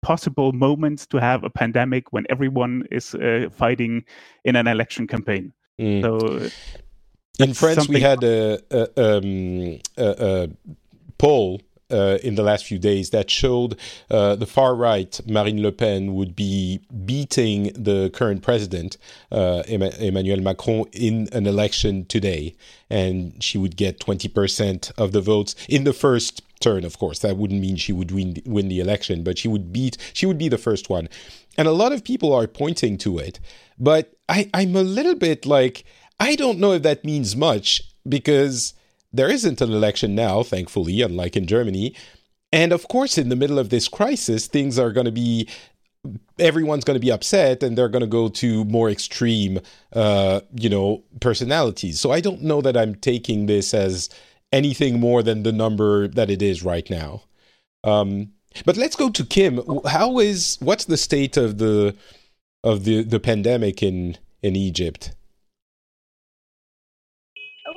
possible 0.00 0.52
moments 0.52 1.06
to 1.08 1.18
have 1.18 1.44
a 1.44 1.50
pandemic 1.50 2.12
when 2.12 2.24
everyone 2.30 2.84
is 2.90 3.14
uh, 3.14 3.48
fighting 3.50 4.04
in 4.44 4.56
an 4.56 4.66
election 4.66 5.06
campaign. 5.06 5.52
Mm. 5.80 6.02
So 6.02 6.50
in 7.38 7.54
France, 7.54 7.88
we 7.88 8.00
had 8.00 8.22
a, 8.24 8.58
a, 8.70 9.16
um, 9.16 9.80
a, 9.96 10.48
a 10.48 10.48
poll 11.18 11.60
uh, 11.91 12.18
in 12.22 12.34
the 12.34 12.43
last 12.43 12.64
few 12.64 12.78
days 12.78 13.11
that 13.11 13.30
showed 13.30 13.78
uh, 14.11 14.36
the 14.36 14.47
far 14.47 14.74
right, 14.74 15.20
Marine 15.26 15.62
Le 15.62 15.72
Pen, 15.72 16.14
would 16.14 16.36
be 16.36 16.80
beating 17.05 17.72
the 17.74 18.11
current 18.11 18.43
president, 18.43 18.97
uh, 19.32 19.62
Emmanuel 19.66 20.41
Macron, 20.41 20.86
in 20.93 21.28
an 21.32 21.47
election 21.47 22.05
today. 22.07 22.55
And 22.91 23.43
she 23.43 23.59
would 23.59 23.76
get 23.76 24.01
20% 24.01 24.93
of 24.99 25.12
the 25.12 25.20
votes 25.20 25.55
in 25.68 25.84
the 25.84 25.93
first 25.93 26.43
turn, 26.61 26.84
of 26.84 26.99
course. 26.99 27.20
That 27.20 27.36
wouldn't 27.36 27.61
mean 27.61 27.76
she 27.76 27.93
would 27.93 28.11
win, 28.11 28.36
win 28.45 28.68
the 28.68 28.80
election, 28.80 29.22
but 29.22 29.39
she 29.39 29.49
would 29.49 29.72
beat, 29.72 29.97
she 30.12 30.26
would 30.26 30.39
be 30.39 30.49
the 30.49 30.59
first 30.59 30.91
one. 30.91 31.09
And 31.57 31.66
a 31.66 31.72
lot 31.72 31.93
of 31.93 32.05
people 32.05 32.32
are 32.32 32.47
pointing 32.47 32.99
to 32.99 33.18
it. 33.18 33.41
But 33.78 34.14
I, 34.28 34.51
I'm 34.55 34.76
a 34.76 34.82
little 34.82 35.14
bit 35.14 35.47
like, 35.47 35.84
I 36.20 36.34
don't 36.34 36.59
know 36.59 36.72
if 36.72 36.82
that 36.82 37.05
means 37.05 37.36
much 37.36 37.82
because 38.09 38.74
there 39.12 39.30
isn't 39.30 39.61
an 39.61 39.72
election 39.72 40.14
now, 40.14 40.42
thankfully, 40.42 41.02
unlike 41.02 41.36
in 41.36 41.46
Germany. 41.46 41.94
And 42.52 42.72
of 42.72 42.88
course, 42.88 43.18
in 43.18 43.28
the 43.28 43.36
middle 43.36 43.59
of 43.59 43.70
this 43.70 43.88
crisis, 43.88 44.46
things 44.46 44.78
are 44.78 44.92
going 44.92 45.06
to 45.06 45.12
be 45.12 45.48
everyone's 46.38 46.84
going 46.84 46.94
to 46.94 47.04
be 47.04 47.11
upset 47.11 47.62
and 47.62 47.76
they're 47.76 47.88
going 47.88 48.00
to 48.00 48.06
go 48.06 48.28
to 48.28 48.64
more 48.66 48.88
extreme 48.88 49.59
uh, 49.92 50.40
you 50.54 50.68
know 50.68 51.02
personalities. 51.20 52.00
So 52.00 52.12
i 52.12 52.20
don't 52.20 52.42
know 52.42 52.61
that 52.62 52.76
i'm 52.76 52.94
taking 52.94 53.46
this 53.46 53.74
as 53.74 54.09
anything 54.52 55.00
more 55.00 55.22
than 55.22 55.42
the 55.42 55.52
number 55.52 56.09
that 56.09 56.30
it 56.30 56.40
is 56.40 56.62
right 56.62 56.88
now. 56.88 57.22
Um, 57.84 58.32
but 58.64 58.76
let's 58.76 58.96
go 58.96 59.11
to 59.11 59.24
kim. 59.24 59.61
How 59.86 60.18
is 60.18 60.56
what's 60.61 60.86
the 60.86 60.96
state 60.96 61.36
of 61.36 61.59
the 61.59 61.94
of 62.64 62.84
the 62.84 63.02
the 63.02 63.20
pandemic 63.20 63.82
in 63.82 64.16
in 64.42 64.56
egypt 64.56 65.14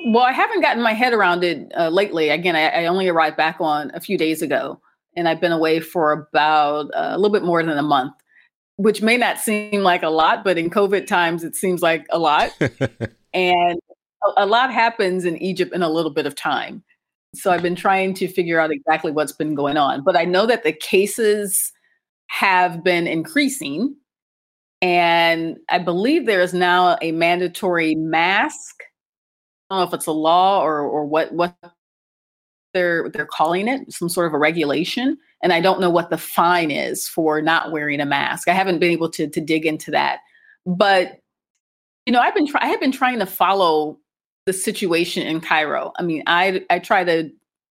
well, 0.06 0.24
I 0.24 0.32
haven't 0.32 0.60
gotten 0.60 0.82
my 0.82 0.92
head 0.92 1.12
around 1.12 1.44
it 1.44 1.70
uh, 1.76 1.88
lately. 1.88 2.28
Again, 2.28 2.56
I, 2.56 2.68
I, 2.68 2.86
only 2.86 3.08
arrived 3.08 3.36
back 3.36 3.56
on 3.60 3.90
a 3.94 4.00
few 4.00 4.18
days 4.18 4.42
ago, 4.42 4.80
and 5.16 5.28
I've 5.28 5.40
been 5.40 5.52
away 5.52 5.80
for 5.80 6.12
about 6.12 6.86
uh, 6.94 7.10
a 7.12 7.18
little 7.18 7.32
bit 7.32 7.44
more 7.44 7.62
than 7.62 7.78
a 7.78 7.82
month, 7.82 8.14
which 8.76 9.02
may 9.02 9.16
not 9.16 9.38
seem 9.38 9.82
like 9.82 10.02
a 10.02 10.08
lot, 10.08 10.44
but 10.44 10.58
in 10.58 10.70
COVID 10.70 11.06
times, 11.06 11.44
it 11.44 11.54
seems 11.54 11.82
like 11.82 12.06
a 12.10 12.18
lot. 12.18 12.50
and 13.34 13.78
a, 14.36 14.44
a 14.44 14.46
lot 14.46 14.72
happens 14.72 15.24
in 15.24 15.40
Egypt 15.42 15.74
in 15.74 15.82
a 15.82 15.90
little 15.90 16.12
bit 16.12 16.26
of 16.26 16.34
time. 16.34 16.82
So 17.34 17.50
I've 17.50 17.62
been 17.62 17.76
trying 17.76 18.14
to 18.14 18.28
figure 18.28 18.60
out 18.60 18.70
exactly 18.70 19.10
what's 19.10 19.32
been 19.32 19.54
going 19.54 19.76
on. 19.76 20.02
But 20.04 20.16
I 20.16 20.24
know 20.24 20.46
that 20.46 20.64
the 20.64 20.72
cases 20.72 21.72
have 22.28 22.82
been 22.82 23.06
increasing. 23.06 23.94
And 24.80 25.58
I 25.68 25.78
believe 25.78 26.26
there 26.26 26.40
is 26.40 26.52
now 26.52 26.98
a 27.00 27.12
mandatory 27.12 27.94
mask 27.94 28.82
don't 29.72 29.80
know 29.80 29.88
if 29.88 29.94
it's 29.94 30.06
a 30.06 30.12
law 30.12 30.62
or 30.62 30.80
or 30.80 31.04
what 31.04 31.32
what 31.32 31.54
they're 32.74 33.08
they're 33.10 33.26
calling 33.26 33.68
it, 33.68 33.92
some 33.92 34.08
sort 34.08 34.26
of 34.26 34.34
a 34.34 34.38
regulation. 34.38 35.18
And 35.42 35.52
I 35.52 35.60
don't 35.60 35.80
know 35.80 35.90
what 35.90 36.10
the 36.10 36.18
fine 36.18 36.70
is 36.70 37.08
for 37.08 37.42
not 37.42 37.72
wearing 37.72 38.00
a 38.00 38.06
mask. 38.06 38.48
I 38.48 38.52
haven't 38.52 38.78
been 38.78 38.90
able 38.90 39.10
to 39.10 39.28
to 39.28 39.40
dig 39.40 39.66
into 39.66 39.90
that. 39.90 40.20
But 40.66 41.20
you 42.06 42.12
know, 42.12 42.20
I've 42.20 42.34
been 42.34 42.48
I 42.56 42.66
have 42.66 42.80
been 42.80 42.92
trying 42.92 43.18
to 43.18 43.26
follow 43.26 43.98
the 44.46 44.52
situation 44.52 45.26
in 45.26 45.40
Cairo. 45.40 45.92
I 45.98 46.02
mean, 46.02 46.22
I 46.26 46.64
I 46.70 46.78
try 46.78 47.04
to 47.04 47.30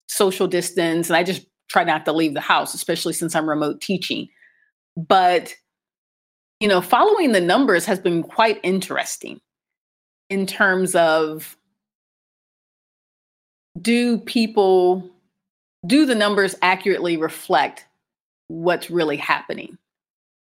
social 0.07 0.47
distance 0.47 1.09
and 1.09 1.17
I 1.17 1.23
just 1.23 1.45
try 1.69 1.83
not 1.83 2.05
to 2.05 2.13
leave 2.13 2.33
the 2.33 2.41
house, 2.41 2.73
especially 2.73 3.13
since 3.13 3.35
I'm 3.35 3.49
remote 3.49 3.81
teaching. 3.81 4.27
But 4.95 5.53
you 6.59 6.67
know, 6.67 6.81
following 6.81 7.33
the 7.33 7.41
numbers 7.41 7.85
has 7.85 7.99
been 7.99 8.23
quite 8.23 8.59
interesting 8.63 9.39
in 10.29 10.45
terms 10.45 10.95
of 10.95 11.55
do 13.81 14.17
people 14.19 15.09
do 15.85 16.05
the 16.05 16.15
numbers 16.15 16.55
accurately 16.61 17.17
reflect 17.17 17.85
what's 18.47 18.89
really 18.89 19.17
happening? 19.17 19.77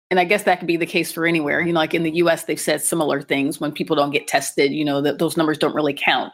And 0.10 0.20
i 0.20 0.24
guess 0.24 0.44
that 0.44 0.60
could 0.60 0.68
be 0.68 0.78
the 0.78 0.86
case 0.86 1.12
for 1.12 1.26
anywhere. 1.26 1.62
You 1.62 1.74
know 1.74 1.80
like 1.80 1.94
in 1.94 2.04
the 2.04 2.12
us 2.12 2.44
they've 2.44 2.60
said 2.60 2.82
similar 2.82 3.22
things 3.22 3.60
when 3.60 3.72
people 3.72 3.96
don't 3.96 4.12
get 4.12 4.28
tested 4.28 4.72
you 4.72 4.86
know 4.86 5.02
that 5.02 5.20
those 5.20 5.38
numbers 5.38 5.58
don't 5.58 5.76
really 5.76 5.94
count. 5.94 6.32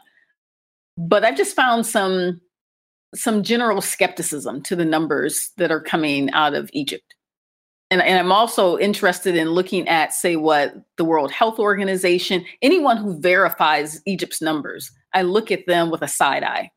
But 0.96 1.24
i've 1.24 1.36
just 1.36 1.56
found 1.56 1.86
some 1.86 2.40
some 3.14 3.42
general 3.42 3.80
skepticism 3.80 4.60
to 4.62 4.76
the 4.76 4.84
numbers 4.84 5.50
that 5.56 5.70
are 5.70 5.80
coming 5.80 6.30
out 6.32 6.54
of 6.54 6.70
egypt. 6.72 7.14
And, 7.90 8.00
and 8.02 8.18
i'm 8.18 8.32
also 8.32 8.78
interested 8.78 9.36
in 9.36 9.50
looking 9.50 9.88
at 9.88 10.12
say 10.12 10.36
what 10.36 10.74
the 10.96 11.04
world 11.04 11.30
health 11.30 11.58
organization 11.58 12.44
anyone 12.62 12.96
who 12.96 13.20
verifies 13.20 14.00
egypt's 14.06 14.40
numbers 14.40 14.90
i 15.14 15.22
look 15.22 15.50
at 15.52 15.66
them 15.66 15.90
with 15.90 16.02
a 16.02 16.08
side 16.08 16.42
eye 16.42 16.70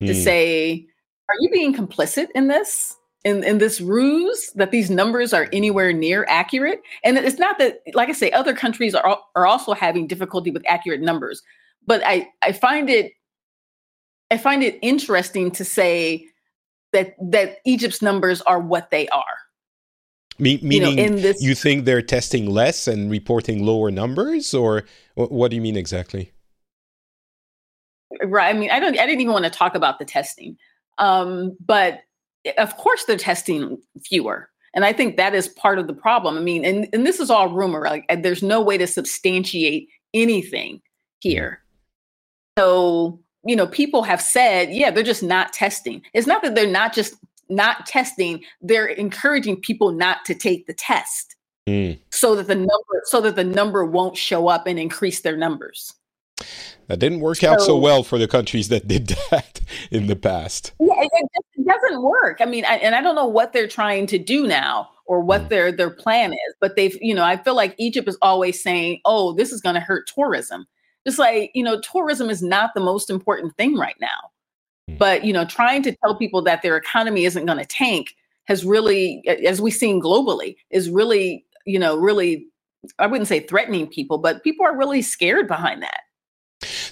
to 0.00 0.12
mm. 0.12 0.24
say, 0.24 0.86
are 1.28 1.34
you 1.40 1.50
being 1.50 1.74
complicit 1.74 2.28
in 2.34 2.48
this? 2.48 2.94
In, 3.24 3.42
in 3.42 3.58
this 3.58 3.80
ruse 3.80 4.52
that 4.54 4.70
these 4.70 4.90
numbers 4.90 5.32
are 5.32 5.48
anywhere 5.52 5.92
near 5.92 6.24
accurate 6.28 6.80
and 7.02 7.18
it's 7.18 7.38
not 7.38 7.58
that 7.58 7.80
like 7.92 8.08
i 8.08 8.12
say 8.12 8.30
other 8.30 8.54
countries 8.54 8.94
are, 8.94 9.18
are 9.34 9.44
also 9.44 9.72
having 9.72 10.06
difficulty 10.06 10.52
with 10.52 10.62
accurate 10.68 11.00
numbers 11.00 11.42
but 11.84 12.00
i 12.06 12.28
i 12.42 12.52
find 12.52 12.88
it 12.88 13.12
i 14.30 14.38
find 14.38 14.62
it 14.62 14.78
interesting 14.82 15.50
to 15.50 15.64
say 15.64 16.24
that 16.92 17.16
that 17.20 17.56
egypt's 17.66 18.00
numbers 18.00 18.40
are 18.42 18.60
what 18.60 18.88
they 18.92 19.08
are 19.08 19.38
Me- 20.38 20.60
meaning 20.62 20.98
you, 20.98 21.10
know, 21.10 21.16
this, 21.16 21.42
you 21.42 21.56
think 21.56 21.86
they're 21.86 22.00
testing 22.00 22.48
less 22.48 22.86
and 22.86 23.10
reporting 23.10 23.66
lower 23.66 23.90
numbers 23.90 24.54
or 24.54 24.84
what 25.16 25.50
do 25.50 25.56
you 25.56 25.62
mean 25.62 25.76
exactly 25.76 26.30
right. 28.24 28.54
I 28.54 28.58
mean, 28.58 28.70
I 28.70 28.80
don't. 28.80 28.98
I 28.98 29.06
didn't 29.06 29.20
even 29.20 29.32
want 29.32 29.44
to 29.44 29.50
talk 29.50 29.74
about 29.74 29.98
the 29.98 30.04
testing, 30.04 30.56
um, 30.98 31.56
but 31.64 32.00
eh, 32.44 32.52
of 32.58 32.76
course 32.76 33.04
they're 33.04 33.16
testing 33.16 33.78
fewer, 34.04 34.48
and 34.74 34.84
I 34.84 34.92
think 34.92 35.16
that 35.16 35.34
is 35.34 35.48
part 35.48 35.78
of 35.78 35.86
the 35.86 35.94
problem. 35.94 36.36
I 36.36 36.40
mean, 36.40 36.64
and 36.64 36.88
and 36.92 37.06
this 37.06 37.20
is 37.20 37.30
all 37.30 37.48
rumor. 37.48 37.82
Like, 37.84 38.04
there's 38.22 38.42
no 38.42 38.60
way 38.60 38.78
to 38.78 38.86
substantiate 38.86 39.88
anything 40.14 40.80
here. 41.20 41.62
So 42.58 43.20
you 43.44 43.56
know, 43.56 43.66
people 43.66 44.02
have 44.02 44.20
said, 44.20 44.74
yeah, 44.74 44.90
they're 44.90 45.04
just 45.04 45.22
not 45.22 45.52
testing. 45.52 46.02
It's 46.12 46.26
not 46.26 46.42
that 46.42 46.54
they're 46.54 46.66
not 46.66 46.92
just 46.92 47.14
not 47.48 47.86
testing; 47.86 48.44
they're 48.60 48.86
encouraging 48.86 49.60
people 49.60 49.92
not 49.92 50.24
to 50.26 50.34
take 50.34 50.66
the 50.66 50.74
test. 50.74 51.34
Mm. 51.68 51.98
so 52.10 52.34
that 52.34 52.46
the 52.46 52.54
number 52.54 53.02
so 53.04 53.20
that 53.20 53.36
the 53.36 53.44
number 53.44 53.84
won't 53.84 54.16
show 54.16 54.48
up 54.48 54.66
and 54.66 54.78
increase 54.78 55.20
their 55.20 55.36
numbers 55.36 55.92
that 56.88 56.98
didn't 56.98 57.20
work 57.20 57.38
so, 57.38 57.50
out 57.50 57.60
so 57.60 57.76
well 57.76 58.02
for 58.02 58.18
the 58.18 58.28
countries 58.28 58.68
that 58.68 58.88
did 58.88 59.08
that 59.30 59.60
in 59.90 60.06
the 60.06 60.16
past. 60.16 60.72
Yeah, 60.80 60.94
it, 60.96 61.28
it 61.56 61.66
doesn't 61.66 62.02
work. 62.02 62.38
I 62.40 62.46
mean, 62.46 62.64
I, 62.64 62.76
and 62.76 62.94
I 62.94 63.02
don't 63.02 63.14
know 63.14 63.26
what 63.26 63.52
they're 63.52 63.68
trying 63.68 64.06
to 64.08 64.18
do 64.18 64.46
now 64.46 64.88
or 65.06 65.20
what 65.20 65.42
mm. 65.42 65.48
their 65.48 65.72
their 65.72 65.90
plan 65.90 66.32
is, 66.32 66.54
but 66.60 66.76
they've, 66.76 66.96
you 67.00 67.14
know, 67.14 67.24
I 67.24 67.36
feel 67.36 67.54
like 67.54 67.74
Egypt 67.78 68.08
is 68.08 68.18
always 68.22 68.62
saying, 68.62 69.00
"Oh, 69.04 69.32
this 69.34 69.52
is 69.52 69.60
going 69.60 69.74
to 69.74 69.80
hurt 69.80 70.10
tourism." 70.12 70.66
Just 71.06 71.18
like, 71.18 71.50
you 71.54 71.62
know, 71.62 71.80
tourism 71.80 72.28
is 72.28 72.42
not 72.42 72.74
the 72.74 72.80
most 72.80 73.08
important 73.08 73.56
thing 73.56 73.76
right 73.76 73.96
now. 74.00 74.30
Mm. 74.90 74.98
But, 74.98 75.24
you 75.24 75.32
know, 75.32 75.44
trying 75.44 75.82
to 75.84 75.96
tell 75.96 76.16
people 76.16 76.42
that 76.42 76.62
their 76.62 76.76
economy 76.76 77.24
isn't 77.24 77.46
going 77.46 77.58
to 77.58 77.64
tank 77.64 78.14
has 78.44 78.64
really 78.64 79.22
as 79.26 79.60
we've 79.60 79.74
seen 79.74 80.00
globally 80.00 80.56
is 80.70 80.88
really, 80.88 81.44
you 81.66 81.78
know, 81.78 81.96
really 81.96 82.46
I 82.98 83.06
wouldn't 83.06 83.28
say 83.28 83.40
threatening 83.40 83.86
people, 83.86 84.18
but 84.18 84.42
people 84.42 84.64
are 84.64 84.76
really 84.76 85.02
scared 85.02 85.48
behind 85.48 85.82
that. 85.82 86.00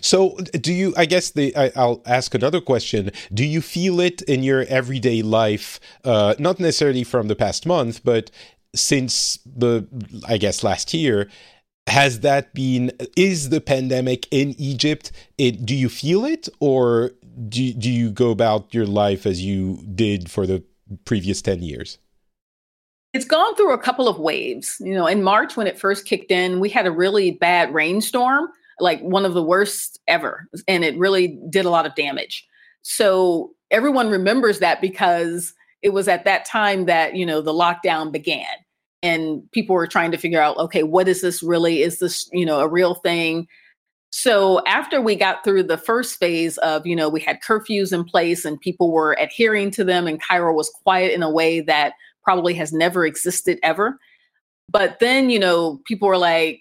So, 0.01 0.37
do 0.61 0.73
you? 0.73 0.95
I 0.97 1.07
guess 1.07 1.31
the 1.31 1.55
I, 1.57 1.71
will 1.77 2.03
ask 2.07 2.35
another 2.35 2.61
question. 2.61 3.11
Do 3.33 3.45
you 3.45 3.61
feel 3.61 4.01
it 4.01 4.23
in 4.23 4.43
your 4.43 4.63
everyday 4.65 5.23
life? 5.23 5.81
Uh, 6.05 6.35
not 6.39 6.61
necessarily 6.61 7.05
from 7.05 7.29
the 7.29 7.37
past 7.37 7.67
month, 7.67 8.03
but 8.05 8.31
since 8.75 9.39
the 9.45 9.87
I 10.29 10.39
guess 10.39 10.63
last 10.63 10.95
year. 10.95 11.29
Has 11.89 12.21
that 12.21 12.53
been? 12.53 12.91
Is 13.17 13.51
the 13.51 13.61
pandemic 13.61 14.27
in 14.33 14.57
Egypt? 14.59 15.13
It, 15.39 15.65
do 15.65 15.73
you 15.73 15.89
feel 15.89 16.25
it, 16.25 16.49
or 16.59 17.13
do 17.49 17.73
do 17.73 17.89
you 17.89 18.11
go 18.11 18.31
about 18.33 18.75
your 18.75 18.87
life 18.87 19.25
as 19.25 19.45
you 19.45 19.85
did 19.95 20.29
for 20.29 20.49
the 20.49 20.65
previous 21.05 21.41
ten 21.41 21.63
years? 21.63 21.99
It's 23.13 23.25
gone 23.25 23.55
through 23.55 23.73
a 23.73 23.79
couple 23.79 24.09
of 24.09 24.19
waves. 24.19 24.77
You 24.81 24.95
know, 24.95 25.07
in 25.07 25.23
March 25.23 25.57
when 25.57 25.67
it 25.67 25.79
first 25.79 26.07
kicked 26.07 26.31
in, 26.31 26.61
we 26.61 26.69
had 26.69 26.87
a 26.87 26.91
really 26.91 27.31
bad 27.31 27.73
rainstorm 27.73 28.49
like 28.81 29.01
one 29.01 29.25
of 29.25 29.35
the 29.35 29.43
worst 29.43 30.01
ever. 30.07 30.49
And 30.69 30.85
it 30.85 30.99
really 30.99 31.39
did 31.51 31.65
a 31.65 31.71
lot 31.71 31.87
of 31.87 31.95
damage. 31.95 32.47
So 32.83 33.53
everyone 33.71 34.09
remembers 34.09 34.59
that 34.61 34.81
because 34.81 35.53
it 35.83 35.91
was 35.91 36.09
at 36.09 36.25
that 36.25 36.45
time 36.45 36.87
that, 36.87 37.17
you 37.17 37.27
know, 37.27 37.41
the 37.41 37.53
lockdown 37.53 38.13
began 38.13 38.47
and 39.03 39.43
people 39.53 39.75
were 39.75 39.87
trying 39.87 40.11
to 40.11 40.19
figure 40.19 40.41
out, 40.41 40.57
okay, 40.57 40.83
what 40.83 41.09
is 41.09 41.21
this 41.21 41.43
really? 41.43 41.83
Is 41.83 41.99
this, 41.99 42.29
you 42.33 42.47
know, 42.47 42.61
a 42.61 42.69
real 42.69 42.95
thing? 42.95 43.47
So 44.11 44.65
after 44.67 45.01
we 45.01 45.15
got 45.15 45.45
through 45.45 45.65
the 45.65 45.77
first 45.77 46.19
phase 46.19 46.59
of, 46.59 46.87
you 46.87 46.97
know, 46.97 47.09
we 47.09 47.21
had 47.21 47.43
curfews 47.43 47.93
in 47.93 48.05
place 48.05 48.45
and 48.45 48.61
people 48.61 48.91
were 48.91 49.17
adhering 49.19 49.71
to 49.73 49.85
them 49.85 50.07
and 50.07 50.23
Cairo 50.23 50.55
was 50.55 50.71
quiet 50.83 51.13
in 51.13 51.23
a 51.23 51.31
way 51.31 51.61
that 51.61 51.95
probably 52.25 52.55
has 52.55 52.73
never 52.73 53.05
existed 53.05 53.59
ever. 53.63 53.99
But 54.69 54.99
then, 54.99 55.31
you 55.31 55.39
know, 55.39 55.81
people 55.85 56.09
were 56.09 56.19
like, 56.19 56.61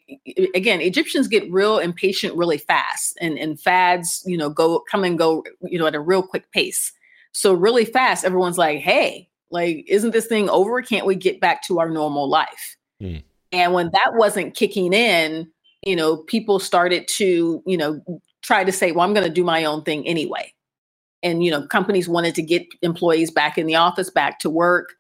again, 0.54 0.80
Egyptians 0.80 1.28
get 1.28 1.52
real 1.52 1.80
impatient 1.80 2.36
really 2.36 2.60
fast 2.60 3.18
and, 3.20 3.38
and 3.38 3.60
fads, 3.60 4.24
you 4.26 4.38
know, 4.38 4.50
go 4.50 4.84
come 4.92 5.04
and 5.04 5.18
go, 5.18 5.44
you 5.64 5.80
know, 5.80 5.88
at 5.88 5.96
a 5.96 6.00
real 6.00 6.22
quick 6.22 6.52
pace. 6.52 6.92
So 7.36 7.54
really 7.54 7.84
fast, 7.84 8.24
everyone's 8.24 8.58
like, 8.58 8.80
"Hey, 8.80 9.30
like, 9.52 9.84
isn't 9.90 10.12
this 10.12 10.26
thing 10.26 10.50
over? 10.50 10.82
Can't 10.82 11.06
we 11.06 11.16
get 11.16 11.42
back 11.42 11.64
to 11.64 11.80
our 11.80 11.90
normal 11.90 12.30
life?" 12.30 12.78
Mm. 13.02 13.24
And 13.52 13.74
when 13.74 13.90
that 13.92 14.14
wasn't 14.14 14.56
kicking 14.56 14.94
in, 14.94 15.52
you 15.86 15.98
know, 15.98 16.16
people 16.16 16.60
started 16.60 17.10
to, 17.10 17.62
you 17.66 17.76
know, 17.76 18.00
try 18.42 18.64
to 18.64 18.72
say, 18.72 18.94
"Well, 18.94 19.06
I'm 19.06 19.14
going 19.14 19.28
to 19.28 19.34
do 19.34 19.44
my 19.44 19.66
own 19.66 19.84
thing 19.84 20.08
anyway." 20.08 20.54
And 21.24 21.44
you 21.44 21.52
know, 21.52 21.68
companies 21.68 22.08
wanted 22.08 22.36
to 22.36 22.42
get 22.42 22.68
employees 22.82 23.32
back 23.32 23.58
in 23.58 23.66
the 23.66 23.76
office, 23.76 24.10
back 24.10 24.40
to 24.40 24.50
work. 24.50 24.94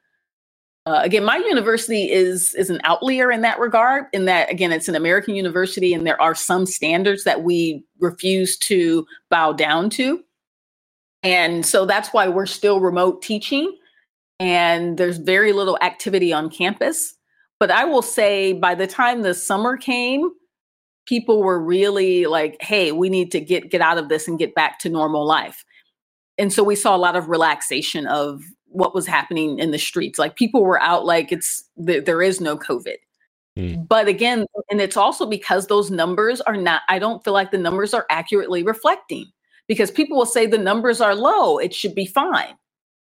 Uh, 0.88 1.00
again, 1.02 1.24
my 1.24 1.38
university 1.38 2.12
is 2.12 2.54
is 2.54 2.70
an 2.70 2.80
outlier 2.84 3.32
in 3.32 3.42
that 3.42 3.60
regard. 3.60 4.06
In 4.14 4.26
that, 4.26 4.52
again, 4.52 4.72
it's 4.72 4.88
an 4.88 4.96
American 4.96 5.36
university, 5.36 5.94
and 5.94 6.06
there 6.06 6.22
are 6.22 6.36
some 6.36 6.66
standards 6.68 7.24
that 7.24 7.44
we 7.44 7.84
refuse 8.00 8.56
to 8.60 9.06
bow 9.32 9.52
down 9.52 9.90
to. 9.92 10.24
And 11.24 11.66
so 11.66 11.86
that's 11.88 12.10
why 12.10 12.28
we're 12.28 12.46
still 12.46 12.82
remote 12.82 13.24
teaching, 13.24 13.76
and 14.40 14.98
there's 14.98 15.18
very 15.18 15.54
little 15.54 15.78
activity 15.82 16.32
on 16.32 16.52
campus. 16.52 17.16
But 17.60 17.72
I 17.72 17.86
will 17.86 18.04
say, 18.04 18.54
by 18.54 18.76
the 18.76 18.86
time 18.86 19.24
the 19.24 19.34
summer 19.34 19.78
came, 19.78 20.30
people 21.08 21.42
were 21.42 21.60
really 21.60 22.28
like, 22.28 22.58
"Hey, 22.62 22.92
we 22.92 23.10
need 23.10 23.32
to 23.32 23.40
get 23.40 23.72
get 23.72 23.82
out 23.82 23.98
of 23.98 24.10
this 24.10 24.28
and 24.28 24.38
get 24.38 24.54
back 24.54 24.78
to 24.80 24.90
normal 24.90 25.26
life." 25.26 25.66
And 26.38 26.54
so 26.54 26.64
we 26.64 26.76
saw 26.76 26.96
a 26.96 26.98
lot 26.98 27.16
of 27.16 27.30
relaxation 27.30 28.06
of 28.06 28.44
what 28.76 28.94
was 28.94 29.08
happening 29.08 29.60
in 29.60 29.72
the 29.72 29.80
streets. 29.80 30.20
Like 30.20 30.36
people 30.36 30.64
were 30.64 30.82
out 30.82 31.06
like 31.06 31.32
it's 31.32 31.64
there 31.78 32.22
is 32.22 32.42
no 32.42 32.58
COVID. 32.58 32.98
Mm. 33.58 33.88
But 33.88 34.08
again, 34.08 34.46
and 34.70 34.82
it's 34.82 34.98
also 34.98 35.26
because 35.26 35.68
those 35.68 35.90
numbers 35.90 36.42
are 36.42 36.58
not, 36.58 36.82
I 36.90 37.00
don't 37.00 37.24
feel 37.24 37.34
like 37.34 37.52
the 37.52 37.58
numbers 37.58 37.94
are 37.94 38.06
accurately 38.10 38.64
reflecting 38.64 39.26
because 39.68 39.92
people 39.92 40.18
will 40.18 40.26
say 40.26 40.46
the 40.46 40.58
numbers 40.58 41.00
are 41.00 41.16
low, 41.16 41.58
it 41.58 41.74
should 41.74 41.96
be 41.96 42.06
fine. 42.06 42.56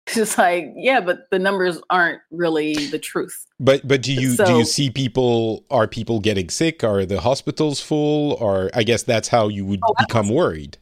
It's 0.05 0.17
just 0.17 0.37
like, 0.37 0.65
yeah, 0.75 0.99
but 0.99 1.29
the 1.31 1.39
numbers 1.39 1.79
aren't 1.89 2.19
really 2.29 2.73
the 2.87 2.99
truth. 2.99 3.45
But 3.57 3.87
but 3.87 4.01
do 4.01 4.11
you 4.11 4.31
so, 4.31 4.43
do 4.43 4.57
you 4.57 4.65
see 4.65 4.89
people 4.89 5.63
are 5.71 5.87
people 5.87 6.19
getting 6.19 6.49
sick? 6.49 6.83
Are 6.83 7.05
the 7.05 7.21
hospitals 7.21 7.79
full? 7.79 8.33
Or 8.33 8.69
I 8.73 8.83
guess 8.83 9.03
that's 9.03 9.29
how 9.29 9.47
you 9.47 9.65
would 9.65 9.79
oh, 9.81 9.93
become 9.97 10.27
worried. 10.27 10.77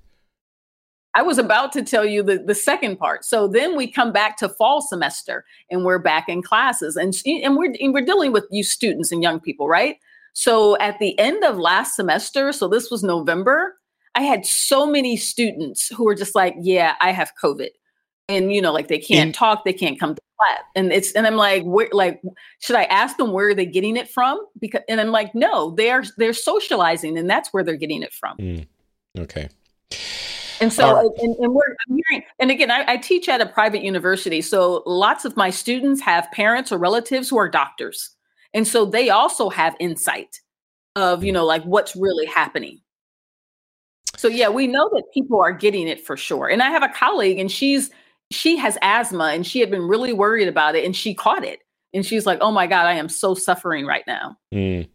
I 1.13 1.21
was 1.21 1.37
about 1.37 1.71
to 1.73 1.83
tell 1.83 2.05
you 2.05 2.23
the, 2.23 2.37
the 2.37 2.55
second 2.55 2.97
part. 2.97 3.25
So 3.25 3.47
then 3.47 3.75
we 3.75 3.91
come 3.91 4.13
back 4.13 4.37
to 4.37 4.49
fall 4.49 4.81
semester 4.81 5.45
and 5.69 5.83
we're 5.83 5.99
back 5.99 6.29
in 6.29 6.41
classes 6.41 6.95
and, 6.95 7.13
and 7.25 7.57
we're, 7.57 7.73
and 7.81 7.93
we're 7.93 8.05
dealing 8.05 8.31
with 8.31 8.45
you 8.49 8.63
students 8.63 9.11
and 9.11 9.21
young 9.21 9.39
people, 9.39 9.67
right? 9.67 9.97
So 10.33 10.77
at 10.77 10.99
the 10.99 11.17
end 11.19 11.43
of 11.43 11.57
last 11.57 11.95
semester, 11.95 12.53
so 12.53 12.67
this 12.67 12.89
was 12.89 13.03
November, 13.03 13.77
I 14.15 14.21
had 14.21 14.45
so 14.45 14.85
many 14.85 15.17
students 15.17 15.87
who 15.89 16.05
were 16.05 16.15
just 16.15 16.35
like, 16.35 16.55
yeah, 16.59 16.95
I 17.01 17.11
have 17.11 17.31
COVID. 17.41 17.69
And 18.29 18.53
you 18.53 18.61
know, 18.61 18.71
like 18.71 18.87
they 18.87 18.99
can't 18.99 19.35
talk, 19.35 19.65
they 19.65 19.73
can't 19.73 19.99
come 19.99 20.15
to 20.15 20.21
class. 20.39 20.61
And 20.75 20.93
it's 20.93 21.11
and 21.13 21.27
I'm 21.27 21.35
like, 21.35 21.63
where 21.63 21.89
like 21.91 22.21
should 22.59 22.77
I 22.77 22.83
ask 22.83 23.17
them 23.17 23.33
where 23.33 23.49
are 23.49 23.53
they 23.53 23.65
getting 23.65 23.97
it 23.97 24.09
from? 24.09 24.39
Because 24.59 24.81
and 24.87 25.01
I'm 25.01 25.11
like, 25.11 25.35
no, 25.35 25.71
they 25.71 25.91
are 25.91 26.03
they're 26.17 26.33
socializing 26.33 27.17
and 27.17 27.29
that's 27.29 27.49
where 27.51 27.63
they're 27.63 27.75
getting 27.75 28.03
it 28.03 28.13
from. 28.13 28.37
Mm. 28.37 28.67
Okay. 29.19 29.49
And 30.61 30.71
so, 30.71 30.93
right. 30.93 31.09
and, 31.19 31.35
and, 31.37 31.53
we're 31.53 31.75
I'm 31.89 31.97
hearing, 32.07 32.23
and 32.39 32.51
again, 32.51 32.69
I, 32.69 32.85
I, 32.87 32.97
teach 32.97 33.27
at 33.27 33.41
a 33.41 33.47
private 33.47 33.81
university. 33.81 34.41
So 34.41 34.83
lots 34.85 35.25
of 35.25 35.35
my 35.35 35.49
students 35.49 35.99
have 36.01 36.31
parents 36.31 36.71
or 36.71 36.77
relatives 36.77 37.29
who 37.29 37.37
are 37.37 37.49
doctors. 37.49 38.11
And 38.53 38.67
so 38.67 38.85
they 38.85 39.09
also 39.09 39.49
have 39.49 39.75
insight 39.79 40.39
of, 40.95 41.23
you 41.23 41.31
know, 41.31 41.45
like 41.45 41.63
what's 41.63 41.95
really 41.95 42.27
happening. 42.27 42.79
So 44.17 44.27
yeah, 44.27 44.49
we 44.49 44.67
know 44.67 44.87
that 44.93 45.03
people 45.13 45.41
are 45.41 45.51
getting 45.51 45.87
it 45.87 46.05
for 46.05 46.15
sure. 46.15 46.47
And 46.47 46.61
I 46.61 46.69
have 46.69 46.83
a 46.83 46.89
colleague 46.89 47.39
and 47.39 47.51
she's, 47.51 47.89
she 48.29 48.55
has 48.57 48.77
asthma 48.83 49.31
and 49.33 49.47
she 49.47 49.59
had 49.61 49.71
been 49.71 49.87
really 49.87 50.13
worried 50.13 50.47
about 50.47 50.75
it 50.75 50.85
and 50.85 50.95
she 50.95 51.15
caught 51.15 51.43
it. 51.43 51.59
And 51.93 52.05
she's 52.05 52.25
like, 52.25 52.37
oh 52.39 52.51
my 52.51 52.67
God, 52.67 52.85
I 52.85 52.93
am 52.93 53.09
so 53.09 53.33
suffering 53.33 53.85
right 53.85 54.03
now. 54.05 54.37
Mm 54.53 54.87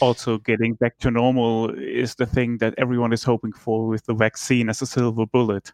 also 0.00 0.38
getting 0.38 0.74
back 0.74 0.98
to 0.98 1.10
normal 1.10 1.70
is 1.70 2.14
the 2.14 2.26
thing 2.26 2.58
that 2.58 2.74
everyone 2.78 3.12
is 3.12 3.22
hoping 3.22 3.52
for 3.52 3.86
with 3.86 4.04
the 4.06 4.14
vaccine 4.14 4.68
as 4.68 4.82
a 4.82 4.86
silver 4.86 5.26
bullet. 5.26 5.72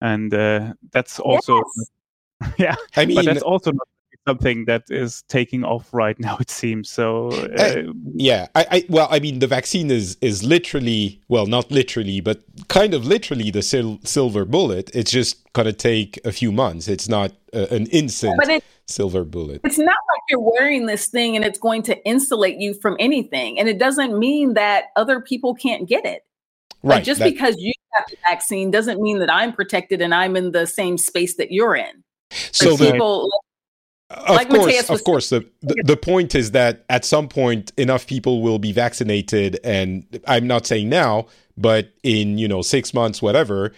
And 0.00 0.32
uh, 0.34 0.74
that's 0.92 1.18
also 1.18 1.56
yes. 1.56 1.90
yeah 2.58 2.76
i 2.96 3.06
mean 3.06 3.16
but 3.16 3.24
that's 3.24 3.42
also 3.42 3.72
not 3.72 3.88
something 4.26 4.64
that 4.64 4.82
is 4.90 5.22
taking 5.22 5.64
off 5.64 5.94
right 5.94 6.18
now 6.18 6.36
it 6.40 6.50
seems 6.50 6.90
so 6.90 7.28
uh, 7.58 7.62
uh, 7.62 7.82
yeah 8.12 8.46
I, 8.54 8.66
I, 8.70 8.84
well 8.88 9.08
i 9.10 9.20
mean 9.20 9.38
the 9.38 9.46
vaccine 9.46 9.90
is 9.90 10.18
is 10.20 10.42
literally 10.42 11.22
well 11.28 11.46
not 11.46 11.70
literally 11.70 12.20
but 12.20 12.42
kind 12.68 12.94
of 12.94 13.04
literally 13.04 13.50
the 13.50 13.62
sil- 13.62 14.00
silver 14.04 14.44
bullet. 14.44 14.90
It's 14.94 15.10
just 15.10 15.52
gonna 15.52 15.72
take 15.72 16.18
a 16.24 16.32
few 16.32 16.52
months. 16.52 16.88
It's 16.88 17.08
not 17.08 17.32
uh, 17.54 17.66
an 17.70 17.86
instant 17.86 18.40
it, 18.42 18.64
silver 18.86 19.24
bullet. 19.24 19.60
It's 19.64 19.78
not 19.78 19.86
like 19.86 20.22
you're 20.28 20.40
wearing 20.40 20.86
this 20.86 21.08
thing 21.08 21.36
and 21.36 21.44
it's 21.44 21.58
going 21.58 21.82
to 21.82 22.04
insulate 22.06 22.58
you 22.58 22.74
from 22.74 22.96
anything 22.98 23.58
and 23.58 23.68
it 23.68 23.78
doesn't 23.78 24.18
mean 24.18 24.54
that 24.54 24.86
other 24.96 25.20
people 25.20 25.54
can't 25.54 25.88
get 25.88 26.04
it. 26.04 26.22
Right 26.82 26.96
like 26.96 27.04
just 27.04 27.18
that, 27.18 27.32
because 27.32 27.56
you 27.58 27.72
have 27.94 28.04
the 28.08 28.16
vaccine 28.28 28.70
doesn't 28.70 29.00
mean 29.00 29.18
that 29.18 29.32
i'm 29.32 29.52
protected 29.52 30.00
and 30.02 30.14
i'm 30.14 30.36
in 30.36 30.52
the 30.52 30.66
same 30.66 30.98
space 30.98 31.34
that 31.36 31.50
you're 31.50 31.74
in. 31.74 32.04
So 32.52 32.76
people 32.76 33.28
of 34.10 34.36
like 34.36 34.48
course, 34.48 34.88
of 34.90 35.04
course. 35.04 35.30
The, 35.30 35.44
the, 35.62 35.82
the 35.84 35.96
point 35.96 36.36
is 36.36 36.52
that 36.52 36.84
at 36.88 37.04
some 37.04 37.28
point 37.28 37.72
enough 37.76 38.06
people 38.06 38.40
will 38.40 38.60
be 38.60 38.70
vaccinated, 38.70 39.58
and 39.64 40.04
I'm 40.28 40.46
not 40.46 40.64
saying 40.66 40.88
now, 40.88 41.26
but 41.56 41.90
in 42.04 42.38
you 42.38 42.46
know 42.46 42.62
six 42.62 42.94
months, 42.94 43.20
whatever, 43.20 43.72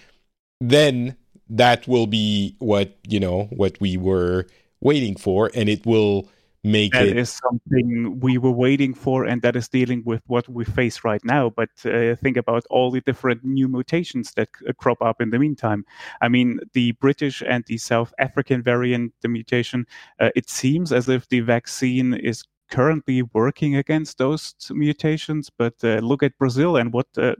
then 0.60 1.16
that 1.48 1.88
will 1.88 2.06
be 2.06 2.56
what 2.58 2.94
you 3.08 3.20
know 3.20 3.44
what 3.44 3.80
we 3.80 3.96
were 3.96 4.46
waiting 4.80 5.16
for, 5.16 5.50
and 5.54 5.68
it 5.68 5.84
will 5.86 6.28
make 6.64 6.92
that 6.92 7.06
it 7.06 7.16
is 7.16 7.30
something 7.30 8.18
we 8.20 8.36
were 8.36 8.50
waiting 8.50 8.92
for 8.92 9.24
and 9.24 9.42
that 9.42 9.56
is 9.56 9.68
dealing 9.68 10.02
with 10.04 10.22
what 10.26 10.48
we 10.48 10.64
face 10.64 11.04
right 11.04 11.24
now. 11.24 11.50
But 11.50 11.70
uh, 11.84 12.16
think 12.16 12.36
about 12.36 12.64
all 12.70 12.90
the 12.90 13.00
different 13.00 13.44
new 13.44 13.68
mutations 13.68 14.32
that 14.34 14.48
uh, 14.68 14.72
crop 14.72 15.00
up 15.00 15.20
in 15.20 15.30
the 15.30 15.38
meantime. 15.38 15.84
I 16.20 16.28
mean 16.28 16.60
the 16.72 16.92
british 16.92 17.42
and 17.46 17.64
the 17.66 17.78
south 17.78 18.12
african 18.18 18.62
variant 18.62 19.12
the 19.22 19.28
mutation 19.28 19.86
uh, 20.20 20.30
it 20.34 20.50
seems 20.50 20.92
as 20.92 21.08
if 21.08 21.28
the 21.28 21.40
vaccine 21.40 22.14
is 22.14 22.44
currently 22.70 23.22
working 23.22 23.76
against 23.76 24.18
those 24.18 24.54
mutations 24.70 25.50
but 25.50 25.74
uh, 25.82 25.98
look 25.98 26.22
at 26.22 26.36
brazil 26.38 26.76
and 26.76 26.92
what 26.92 27.06
uh, 27.16 27.34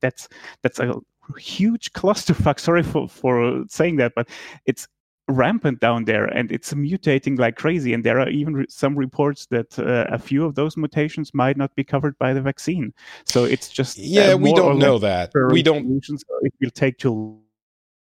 that's 0.00 0.28
that's 0.62 0.80
a 0.80 0.94
huge 1.38 1.92
clusterfuck. 1.92 2.58
Sorry 2.66 2.82
for 2.82 3.08
for 3.08 3.64
saying 3.68 3.96
that 3.96 4.12
but 4.14 4.28
it's 4.66 4.88
rampant 5.32 5.80
down 5.80 6.04
there 6.04 6.26
and 6.26 6.50
it's 6.52 6.72
mutating 6.72 7.38
like 7.38 7.56
crazy 7.56 7.92
and 7.92 8.04
there 8.04 8.20
are 8.20 8.28
even 8.28 8.54
re- 8.54 8.66
some 8.68 8.96
reports 8.96 9.46
that 9.46 9.78
uh, 9.78 10.06
a 10.10 10.18
few 10.18 10.44
of 10.44 10.54
those 10.54 10.76
mutations 10.76 11.32
might 11.34 11.56
not 11.56 11.74
be 11.74 11.84
covered 11.84 12.16
by 12.18 12.32
the 12.32 12.40
vaccine. 12.40 12.92
So 13.24 13.44
it's 13.44 13.68
just 13.68 13.98
uh, 13.98 14.02
yeah 14.04 14.32
uh, 14.32 14.36
we 14.36 14.52
don't 14.52 14.78
know 14.78 14.98
that. 14.98 15.32
we 15.50 15.62
don't 15.62 16.04
so 16.04 16.16
it 16.42 16.52
will 16.60 16.70
take 16.70 16.98
too 16.98 17.38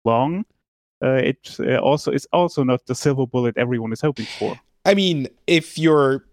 long. 0.05 0.45
Uh, 1.03 1.13
it 1.13 1.55
uh, 1.59 1.77
also 1.77 2.11
is 2.11 2.27
also 2.33 2.63
not 2.63 2.85
the 2.85 2.95
silver 2.95 3.25
bullet 3.25 3.57
everyone 3.57 3.93
is 3.93 4.01
hoping 4.01 4.25
for. 4.37 4.59
I 4.85 4.93
mean 4.93 5.27
if 5.47 5.77
your 5.77 6.25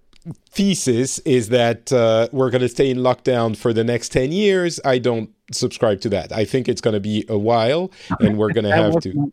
thesis 0.51 1.19
is 1.21 1.51
that 1.51 1.93
uh, 1.93 2.29
we're 2.33 2.51
going 2.51 2.63
to 2.63 2.69
stay 2.69 2.91
in 2.91 2.99
lockdown 2.99 3.57
for 3.57 3.73
the 3.73 3.85
next 3.85 4.09
10 4.09 4.33
years 4.33 4.81
i 4.85 4.99
don't 4.99 5.31
subscribe 5.53 6.01
to 6.03 6.09
that. 6.11 6.33
I 6.33 6.45
think 6.45 6.69
it's 6.69 6.81
going 6.81 6.95
to 6.95 7.01
be 7.01 7.25
a 7.29 7.39
while 7.39 7.91
and 8.21 8.37
we're 8.39 8.53
going 8.53 8.65
to 8.71 8.75
have 8.75 9.01
to 9.01 9.31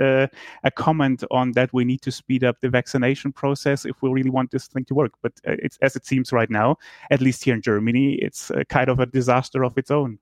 uh, 0.00 0.26
a 0.62 0.70
comment 0.70 1.24
on 1.30 1.52
that 1.52 1.72
we 1.72 1.84
need 1.84 2.02
to 2.02 2.10
speed 2.10 2.44
up 2.44 2.60
the 2.60 2.68
vaccination 2.68 3.32
process 3.32 3.84
if 3.84 4.02
we 4.02 4.10
really 4.10 4.30
want 4.30 4.50
this 4.50 4.66
thing 4.66 4.84
to 4.86 4.94
work. 4.94 5.12
But 5.22 5.32
uh, 5.46 5.56
it's 5.62 5.78
as 5.82 5.96
it 5.96 6.06
seems 6.06 6.32
right 6.32 6.50
now, 6.50 6.76
at 7.10 7.20
least 7.20 7.44
here 7.44 7.54
in 7.54 7.62
Germany, 7.62 8.14
it's 8.14 8.50
uh, 8.50 8.64
kind 8.68 8.88
of 8.88 9.00
a 9.00 9.06
disaster 9.06 9.64
of 9.64 9.76
its 9.78 9.90
own. 9.90 10.18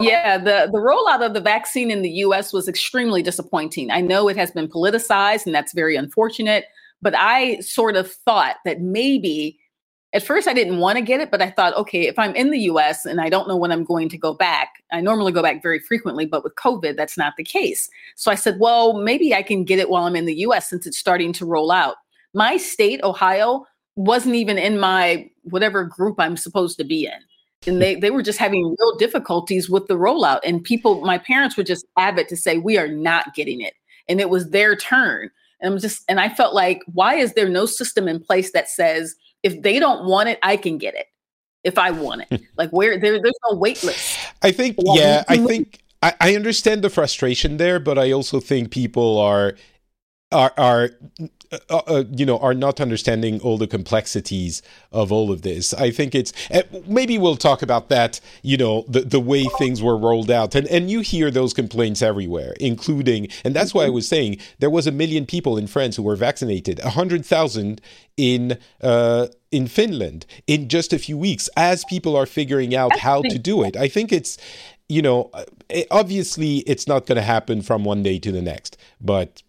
Yeah, 0.00 0.38
the, 0.38 0.68
the 0.70 0.78
rollout 0.78 1.24
of 1.24 1.34
the 1.34 1.40
vaccine 1.40 1.90
in 1.90 2.02
the 2.02 2.10
US 2.10 2.52
was 2.52 2.68
extremely 2.68 3.22
disappointing. 3.22 3.90
I 3.90 4.00
know 4.00 4.28
it 4.28 4.36
has 4.36 4.50
been 4.50 4.68
politicized, 4.68 5.46
and 5.46 5.54
that's 5.54 5.72
very 5.72 5.96
unfortunate. 5.96 6.66
But 7.00 7.14
I 7.16 7.60
sort 7.60 7.96
of 7.96 8.10
thought 8.10 8.56
that 8.64 8.80
maybe 8.80 9.58
at 10.12 10.22
first 10.22 10.48
I 10.48 10.54
didn't 10.54 10.78
want 10.78 10.96
to 10.96 11.04
get 11.04 11.20
it, 11.20 11.30
but 11.30 11.42
I 11.42 11.50
thought, 11.50 11.76
okay, 11.76 12.06
if 12.06 12.18
I'm 12.18 12.34
in 12.34 12.50
the 12.50 12.60
US 12.60 13.04
and 13.04 13.20
I 13.20 13.28
don't 13.28 13.46
know 13.46 13.56
when 13.56 13.72
I'm 13.72 13.84
going 13.84 14.08
to 14.08 14.18
go 14.18 14.32
back, 14.32 14.82
I 14.90 15.00
normally 15.00 15.32
go 15.32 15.42
back 15.42 15.62
very 15.62 15.80
frequently, 15.80 16.24
but 16.24 16.42
with 16.42 16.54
COVID, 16.54 16.96
that's 16.96 17.18
not 17.18 17.34
the 17.36 17.44
case. 17.44 17.90
So 18.16 18.30
I 18.30 18.34
said, 18.34 18.58
well, 18.58 18.94
maybe 18.94 19.34
I 19.34 19.42
can 19.42 19.64
get 19.64 19.78
it 19.78 19.90
while 19.90 20.04
I'm 20.04 20.16
in 20.16 20.26
the 20.26 20.38
US 20.46 20.70
since 20.70 20.86
it's 20.86 20.98
starting 20.98 21.32
to 21.34 21.46
roll 21.46 21.70
out. 21.70 21.96
My 22.34 22.56
state, 22.56 23.02
Ohio, 23.02 23.66
wasn't 23.96 24.36
even 24.36 24.56
in 24.58 24.78
my 24.78 25.28
whatever 25.42 25.84
group 25.84 26.16
I'm 26.18 26.36
supposed 26.36 26.78
to 26.78 26.84
be 26.84 27.04
in. 27.06 27.20
And 27.66 27.82
they, 27.82 27.96
they 27.96 28.10
were 28.10 28.22
just 28.22 28.38
having 28.38 28.76
real 28.78 28.96
difficulties 28.96 29.68
with 29.68 29.88
the 29.88 29.98
rollout. 29.98 30.40
And 30.44 30.62
people, 30.62 31.00
my 31.00 31.18
parents 31.18 31.56
were 31.56 31.64
just 31.64 31.84
avid 31.96 32.28
to 32.28 32.36
say, 32.36 32.58
we 32.58 32.78
are 32.78 32.88
not 32.88 33.34
getting 33.34 33.60
it. 33.60 33.74
And 34.08 34.20
it 34.20 34.30
was 34.30 34.50
their 34.50 34.76
turn. 34.76 35.30
And 35.60 35.74
I'm 35.74 35.80
just, 35.80 36.04
and 36.08 36.20
I 36.20 36.28
felt 36.28 36.54
like, 36.54 36.82
why 36.92 37.16
is 37.16 37.32
there 37.32 37.48
no 37.48 37.66
system 37.66 38.06
in 38.06 38.20
place 38.20 38.52
that 38.52 38.68
says, 38.68 39.16
if 39.42 39.62
they 39.62 39.78
don't 39.78 40.06
want 40.06 40.28
it, 40.28 40.38
I 40.42 40.56
can 40.56 40.78
get 40.78 40.94
it 40.94 41.06
if 41.64 41.78
I 41.78 41.90
want 41.90 42.24
it. 42.30 42.42
like 42.56 42.70
where 42.70 42.98
there, 42.98 43.20
there's 43.20 43.38
no 43.50 43.56
wait 43.56 43.82
list. 43.82 44.18
I 44.42 44.52
think, 44.52 44.76
yeah, 44.78 45.24
I 45.28 45.38
think 45.38 45.80
I, 46.02 46.14
I 46.20 46.36
understand 46.36 46.82
the 46.82 46.90
frustration 46.90 47.56
there, 47.56 47.80
but 47.80 47.98
I 47.98 48.12
also 48.12 48.40
think 48.40 48.70
people 48.70 49.18
are 49.18 49.54
are 50.30 50.52
are 50.56 50.90
uh, 51.50 51.58
uh, 51.70 51.80
uh, 51.86 52.04
you 52.10 52.26
know 52.26 52.38
are 52.38 52.54
not 52.54 52.80
understanding 52.80 53.40
all 53.40 53.56
the 53.56 53.66
complexities 53.66 54.62
of 54.92 55.10
all 55.10 55.30
of 55.30 55.42
this. 55.42 55.72
I 55.74 55.90
think 55.90 56.14
it's 56.14 56.32
uh, 56.50 56.62
maybe 56.86 57.18
we'll 57.18 57.36
talk 57.36 57.62
about 57.62 57.88
that 57.88 58.20
you 58.42 58.56
know 58.56 58.84
the 58.88 59.00
the 59.00 59.20
way 59.20 59.44
things 59.58 59.82
were 59.82 59.96
rolled 59.96 60.30
out. 60.30 60.54
And 60.54 60.66
and 60.68 60.90
you 60.90 61.00
hear 61.00 61.30
those 61.30 61.54
complaints 61.54 62.02
everywhere 62.02 62.54
including 62.60 63.28
and 63.44 63.54
that's 63.54 63.72
why 63.74 63.84
i 63.84 63.88
was 63.88 64.06
saying 64.06 64.38
there 64.58 64.70
was 64.70 64.86
a 64.86 64.92
million 64.92 65.26
people 65.26 65.56
in 65.56 65.66
france 65.66 65.96
who 65.96 66.02
were 66.02 66.16
vaccinated 66.16 66.78
a 66.80 66.84
100,000 66.84 67.80
in 68.16 68.58
uh, 68.80 69.28
in 69.50 69.66
Finland 69.66 70.26
in 70.46 70.68
just 70.68 70.92
a 70.92 70.98
few 70.98 71.16
weeks 71.16 71.48
as 71.56 71.84
people 71.88 72.16
are 72.16 72.26
figuring 72.26 72.74
out 72.74 72.98
how 72.98 73.22
to 73.22 73.38
do 73.38 73.62
it. 73.62 73.76
I 73.76 73.88
think 73.88 74.12
it's 74.12 74.36
you 74.88 75.02
know 75.02 75.30
obviously 75.90 76.58
it's 76.58 76.86
not 76.86 77.06
going 77.06 77.16
to 77.16 77.22
happen 77.22 77.62
from 77.62 77.84
one 77.84 78.02
day 78.02 78.18
to 78.18 78.32
the 78.32 78.42
next 78.42 78.76
but 79.00 79.42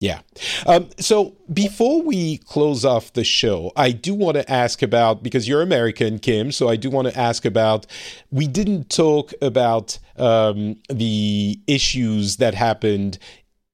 yeah. 0.00 0.20
Um, 0.66 0.90
so 0.98 1.36
before 1.52 2.02
we 2.02 2.38
close 2.38 2.84
off 2.84 3.12
the 3.14 3.24
show, 3.24 3.72
I 3.74 3.90
do 3.90 4.14
want 4.14 4.36
to 4.36 4.48
ask 4.50 4.80
about 4.80 5.24
because 5.24 5.48
you're 5.48 5.60
American, 5.60 6.20
Kim. 6.20 6.52
So 6.52 6.68
I 6.68 6.76
do 6.76 6.88
want 6.88 7.08
to 7.08 7.18
ask 7.18 7.44
about. 7.44 7.86
We 8.30 8.46
didn't 8.46 8.90
talk 8.90 9.32
about 9.42 9.98
um, 10.16 10.76
the 10.88 11.60
issues 11.66 12.36
that 12.36 12.54
happened 12.54 13.18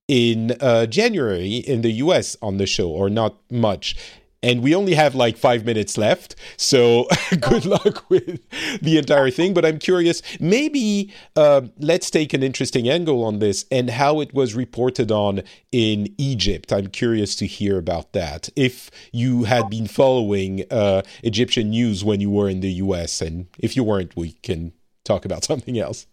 in 0.08 0.56
uh, 0.60 0.86
January 0.86 1.56
in 1.56 1.82
the 1.82 1.92
U.S. 1.92 2.36
on 2.40 2.56
the 2.56 2.66
show, 2.66 2.88
or 2.88 3.10
not 3.10 3.36
much 3.50 3.94
and 4.44 4.62
we 4.62 4.74
only 4.74 4.92
have 4.94 5.14
like 5.14 5.38
five 5.38 5.64
minutes 5.64 5.96
left. 5.96 6.36
So 6.58 7.08
good 7.40 7.64
luck 7.64 8.08
with 8.10 8.40
the 8.80 8.98
entire 8.98 9.30
thing. 9.30 9.54
But 9.54 9.64
I'm 9.64 9.78
curious, 9.78 10.20
maybe 10.38 11.12
uh, 11.34 11.62
let's 11.78 12.10
take 12.10 12.34
an 12.34 12.42
interesting 12.42 12.88
angle 12.88 13.24
on 13.24 13.38
this 13.38 13.64
and 13.70 13.88
how 13.88 14.20
it 14.20 14.34
was 14.34 14.54
reported 14.54 15.10
on 15.10 15.42
in 15.72 16.14
Egypt. 16.18 16.72
I'm 16.72 16.88
curious 16.88 17.34
to 17.36 17.46
hear 17.46 17.78
about 17.78 18.12
that. 18.12 18.50
If 18.54 18.90
you 19.12 19.44
had 19.44 19.70
been 19.70 19.86
following 19.86 20.64
uh, 20.70 21.02
Egyptian 21.22 21.70
news 21.70 22.04
when 22.04 22.20
you 22.20 22.30
were 22.30 22.50
in 22.50 22.60
the 22.60 22.72
US, 22.84 23.22
and 23.22 23.46
if 23.58 23.76
you 23.76 23.82
weren't, 23.82 24.14
we 24.14 24.32
can 24.42 24.72
talk 25.04 25.24
about 25.24 25.44
something 25.50 25.78
else. 25.78 26.06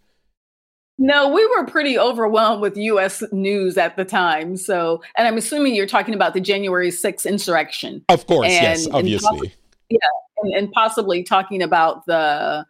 No, 1.03 1.27
we 1.27 1.43
were 1.47 1.65
pretty 1.65 1.97
overwhelmed 1.97 2.61
with 2.61 2.77
U.S. 2.77 3.23
news 3.31 3.75
at 3.75 3.97
the 3.97 4.05
time. 4.05 4.55
So, 4.55 5.01
and 5.17 5.27
I'm 5.27 5.35
assuming 5.35 5.73
you're 5.73 5.87
talking 5.87 6.13
about 6.13 6.35
the 6.35 6.39
January 6.39 6.89
6th 6.89 7.27
insurrection. 7.27 8.05
Of 8.07 8.27
course, 8.27 8.45
and, 8.45 8.53
yes, 8.53 8.87
obviously. 8.91 9.47
And 9.47 9.51
yeah, 9.89 9.97
and, 10.43 10.53
and, 10.53 10.71
possibly 10.73 11.23
talking 11.23 11.63
about 11.63 12.05
the 12.05 12.67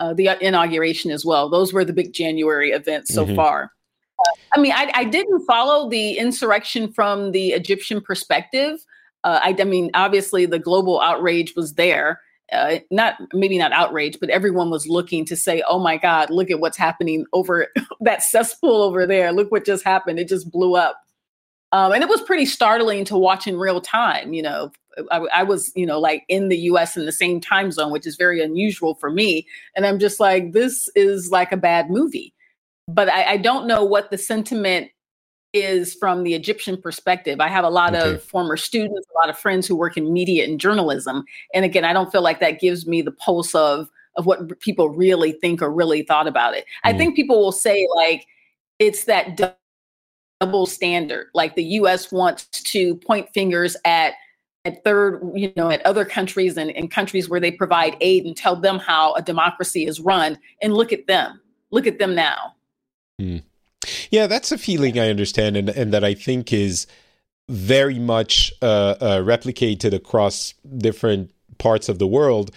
uh, 0.00 0.14
the 0.14 0.30
inauguration 0.40 1.10
as 1.10 1.26
well. 1.26 1.50
Those 1.50 1.74
were 1.74 1.84
the 1.84 1.92
big 1.92 2.14
January 2.14 2.70
events 2.70 3.12
so 3.12 3.26
mm-hmm. 3.26 3.36
far. 3.36 3.64
Uh, 4.18 4.40
I 4.56 4.60
mean, 4.60 4.72
I, 4.72 4.90
I, 4.94 5.04
didn't 5.04 5.44
follow 5.44 5.90
the 5.90 6.16
insurrection 6.16 6.90
from 6.90 7.32
the 7.32 7.50
Egyptian 7.50 8.00
perspective. 8.00 8.78
Uh, 9.22 9.40
I, 9.42 9.54
I 9.58 9.64
mean, 9.64 9.90
obviously, 9.92 10.46
the 10.46 10.58
global 10.58 10.98
outrage 11.02 11.54
was 11.54 11.74
there 11.74 12.22
uh, 12.52 12.76
not 12.90 13.16
maybe 13.32 13.58
not 13.58 13.72
outrage, 13.72 14.18
but 14.20 14.30
everyone 14.30 14.70
was 14.70 14.86
looking 14.86 15.24
to 15.26 15.36
say, 15.36 15.62
"Oh 15.68 15.78
my 15.78 15.96
God, 15.96 16.30
look 16.30 16.50
at 16.50 16.60
what's 16.60 16.76
happening 16.76 17.26
over 17.32 17.68
that 18.00 18.22
cesspool 18.22 18.82
over 18.82 19.06
there! 19.06 19.32
Look 19.32 19.50
what 19.50 19.64
just 19.64 19.84
happened! 19.84 20.18
It 20.18 20.28
just 20.28 20.50
blew 20.50 20.76
up." 20.76 21.00
Um, 21.72 21.92
and 21.92 22.02
it 22.02 22.08
was 22.08 22.22
pretty 22.22 22.46
startling 22.46 23.04
to 23.06 23.18
watch 23.18 23.46
in 23.46 23.58
real 23.58 23.80
time. 23.80 24.32
You 24.32 24.42
know, 24.42 24.72
I, 25.10 25.26
I, 25.34 25.42
was 25.42 25.72
you 25.74 25.84
know 25.84 25.98
like 25.98 26.24
in 26.28 26.48
the 26.48 26.58
U.S. 26.58 26.96
in 26.96 27.04
the 27.04 27.12
same 27.12 27.40
time 27.40 27.72
zone, 27.72 27.90
which 27.90 28.06
is 28.06 28.16
very 28.16 28.40
unusual 28.40 28.94
for 28.94 29.10
me. 29.10 29.46
And 29.74 29.84
I'm 29.84 29.98
just 29.98 30.20
like, 30.20 30.52
this 30.52 30.88
is 30.94 31.30
like 31.30 31.50
a 31.50 31.56
bad 31.56 31.90
movie. 31.90 32.32
But 32.88 33.08
I, 33.08 33.32
I 33.32 33.36
don't 33.38 33.66
know 33.66 33.84
what 33.84 34.12
the 34.12 34.18
sentiment 34.18 34.90
is 35.56 35.94
from 35.94 36.22
the 36.22 36.34
Egyptian 36.34 36.80
perspective. 36.80 37.40
I 37.40 37.48
have 37.48 37.64
a 37.64 37.70
lot 37.70 37.94
okay. 37.94 38.14
of 38.14 38.22
former 38.22 38.56
students, 38.56 39.06
a 39.08 39.18
lot 39.18 39.30
of 39.30 39.38
friends 39.38 39.66
who 39.66 39.76
work 39.76 39.96
in 39.96 40.12
media 40.12 40.44
and 40.44 40.60
journalism. 40.60 41.24
And 41.54 41.64
again, 41.64 41.84
I 41.84 41.92
don't 41.92 42.10
feel 42.10 42.22
like 42.22 42.40
that 42.40 42.60
gives 42.60 42.86
me 42.86 43.02
the 43.02 43.12
pulse 43.12 43.54
of 43.54 43.90
of 44.16 44.24
what 44.24 44.60
people 44.60 44.88
really 44.88 45.32
think 45.32 45.60
or 45.60 45.70
really 45.70 46.02
thought 46.02 46.26
about 46.26 46.54
it. 46.54 46.64
Mm. 46.64 46.94
I 46.94 46.96
think 46.96 47.16
people 47.16 47.38
will 47.38 47.52
say 47.52 47.86
like 47.94 48.26
it's 48.78 49.04
that 49.04 49.38
double 50.40 50.66
standard. 50.66 51.28
Like 51.34 51.54
the 51.54 51.64
US 51.64 52.10
wants 52.10 52.46
to 52.46 52.96
point 52.96 53.28
fingers 53.34 53.76
at 53.84 54.14
at 54.64 54.82
third, 54.82 55.22
you 55.34 55.52
know, 55.56 55.70
at 55.70 55.84
other 55.86 56.04
countries 56.04 56.56
and, 56.56 56.70
and 56.72 56.90
countries 56.90 57.28
where 57.28 57.38
they 57.38 57.52
provide 57.52 57.96
aid 58.00 58.24
and 58.24 58.36
tell 58.36 58.56
them 58.56 58.78
how 58.78 59.14
a 59.14 59.22
democracy 59.22 59.86
is 59.86 60.00
run. 60.00 60.36
And 60.60 60.74
look 60.74 60.92
at 60.92 61.06
them. 61.06 61.40
Look 61.70 61.86
at 61.86 61.98
them 61.98 62.14
now. 62.14 62.54
Mm. 63.20 63.44
Yeah, 64.10 64.26
that's 64.26 64.52
a 64.52 64.58
feeling 64.58 64.98
I 64.98 65.08
understand, 65.08 65.56
and, 65.56 65.68
and 65.68 65.92
that 65.92 66.04
I 66.04 66.14
think 66.14 66.52
is 66.52 66.86
very 67.48 67.98
much 67.98 68.52
uh, 68.60 68.96
uh, 69.00 69.20
replicated 69.20 69.92
across 69.92 70.54
different 70.78 71.30
parts 71.58 71.88
of 71.88 71.98
the 71.98 72.06
world. 72.06 72.50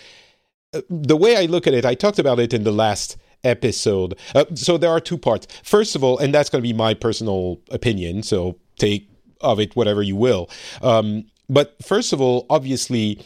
Uh, 0.73 0.81
the 0.89 1.17
way 1.17 1.37
I 1.37 1.45
look 1.45 1.67
at 1.67 1.73
it, 1.73 1.85
I 1.85 1.95
talked 1.95 2.19
about 2.19 2.39
it 2.39 2.53
in 2.53 2.63
the 2.63 2.71
last 2.71 3.17
episode. 3.43 4.17
Uh, 4.35 4.45
so 4.55 4.77
there 4.77 4.89
are 4.89 4.99
two 4.99 5.17
parts. 5.17 5.47
First 5.63 5.95
of 5.95 6.03
all, 6.03 6.17
and 6.17 6.33
that's 6.33 6.49
going 6.49 6.61
to 6.61 6.67
be 6.67 6.73
my 6.73 6.93
personal 6.93 7.59
opinion, 7.71 8.23
so 8.23 8.57
take 8.77 9.09
of 9.41 9.59
it 9.59 9.75
whatever 9.75 10.01
you 10.01 10.15
will. 10.15 10.49
Um, 10.81 11.25
but 11.49 11.75
first 11.83 12.13
of 12.13 12.21
all, 12.21 12.45
obviously, 12.49 13.23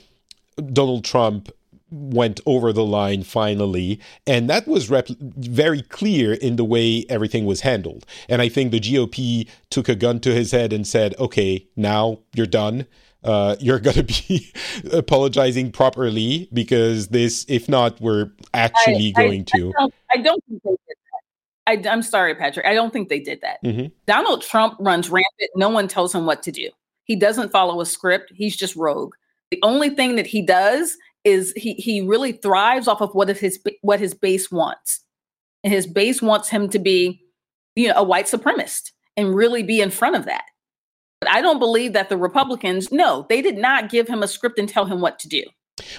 Donald 0.72 1.04
Trump 1.04 1.51
went 1.94 2.39
over 2.46 2.74
the 2.74 2.84
line 2.84 3.24
finally. 3.24 4.00
And 4.26 4.50
that 4.50 4.68
was 4.68 4.89
rep- 4.89 5.08
very 5.08 5.82
clear 5.82 6.34
in 6.34 6.56
the 6.56 6.66
way 6.66 7.06
everything 7.08 7.46
was 7.46 7.62
handled. 7.62 8.06
And 8.28 8.41
I 8.41 8.50
think 8.50 8.72
the 8.72 8.80
GOP 8.80 9.48
took 9.70 9.88
a 9.88 9.96
gun 9.96 10.20
to 10.22 10.34
his 10.34 10.52
head 10.52 10.74
and 10.74 10.88
said, 10.88 11.16
okay, 11.20 11.68
now 11.76 12.20
you're 12.34 12.46
done. 12.48 12.88
Uh, 13.24 13.56
you're 13.60 13.80
going 13.80 13.96
to 13.96 14.04
be 14.04 14.52
apologizing 14.91 15.72
properly 15.72 16.50
because 16.52 17.10
this, 17.10 17.46
if 17.48 17.70
not, 17.70 18.02
we're 18.02 18.32
actually 18.54 19.14
I, 19.16 19.22
going 19.22 19.41
I, 19.54 19.58
to. 19.58 19.68
I 19.68 19.80
don't, 19.80 19.94
I 20.16 20.18
don't 20.18 20.44
think 20.46 20.64
they 20.64 20.72
did 20.72 20.78
that. 20.88 21.88
I, 21.88 21.94
am 21.94 22.02
sorry, 22.02 22.36
Patrick. 22.36 22.66
I 22.66 22.74
don't 22.74 22.91
think 22.91 23.10
they 23.10 23.20
did 23.20 23.39
that. 23.41 23.64
Mm-hmm. 23.64 23.88
Donald 24.08 24.41
Trump 24.41 24.76
runs 24.80 25.10
rampant. 25.10 25.52
No 25.56 25.70
one 25.70 25.88
tells 25.88 26.14
him 26.14 26.26
what 26.26 26.44
to 26.44 26.52
do. 26.52 26.70
He 27.06 27.16
doesn't 27.16 27.52
follow 27.52 27.80
a 27.82 27.86
script. 27.86 28.32
He's 28.36 28.56
just 28.56 28.76
rogue. 28.76 29.14
The 29.52 29.60
only 29.62 29.89
thing 29.89 30.16
that 30.16 30.26
he 30.26 30.41
does 30.41 30.98
is 31.24 31.53
he 31.55 31.74
he 31.74 32.01
really 32.01 32.34
thrives 32.34 32.88
off 32.88 33.01
of 33.01 33.13
what 33.13 33.30
is 33.30 33.39
his 33.39 33.59
what 33.82 33.99
his 33.99 34.13
base 34.13 34.51
wants. 34.51 35.01
And 35.63 35.74
his 35.74 35.88
base 35.88 36.21
wants 36.21 36.49
him 36.49 36.67
to 36.69 36.80
be, 36.80 37.24
you 37.76 37.88
know, 37.88 37.93
a 37.95 38.03
white 38.03 38.26
supremacist 38.26 38.91
and 39.15 39.34
really 39.34 39.63
be 39.63 39.80
in 39.80 39.91
front 39.91 40.15
of 40.15 40.26
that. 40.26 40.43
But 41.21 41.32
I 41.32 41.41
don't 41.41 41.59
believe 41.59 41.93
that 41.93 42.09
the 42.09 42.17
Republicans, 42.17 42.91
no, 42.91 43.26
they 43.30 43.41
did 43.41 43.57
not 43.57 43.89
give 43.89 44.09
him 44.09 44.24
a 44.24 44.28
script 44.28 44.59
and 44.59 44.67
tell 44.67 44.86
him 44.86 44.99
what 44.99 45.19
to 45.19 45.30
do. 45.30 45.43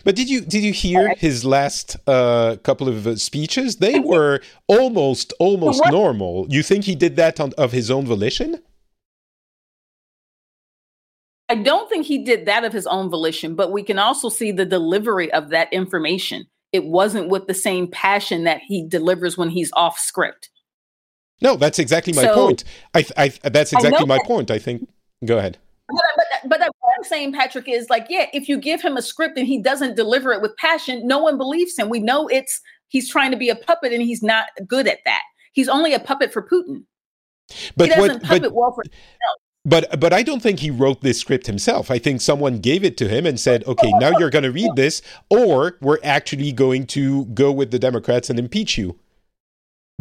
But 0.04 0.16
did 0.16 0.28
you 0.28 0.42
did 0.42 0.62
you 0.62 0.72
hear 0.72 1.14
his 1.16 1.44
last 1.44 1.96
uh, 2.06 2.56
couple 2.62 2.88
of 2.88 3.06
uh, 3.06 3.16
speeches? 3.16 3.76
They 3.76 3.98
were 3.98 4.40
almost 4.68 5.32
almost 5.38 5.82
normal. 5.90 6.46
You 6.48 6.62
think 6.62 6.84
he 6.84 6.94
did 6.94 7.16
that 7.16 7.40
on, 7.40 7.52
of 7.58 7.72
his 7.72 7.90
own 7.90 8.06
volition? 8.06 8.60
I 11.48 11.56
don't 11.56 11.88
think 11.90 12.06
he 12.06 12.24
did 12.24 12.46
that 12.46 12.64
of 12.64 12.72
his 12.72 12.86
own 12.86 13.10
volition, 13.10 13.54
but 13.54 13.70
we 13.70 13.82
can 13.82 13.98
also 13.98 14.28
see 14.28 14.50
the 14.50 14.64
delivery 14.64 15.32
of 15.32 15.50
that 15.50 15.72
information. 15.72 16.46
It 16.72 16.84
wasn't 16.84 17.28
with 17.28 17.46
the 17.46 17.54
same 17.54 17.88
passion 17.88 18.44
that 18.44 18.60
he 18.66 18.86
delivers 18.86 19.36
when 19.36 19.50
he's 19.50 19.70
off 19.74 19.98
script. 19.98 20.50
No, 21.40 21.56
that's 21.56 21.78
exactly 21.78 22.12
my 22.12 22.22
so, 22.22 22.34
point. 22.34 22.64
I, 22.94 23.04
I, 23.16 23.28
that's 23.28 23.72
exactly 23.72 24.06
my 24.06 24.16
that. 24.16 24.26
point. 24.26 24.50
I 24.50 24.58
think. 24.58 24.88
Go 25.24 25.38
ahead. 25.38 25.58
But, 25.88 26.02
but, 26.16 26.26
but 26.48 26.60
what 26.80 26.94
I'm 26.96 27.04
saying, 27.04 27.34
Patrick, 27.34 27.68
is 27.68 27.90
like, 27.90 28.06
yeah, 28.08 28.26
if 28.32 28.48
you 28.48 28.56
give 28.56 28.80
him 28.80 28.96
a 28.96 29.02
script 29.02 29.36
and 29.36 29.46
he 29.46 29.60
doesn't 29.60 29.96
deliver 29.96 30.32
it 30.32 30.40
with 30.40 30.56
passion, 30.56 31.06
no 31.06 31.18
one 31.18 31.36
believes 31.36 31.78
him. 31.78 31.90
We 31.90 32.00
know 32.00 32.26
it's 32.28 32.60
he's 32.88 33.10
trying 33.10 33.30
to 33.32 33.36
be 33.36 33.50
a 33.50 33.56
puppet 33.56 33.92
and 33.92 34.02
he's 34.02 34.22
not 34.22 34.46
good 34.66 34.88
at 34.88 35.00
that. 35.04 35.22
He's 35.52 35.68
only 35.68 35.92
a 35.92 36.00
puppet 36.00 36.32
for 36.32 36.42
Putin. 36.42 36.84
But 37.76 37.88
he 37.88 37.94
doesn't 37.94 38.12
what, 38.14 38.22
puppet 38.22 38.42
but, 38.42 38.54
well 38.54 38.72
for 38.72 38.82
himself. 38.82 39.40
But 39.64 39.98
but 39.98 40.12
I 40.12 40.22
don't 40.22 40.42
think 40.42 40.60
he 40.60 40.70
wrote 40.70 41.00
this 41.00 41.18
script 41.18 41.46
himself. 41.46 41.90
I 41.90 41.98
think 41.98 42.20
someone 42.20 42.58
gave 42.58 42.84
it 42.84 42.96
to 42.98 43.08
him 43.08 43.24
and 43.24 43.40
said, 43.40 43.64
"Okay, 43.64 43.92
now 43.98 44.18
you're 44.18 44.30
going 44.30 44.42
to 44.42 44.52
read 44.52 44.76
this, 44.76 45.00
or 45.30 45.78
we're 45.80 45.98
actually 46.04 46.52
going 46.52 46.86
to 46.88 47.24
go 47.26 47.50
with 47.50 47.70
the 47.70 47.78
Democrats 47.78 48.28
and 48.28 48.38
impeach 48.38 48.76
you." 48.76 48.98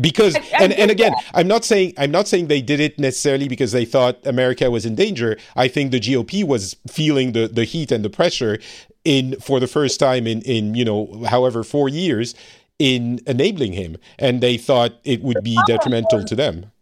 Because 0.02 0.36
I, 0.36 0.40
I 0.40 0.64
and, 0.64 0.74
and 0.74 0.92
again, 0.92 1.14
that. 1.14 1.24
I'm 1.34 1.48
not 1.48 1.64
saying 1.64 1.94
I'm 1.98 2.12
not 2.12 2.28
saying 2.28 2.48
they 2.48 2.62
did 2.62 2.82
it 2.82 3.00
necessarily 3.00 3.48
because 3.48 3.72
they 3.72 3.86
thought 3.86 4.26
America 4.26 4.70
was 4.70 4.86
in 4.86 4.96
danger. 4.96 5.38
I 5.56 5.70
think 5.70 5.92
the 5.92 6.00
GOP 6.00 6.44
was 6.44 6.76
feeling 6.90 7.32
the 7.32 7.48
the 7.48 7.64
heat 7.64 7.92
and 7.92 8.04
the 8.04 8.10
pressure 8.10 8.60
in 9.06 9.40
for 9.40 9.62
the 9.62 9.68
first 9.68 9.98
time 9.98 10.28
in 10.28 10.42
in 10.42 10.76
you 10.76 10.84
know 10.84 11.24
however 11.30 11.64
four 11.64 11.88
years 11.88 12.36
in 12.80 13.22
enabling 13.28 13.74
him, 13.74 13.96
and 14.20 14.42
they 14.42 14.58
thought 14.58 15.00
it 15.06 15.22
would 15.22 15.42
be 15.42 15.58
detrimental 15.68 16.26
to 16.26 16.36
them. 16.36 16.73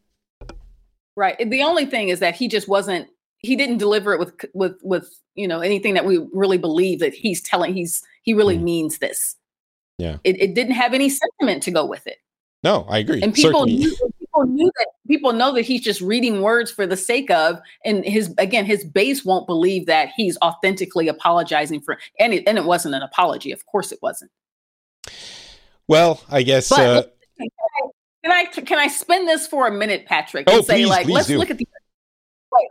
Right. 1.16 1.38
The 1.50 1.64
only 1.64 1.86
thing 1.86 2.10
is 2.10 2.20
that 2.20 2.36
he 2.36 2.48
just 2.48 2.68
wasn't 2.68 3.08
he 3.40 3.56
didn't 3.56 3.78
deliver 3.78 4.14
it 4.14 4.20
with 4.20 4.46
with 4.54 4.78
with 4.84 5.10
you 5.36 5.48
know 5.48 5.60
anything 5.60 5.94
that 5.96 6.06
we 6.06 6.26
really 6.32 6.58
believe 6.58 7.00
that 7.00 7.14
he's 7.14 7.42
telling 7.42 7.74
he's 7.74 8.04
he 8.24 8.34
really 8.34 8.58
mm. 8.58 8.64
means 8.64 9.00
this. 9.00 9.36
Yeah. 9.98 10.18
It, 10.24 10.42
it 10.42 10.56
didn't 10.56 10.74
have 10.74 10.94
any 10.94 11.10
sentiment 11.10 11.64
to 11.64 11.72
go 11.72 11.86
with 11.86 12.08
it. 12.08 12.18
No, 12.64 12.86
I 12.90 13.00
agree. 13.00 13.22
And 13.22 13.34
people 13.34 13.66
knew, 13.66 13.96
people 14.20 14.46
knew 14.46 14.72
that 14.78 14.88
people 15.08 15.34
know 15.34 15.54
that 15.54 15.64
he's 15.64 15.82
just 15.82 16.00
reading 16.00 16.42
words 16.42 16.72
for 16.72 16.86
the 16.86 16.98
sake 16.98 17.32
of, 17.32 17.60
and 17.86 18.06
his 18.06 18.34
again, 18.38 18.66
his 18.66 18.86
base 18.86 19.26
won't 19.26 19.48
believe 19.48 19.88
that 19.88 20.10
he's 20.16 20.38
authentically 20.44 21.08
apologizing 21.08 21.82
for, 21.82 22.00
and 22.20 22.34
it, 22.34 22.44
and 22.48 22.58
it 22.58 22.66
wasn't 22.66 22.94
an 22.94 23.02
apology. 23.02 23.52
Of 23.52 23.66
course, 23.66 23.92
it 23.92 24.00
wasn't. 24.02 24.32
Well, 25.88 26.22
I 26.30 26.44
guess. 26.44 26.70
But, 26.70 26.80
uh, 26.80 27.04
can 28.24 28.32
I 28.32 28.46
can 28.46 28.80
I 28.80 28.88
spin 28.88 29.26
this 29.26 29.48
for 29.48 29.68
a 29.68 29.72
minute, 29.72 30.06
Patrick, 30.06 30.50
and 30.50 30.60
oh, 30.60 30.62
say 30.62 30.76
please, 30.76 30.90
like, 30.90 31.06
please 31.06 31.14
let's 31.14 31.28
do. 31.28 31.38
look 31.38 31.50
at 31.50 31.58
the. 31.58 31.68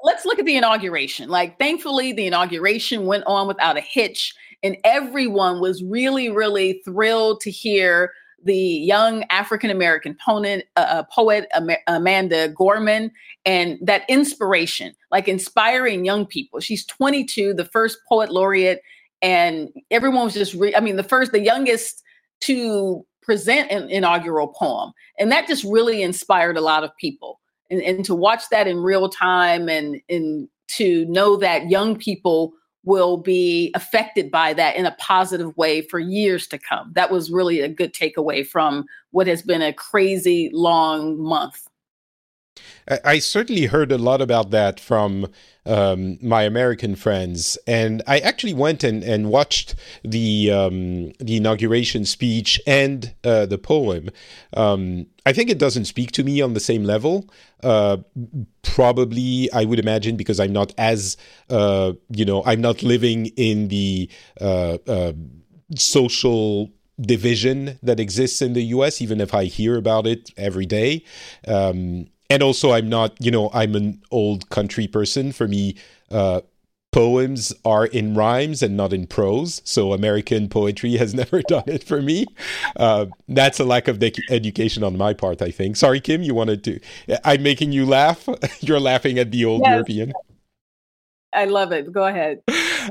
Let's 0.03 0.27
look 0.27 0.39
at 0.39 0.45
the 0.45 0.57
inauguration. 0.57 1.31
Like, 1.31 1.59
thankfully, 1.59 2.13
the 2.13 2.27
inauguration 2.27 3.07
went 3.07 3.25
on 3.27 3.49
without 3.49 3.79
a 3.79 3.81
hitch, 3.81 4.35
and 4.63 4.77
everyone 4.85 5.59
was 5.61 5.83
really, 5.83 6.29
really 6.29 6.83
thrilled 6.85 7.41
to 7.41 7.51
hear 7.51 8.13
the 8.45 8.55
young 8.55 9.25
African 9.31 9.71
American 9.71 10.17
poet, 10.25 10.69
uh, 10.77 10.81
uh 10.81 11.03
poet 11.05 11.51
Amanda 11.87 12.49
Gorman, 12.49 13.11
and 13.45 13.79
that 13.83 14.03
inspiration, 14.09 14.95
like 15.11 15.29
inspiring 15.29 16.05
young 16.05 16.27
people. 16.27 16.61
She's 16.61 16.85
22, 16.87 17.55
the 17.55 17.65
first 17.65 17.99
poet 18.07 18.31
laureate, 18.31 18.83
and 19.23 19.71
everyone 19.91 20.25
was 20.25 20.35
just, 20.35 20.55
re- 20.55 20.75
I 20.75 20.81
mean, 20.81 20.97
the 20.97 21.03
first, 21.03 21.33
the 21.33 21.41
youngest 21.41 22.03
to 22.43 23.07
present 23.23 23.71
an 23.71 23.89
inaugural 23.91 24.49
poem, 24.49 24.93
and 25.19 25.31
that 25.31 25.47
just 25.47 25.65
really 25.65 26.03
inspired 26.03 26.57
a 26.57 26.63
lot 26.63 26.85
of 26.85 26.97
people 26.97 27.41
and, 27.71 27.81
and 27.83 28.05
to 28.05 28.15
watch 28.15 28.49
that 28.51 28.67
in 28.67 28.79
real 28.79 29.09
time 29.09 29.69
and, 29.69 30.01
and 30.09 30.49
to 30.69 31.05
know 31.07 31.37
that 31.37 31.71
young 31.71 31.97
people 31.97 32.53
will 32.85 33.19
be 33.19 33.71
affected 33.75 34.31
by 34.31 34.55
that 34.55 34.77
in 34.77 34.87
a 34.87 34.97
positive 34.99 35.55
way 35.57 35.83
for 35.83 35.99
years 35.99 36.47
to 36.47 36.59
come. 36.59 36.93
That 36.95 37.11
was 37.11 37.31
really 37.31 37.61
a 37.61 37.69
good 37.69 37.93
takeaway 37.93 38.47
from 38.47 38.87
what 39.11 39.27
has 39.27 39.43
been 39.43 39.63
a 39.63 39.73
crazy 39.73 40.51
long 40.53 41.21
month. 41.21 41.69
I 43.05 43.19
certainly 43.21 43.67
heard 43.67 43.93
a 43.93 43.99
lot 43.99 44.21
about 44.21 44.51
that 44.51 44.81
from 44.81 45.29
um, 45.67 46.19
my 46.21 46.43
American 46.43 46.97
friends, 46.97 47.59
and 47.67 48.03
I 48.07 48.19
actually 48.19 48.55
went 48.55 48.83
and, 48.83 49.05
and 49.05 49.31
watched 49.31 49.75
the 50.03 50.51
um, 50.51 51.13
the 51.19 51.37
inauguration 51.37 52.05
speech 52.05 52.61
and 52.67 53.15
uh, 53.23 53.47
the 53.47 53.59
poem. 53.59 54.11
Um, 54.55 55.07
I 55.27 55.33
think 55.33 55.51
it 55.51 55.59
doesn't 55.59 55.85
speak 55.85 56.13
to 56.13 56.25
me 56.25 56.41
on 56.41 56.55
the 56.55 56.61
same 56.61 56.85
level. 56.85 57.29
Uh, 57.63 57.99
probably, 58.63 59.49
I 59.53 59.65
would 59.65 59.79
imagine, 59.79 60.17
because 60.17 60.41
I'm 60.41 60.53
not 60.53 60.75
as 60.79 61.17
uh, 61.51 61.93
you 62.09 62.25
know, 62.25 62.43
I'm 62.45 62.61
not 62.61 62.83
living 62.83 63.27
in 63.37 63.69
the 63.69 64.11
uh, 64.41 64.79
uh, 64.87 65.13
social 65.77 66.71
division 67.01 67.79
that 67.83 68.01
exists 68.01 68.43
in 68.43 68.53
the 68.55 68.63
US, 68.65 69.01
even 69.01 69.21
if 69.21 69.35
I 69.35 69.45
hear 69.45 69.77
about 69.77 70.07
it 70.07 70.31
every 70.37 70.67
day. 70.67 71.05
And 72.31 72.43
also 72.43 72.73
i'm 72.73 72.89
not 72.89 73.15
you 73.19 73.31
know 73.31 73.51
i'm 73.53 73.75
an 73.75 74.01
old 74.11 74.49
country 74.51 74.87
person 74.87 75.33
for 75.33 75.49
me 75.49 75.75
uh, 76.11 76.41
poems 76.93 77.53
are 77.65 77.87
in 77.87 78.15
rhymes 78.15 78.63
and 78.63 78.77
not 78.77 78.93
in 78.93 79.07
prose 79.07 79.61
so 79.65 79.93
american 79.93 80.49
poetry 80.49 80.97
has 80.97 81.13
never 81.23 81.43
done 81.43 81.65
it 81.67 81.83
for 81.83 82.01
me 82.01 82.27
uh, 82.77 83.07
that's 83.29 83.59
a 83.61 83.65
lack 83.65 83.89
of 83.89 83.99
de- 83.99 84.15
education 84.31 84.85
on 84.85 84.97
my 84.97 85.13
part 85.13 85.43
i 85.43 85.51
think 85.51 85.77
sorry 85.77 86.01
kim 86.01 86.23
you 86.23 86.35
wanted 86.35 86.63
to 86.63 86.79
i'm 87.25 87.43
making 87.43 87.73
you 87.73 87.85
laugh 87.85 88.29
you're 88.61 88.81
laughing 88.81 89.19
at 89.19 89.31
the 89.33 89.45
old 89.45 89.63
yes. 89.65 89.71
european 89.71 90.13
I 91.33 91.45
love 91.45 91.71
it. 91.73 91.93
Go 91.93 92.07
ahead. 92.07 92.43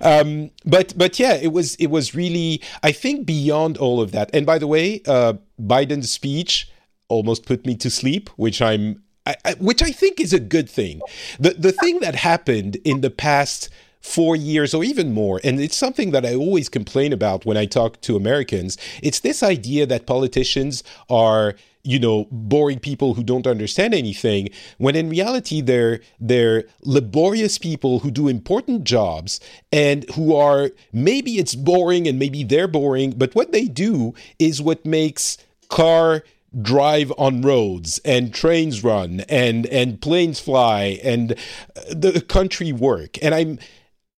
Um, 0.02 0.52
but 0.66 0.94
but 0.98 1.20
yeah, 1.20 1.34
it 1.34 1.52
was 1.52 1.76
it 1.76 1.88
was 1.88 2.16
really 2.16 2.62
I 2.84 2.92
think 2.92 3.26
beyond 3.26 3.78
all 3.78 4.02
of 4.02 4.12
that. 4.14 4.30
And 4.34 4.46
by 4.46 4.58
the 4.58 4.68
way, 4.68 5.02
uh, 5.08 5.34
Biden's 5.62 6.10
speech 6.10 6.72
almost 7.10 7.46
put 7.46 7.66
me 7.66 7.76
to 7.76 7.90
sleep, 7.90 8.30
which 8.38 8.62
I'm 8.62 9.04
I, 9.30 9.36
I, 9.46 9.54
which 9.56 9.84
I 9.84 9.92
think 9.92 10.20
is 10.20 10.34
a 10.34 10.40
good 10.40 10.70
thing. 10.70 11.02
The 11.40 11.52
the 11.52 11.72
thing 11.72 12.00
that 12.00 12.16
happened 12.16 12.78
in 12.84 13.02
the 13.02 13.12
past 13.12 13.70
four 14.02 14.36
years 14.36 14.74
or 14.74 14.84
even 14.84 15.14
more, 15.14 15.40
and 15.44 15.60
it's 15.60 15.76
something 15.76 16.12
that 16.12 16.26
I 16.26 16.34
always 16.34 16.70
complain 16.70 17.14
about 17.14 17.46
when 17.46 17.58
I 17.58 17.66
talk 17.66 18.02
to 18.02 18.16
Americans. 18.16 18.78
It's 19.04 19.20
this 19.20 19.44
idea 19.44 19.86
that 19.86 20.08
politicians 20.08 20.84
are 21.10 21.56
you 21.84 22.00
know 22.00 22.28
boring 22.32 22.80
people 22.80 23.14
who 23.14 23.24
don't 23.24 23.48
understand 23.48 23.94
anything 23.94 24.50
when 24.80 24.96
in 24.96 25.10
reality 25.10 25.62
they're 25.62 26.02
they're 26.20 26.66
laborious 26.84 27.58
people 27.58 28.00
who 28.00 28.12
do 28.12 28.28
important 28.28 28.84
jobs 28.84 29.40
and 29.72 30.10
who 30.12 30.36
are 30.36 30.72
maybe 30.92 31.40
it's 31.40 31.56
boring 31.56 32.06
and 32.06 32.20
maybe 32.20 32.44
they're 32.44 32.68
boring 32.68 33.12
but 33.12 33.34
what 33.34 33.54
they 33.54 33.66
do 33.66 34.14
is 34.40 34.62
what 34.62 34.86
makes 34.86 35.38
car 35.70 36.22
drive 36.62 37.12
on 37.18 37.42
roads 37.42 38.00
and 38.04 38.34
trains 38.34 38.84
run 38.84 39.22
and 39.22 39.66
and 39.68 40.02
planes 40.02 40.40
fly 40.40 41.00
and 41.04 41.34
uh, 41.34 41.82
the 41.90 42.22
country 42.22 42.72
work. 42.72 43.18
And 43.24 43.36
i'm 43.36 43.60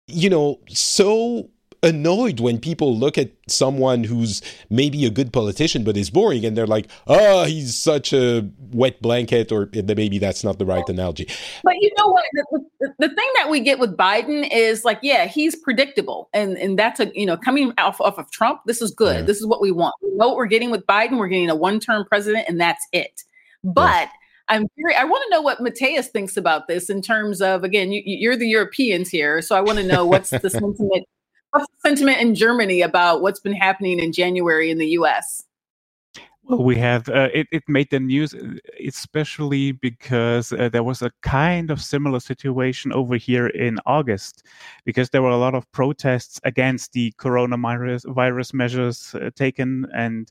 you 0.06 0.30
know 0.30 0.60
so 0.68 1.50
annoyed 1.82 2.40
when 2.40 2.58
people 2.58 2.96
look 2.96 3.16
at 3.16 3.30
someone 3.48 4.04
who's 4.04 4.42
maybe 4.68 5.04
a 5.06 5.10
good 5.10 5.32
politician 5.32 5.82
but 5.82 5.96
is 5.96 6.10
boring 6.10 6.44
and 6.44 6.56
they're 6.56 6.66
like, 6.66 6.88
oh, 7.06 7.44
he's 7.44 7.76
such 7.76 8.12
a 8.12 8.48
wet 8.72 9.00
blanket, 9.00 9.50
or 9.50 9.68
eh, 9.74 9.82
maybe 9.96 10.18
that's 10.18 10.44
not 10.44 10.58
the 10.58 10.66
right 10.66 10.86
analogy. 10.88 11.26
But 11.64 11.74
you 11.80 11.90
know 11.98 12.08
what? 12.08 12.24
The, 12.32 12.60
the, 12.80 12.94
the 12.98 13.08
thing 13.08 13.28
that 13.36 13.48
we 13.48 13.60
get 13.60 13.78
with 13.78 13.96
Biden 13.96 14.48
is 14.50 14.84
like, 14.84 14.98
yeah, 15.02 15.26
he's 15.26 15.56
predictable. 15.56 16.28
And 16.32 16.56
and 16.56 16.78
that's 16.78 17.00
a, 17.00 17.10
you 17.14 17.26
know, 17.26 17.36
coming 17.36 17.72
off, 17.78 18.00
off 18.00 18.18
of 18.18 18.30
Trump, 18.30 18.60
this 18.66 18.82
is 18.82 18.90
good. 18.92 19.20
Yeah. 19.20 19.22
This 19.22 19.38
is 19.38 19.46
what 19.46 19.60
we 19.60 19.72
want. 19.72 19.94
We 20.02 20.10
know 20.14 20.28
what 20.28 20.36
we're 20.36 20.46
getting 20.46 20.70
with 20.70 20.86
Biden. 20.86 21.18
We're 21.18 21.28
getting 21.28 21.50
a 21.50 21.56
one 21.56 21.80
term 21.80 22.04
president, 22.06 22.46
and 22.48 22.60
that's 22.60 22.86
it. 22.92 23.22
But 23.64 24.08
yeah. 24.08 24.08
I'm 24.48 24.66
very, 24.76 24.96
I 24.96 25.04
want 25.04 25.22
to 25.24 25.30
know 25.30 25.42
what 25.42 25.60
Matthias 25.60 26.08
thinks 26.08 26.36
about 26.36 26.66
this 26.66 26.90
in 26.90 27.02
terms 27.02 27.40
of, 27.40 27.62
again, 27.62 27.92
you, 27.92 28.02
you're 28.04 28.36
the 28.36 28.48
Europeans 28.48 29.08
here. 29.08 29.40
So 29.42 29.54
I 29.54 29.60
want 29.60 29.78
to 29.78 29.84
know 29.84 30.04
what's 30.04 30.30
the 30.30 30.40
sentiment 30.50 31.06
what's 31.50 31.66
the 31.66 31.88
sentiment 31.88 32.18
in 32.18 32.34
Germany 32.34 32.80
about 32.82 33.22
what's 33.22 33.40
been 33.40 33.54
happening 33.54 33.98
in 33.98 34.12
January 34.12 34.70
in 34.70 34.78
the 34.78 34.88
U.S.? 34.88 35.44
Well, 36.44 36.64
we 36.64 36.76
have 36.76 37.08
uh, 37.08 37.28
it, 37.32 37.46
it 37.52 37.62
made 37.68 37.90
the 37.90 38.00
news, 38.00 38.34
especially 38.84 39.72
because 39.72 40.52
uh, 40.52 40.68
there 40.68 40.82
was 40.82 41.00
a 41.00 41.12
kind 41.22 41.70
of 41.70 41.80
similar 41.80 42.18
situation 42.18 42.92
over 42.92 43.16
here 43.16 43.46
in 43.48 43.78
August, 43.86 44.44
because 44.84 45.10
there 45.10 45.22
were 45.22 45.30
a 45.30 45.36
lot 45.36 45.54
of 45.54 45.70
protests 45.70 46.40
against 46.42 46.92
the 46.92 47.12
coronavirus 47.18 48.12
virus 48.12 48.52
measures 48.52 49.14
uh, 49.14 49.30
taken, 49.36 49.86
and 49.94 50.30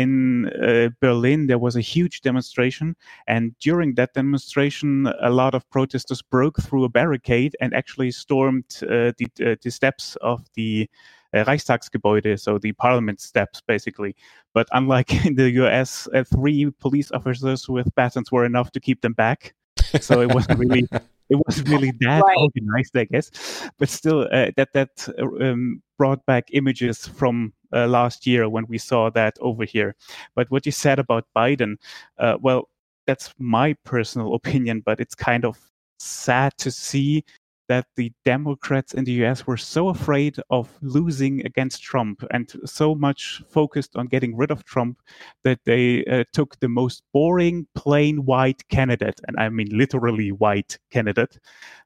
in 0.00 0.48
uh, 0.48 0.88
Berlin, 1.00 1.46
there 1.46 1.58
was 1.58 1.76
a 1.76 1.80
huge 1.80 2.22
demonstration. 2.22 2.96
And 3.26 3.58
during 3.58 3.94
that 3.94 4.14
demonstration, 4.14 5.06
a 5.20 5.30
lot 5.30 5.54
of 5.54 5.68
protesters 5.70 6.22
broke 6.22 6.56
through 6.62 6.84
a 6.84 6.88
barricade 6.88 7.56
and 7.60 7.74
actually 7.74 8.10
stormed 8.10 8.64
uh, 8.82 9.12
the, 9.18 9.26
uh, 9.44 9.56
the 9.62 9.70
steps 9.70 10.16
of 10.20 10.46
the 10.54 10.88
uh, 11.34 11.44
Reichstagsgebäude, 11.44 12.40
so 12.40 12.58
the 12.58 12.72
parliament 12.72 13.20
steps, 13.20 13.60
basically. 13.60 14.16
But 14.54 14.66
unlike 14.72 15.24
in 15.26 15.34
the 15.36 15.50
US, 15.62 16.08
uh, 16.14 16.24
three 16.24 16.70
police 16.80 17.12
officers 17.12 17.68
with 17.68 17.94
batons 17.94 18.32
were 18.32 18.44
enough 18.44 18.70
to 18.72 18.80
keep 18.80 19.02
them 19.02 19.12
back. 19.12 19.54
So 20.00 20.20
it 20.20 20.32
wasn't 20.34 20.58
really 20.58 20.86
it 21.30 21.38
wasn't 21.46 21.68
really 21.68 21.92
that 22.00 22.22
right. 22.22 22.36
organized, 22.36 22.96
I 22.96 23.04
guess. 23.04 23.30
But 23.78 23.88
still, 23.88 24.28
uh, 24.32 24.50
that 24.56 24.72
that 24.74 25.08
um, 25.18 25.82
brought 25.98 26.24
back 26.26 26.48
images 26.52 27.06
from 27.06 27.52
uh, 27.72 27.86
last 27.86 28.26
year 28.26 28.48
when 28.48 28.66
we 28.68 28.78
saw 28.78 29.10
that 29.10 29.36
over 29.40 29.64
here. 29.64 29.94
But 30.34 30.50
what 30.50 30.66
you 30.66 30.72
said 30.72 30.98
about 30.98 31.26
Biden, 31.36 31.76
uh, 32.18 32.36
well, 32.40 32.68
that's 33.06 33.34
my 33.38 33.74
personal 33.84 34.34
opinion, 34.40 34.82
but 34.84 35.00
it's 35.00 35.14
kind 35.14 35.44
of 35.44 35.58
sad 35.98 36.56
to 36.58 36.70
see 36.70 37.24
that 37.70 37.86
the 37.94 38.12
Democrats 38.24 38.94
in 38.94 39.04
the 39.04 39.24
US 39.24 39.46
were 39.46 39.56
so 39.56 39.90
afraid 39.90 40.36
of 40.50 40.76
losing 40.82 41.46
against 41.46 41.80
Trump 41.80 42.24
and 42.32 42.52
so 42.64 42.96
much 42.96 43.42
focused 43.48 43.94
on 43.94 44.08
getting 44.08 44.36
rid 44.36 44.50
of 44.50 44.64
Trump 44.64 45.00
that 45.44 45.60
they 45.64 46.04
uh, 46.06 46.24
took 46.32 46.58
the 46.58 46.68
most 46.68 47.04
boring, 47.12 47.68
plain 47.76 48.24
white 48.24 48.66
candidate, 48.70 49.20
and 49.28 49.38
I 49.38 49.48
mean 49.50 49.68
literally 49.70 50.32
white 50.32 50.78
candidate, 50.90 51.38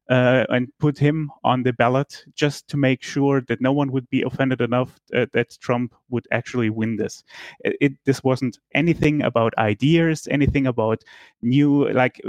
uh, 0.09 0.47
and 0.49 0.73
put 0.81 0.97
him 0.97 1.31
on 1.45 1.63
the 1.63 1.75
ballot 1.75 2.25
just 2.35 2.67
to 2.69 2.79
make 2.79 3.03
sure 3.03 3.43
that 3.43 3.61
no 3.61 3.73
one 3.73 3.93
would 3.93 4.09
be 4.09 4.23
offended 4.23 4.63
enough 4.63 4.99
uh, 5.15 5.27
that 5.35 5.59
Trump 5.61 5.95
would 6.09 6.27
actually 6.33 6.71
win 6.71 6.97
this. 6.97 7.25
It, 7.61 7.77
it, 7.83 7.93
this 8.07 8.25
wasn't 8.25 8.59
anything 8.73 9.21
about 9.21 9.53
ideas, 9.59 10.27
anything 10.31 10.67
about 10.67 11.05
new 11.43 11.91
like 11.93 12.23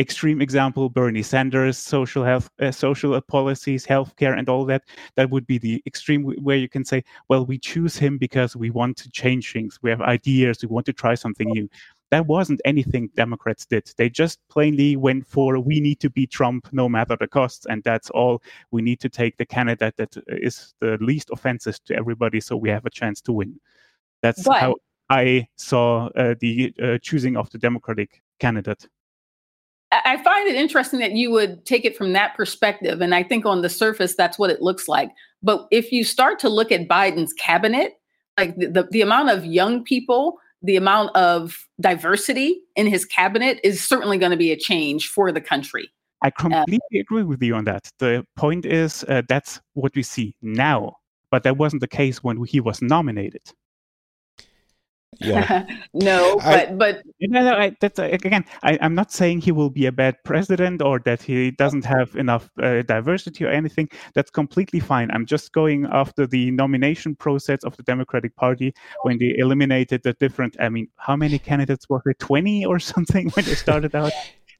extreme 0.00 0.40
example 0.40 0.88
bernie 0.88 1.22
sanders 1.22 1.76
social 1.76 2.24
health 2.24 2.50
uh, 2.60 2.72
social 2.72 3.20
policies 3.20 3.86
healthcare 3.86 4.36
and 4.36 4.48
all 4.48 4.64
that 4.64 4.82
that 5.16 5.30
would 5.30 5.46
be 5.46 5.58
the 5.58 5.82
extreme 5.86 6.24
where 6.42 6.56
you 6.56 6.68
can 6.68 6.84
say 6.84 7.04
well 7.28 7.44
we 7.44 7.58
choose 7.58 7.96
him 7.96 8.18
because 8.18 8.56
we 8.56 8.70
want 8.70 8.96
to 8.96 9.10
change 9.10 9.52
things. 9.52 9.78
We 9.82 9.90
have 9.90 10.00
ideas. 10.00 10.62
We 10.62 10.68
want 10.68 10.86
to 10.86 10.92
try 10.92 11.14
something 11.14 11.48
new. 11.48 11.68
That 12.10 12.26
wasn't 12.26 12.60
anything 12.64 13.10
democrats 13.14 13.66
did. 13.66 13.92
They 13.96 14.08
just 14.10 14.40
plainly 14.48 14.96
went 14.96 15.26
for 15.26 15.60
we 15.60 15.80
need 15.80 16.00
to 16.00 16.10
beat 16.10 16.30
trump 16.30 16.68
no 16.72 16.88
matter 16.88 17.16
the 17.16 17.28
costs 17.28 17.66
and 17.66 17.82
that's 17.84 18.10
all. 18.10 18.42
We 18.70 18.82
need 18.82 19.00
to 19.00 19.08
take 19.08 19.36
the 19.36 19.46
candidate 19.46 19.96
that 19.96 20.16
is 20.26 20.74
the 20.80 20.98
least 21.00 21.30
offensive 21.32 21.82
to 21.84 21.94
everybody 21.94 22.40
so 22.40 22.56
we 22.56 22.70
have 22.70 22.86
a 22.86 22.90
chance 22.90 23.20
to 23.22 23.32
win. 23.32 23.60
That's 24.22 24.42
but, 24.42 24.60
how 24.60 24.74
I 25.08 25.48
saw 25.56 26.06
uh, 26.08 26.34
the 26.40 26.72
uh, 26.82 26.98
choosing 27.00 27.36
of 27.36 27.50
the 27.50 27.58
Democratic 27.58 28.22
candidate. 28.38 28.88
I 30.04 30.22
find 30.22 30.48
it 30.48 30.54
interesting 30.54 31.00
that 31.00 31.12
you 31.12 31.30
would 31.30 31.64
take 31.64 31.84
it 31.84 31.96
from 31.96 32.12
that 32.12 32.34
perspective. 32.36 33.00
And 33.00 33.14
I 33.14 33.22
think 33.22 33.46
on 33.46 33.62
the 33.62 33.68
surface, 33.68 34.14
that's 34.14 34.38
what 34.38 34.50
it 34.50 34.62
looks 34.62 34.88
like. 34.88 35.10
But 35.42 35.66
if 35.70 35.92
you 35.92 36.04
start 36.04 36.38
to 36.40 36.48
look 36.48 36.70
at 36.70 36.88
Biden's 36.88 37.32
cabinet, 37.32 38.00
like 38.36 38.56
the, 38.56 38.66
the, 38.66 38.88
the 38.90 39.00
amount 39.00 39.30
of 39.30 39.44
young 39.44 39.84
people, 39.84 40.38
the 40.62 40.76
amount 40.76 41.14
of 41.16 41.66
diversity 41.80 42.60
in 42.76 42.86
his 42.86 43.04
cabinet 43.04 43.60
is 43.64 43.86
certainly 43.86 44.18
going 44.18 44.30
to 44.30 44.36
be 44.36 44.52
a 44.52 44.56
change 44.56 45.08
for 45.08 45.32
the 45.32 45.40
country. 45.40 45.90
I 46.22 46.30
completely 46.30 46.98
um, 46.98 47.00
agree 47.00 47.22
with 47.22 47.42
you 47.42 47.54
on 47.54 47.64
that. 47.64 47.88
The 47.98 48.26
point 48.36 48.66
is 48.66 49.04
uh, 49.08 49.22
that's 49.26 49.60
what 49.72 49.94
we 49.94 50.02
see 50.02 50.34
now, 50.42 50.96
but 51.30 51.44
that 51.44 51.56
wasn't 51.56 51.80
the 51.80 51.88
case 51.88 52.22
when 52.22 52.44
he 52.44 52.60
was 52.60 52.82
nominated. 52.82 53.42
Yeah. 55.20 55.66
no, 55.94 56.38
I, 56.40 56.66
but 56.66 56.78
but 56.78 57.02
no, 57.20 57.44
no, 57.44 57.54
I, 57.54 57.76
that's, 57.80 57.98
uh, 57.98 58.04
again, 58.04 58.44
I, 58.62 58.74
am 58.80 58.94
not 58.94 59.12
saying 59.12 59.42
he 59.42 59.52
will 59.52 59.70
be 59.70 59.86
a 59.86 59.92
bad 59.92 60.16
president 60.24 60.80
or 60.82 60.98
that 61.00 61.22
he 61.22 61.50
doesn't 61.50 61.84
have 61.84 62.16
enough 62.16 62.50
uh, 62.62 62.82
diversity 62.82 63.44
or 63.44 63.48
anything. 63.48 63.88
That's 64.14 64.30
completely 64.30 64.80
fine. 64.80 65.10
I'm 65.10 65.26
just 65.26 65.52
going 65.52 65.86
after 65.92 66.26
the 66.26 66.50
nomination 66.50 67.14
process 67.16 67.62
of 67.64 67.76
the 67.76 67.82
Democratic 67.82 68.34
Party 68.36 68.72
when 69.02 69.18
they 69.18 69.34
eliminated 69.36 70.02
the 70.02 70.14
different. 70.14 70.56
I 70.58 70.70
mean, 70.70 70.88
how 70.96 71.16
many 71.16 71.38
candidates 71.38 71.88
were 71.88 72.00
there? 72.04 72.14
Twenty 72.14 72.64
or 72.64 72.78
something 72.92 73.30
when 73.30 73.44
they 73.44 73.54
started 73.54 73.94
out. 73.94 74.12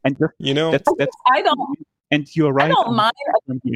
And 0.04 0.16
just, 0.18 0.32
you 0.38 0.54
know, 0.54 0.70
that's, 0.70 0.90
that's, 0.96 1.16
I 1.26 1.42
don't. 1.42 1.78
And 2.10 2.26
you're 2.34 2.52
right. 2.52 2.70
I 2.70 2.74
don't 2.74 2.96
mind. 2.96 3.12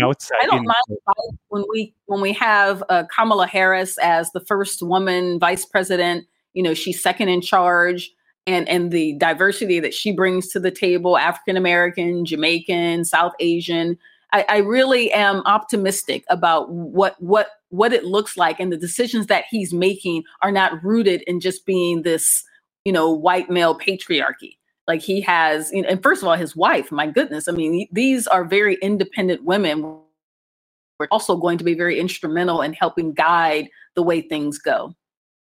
outside 0.03 0.37
I 0.43 0.47
don't 0.47 0.65
mind 0.65 1.39
when 1.49 1.65
we 1.71 1.95
when 2.07 2.21
we 2.21 2.33
have 2.33 2.83
uh, 2.89 3.05
Kamala 3.15 3.47
Harris 3.47 3.97
as 3.99 4.33
the 4.33 4.41
first 4.41 4.83
woman 4.83 5.39
vice 5.39 5.65
president 5.65 6.27
you 6.55 6.63
know 6.63 6.75
she's 6.75 7.03
second 7.03 7.29
in 7.29 7.41
charge 7.41 8.11
and 8.47 8.69
and 8.69 8.91
the 8.91 9.15
diversity 9.15 9.81
that 9.81 9.95
she 9.95 10.13
brings 10.13 10.49
to 10.49 10.59
the 10.59 10.71
table 10.71 11.19
african 11.19 11.57
american 11.57 12.25
jamaican 12.25 13.05
south 13.05 13.33
asian 13.41 13.99
I, 14.33 14.45
I, 14.49 14.57
really 14.59 15.13
am 15.13 15.43
optimistic 15.47 16.25
about 16.29 16.69
what 16.69 17.15
what 17.23 17.51
what 17.69 17.93
it 17.93 18.05
looks 18.05 18.37
like 18.37 18.59
and 18.59 18.73
the 18.73 18.77
decisions 18.77 19.27
that 19.29 19.45
he's 19.49 19.73
making 19.73 20.25
are 20.43 20.51
not 20.51 20.83
rooted 20.83 21.23
in 21.29 21.39
just 21.39 21.65
being 21.65 22.03
this 22.03 22.43
you 22.85 22.93
know 22.93 23.11
white 23.13 23.49
male 23.49 23.79
patriarchy. 23.79 24.57
Like 24.89 25.03
he 25.03 25.21
has 25.21 25.71
you 25.73 25.83
know, 25.83 25.89
and 25.89 26.03
first 26.03 26.21
of 26.21 26.29
all 26.29 26.35
his 26.35 26.57
wife 26.57 26.91
my 26.91 27.07
goodness 27.07 27.47
i 27.47 27.53
mean 27.53 27.87
these 27.93 28.27
are 28.27 28.45
very 28.45 28.75
independent 28.83 29.45
women. 29.45 30.01
We're 30.99 31.09
also 31.11 31.37
going 31.37 31.59
to 31.59 31.65
be 31.65 31.75
very 31.75 31.99
instrumental 31.99 32.61
in 32.61 32.73
helping 32.73 33.13
guide 33.13 33.69
the 33.95 34.03
way 34.03 34.21
things 34.21 34.59
go 34.59 34.97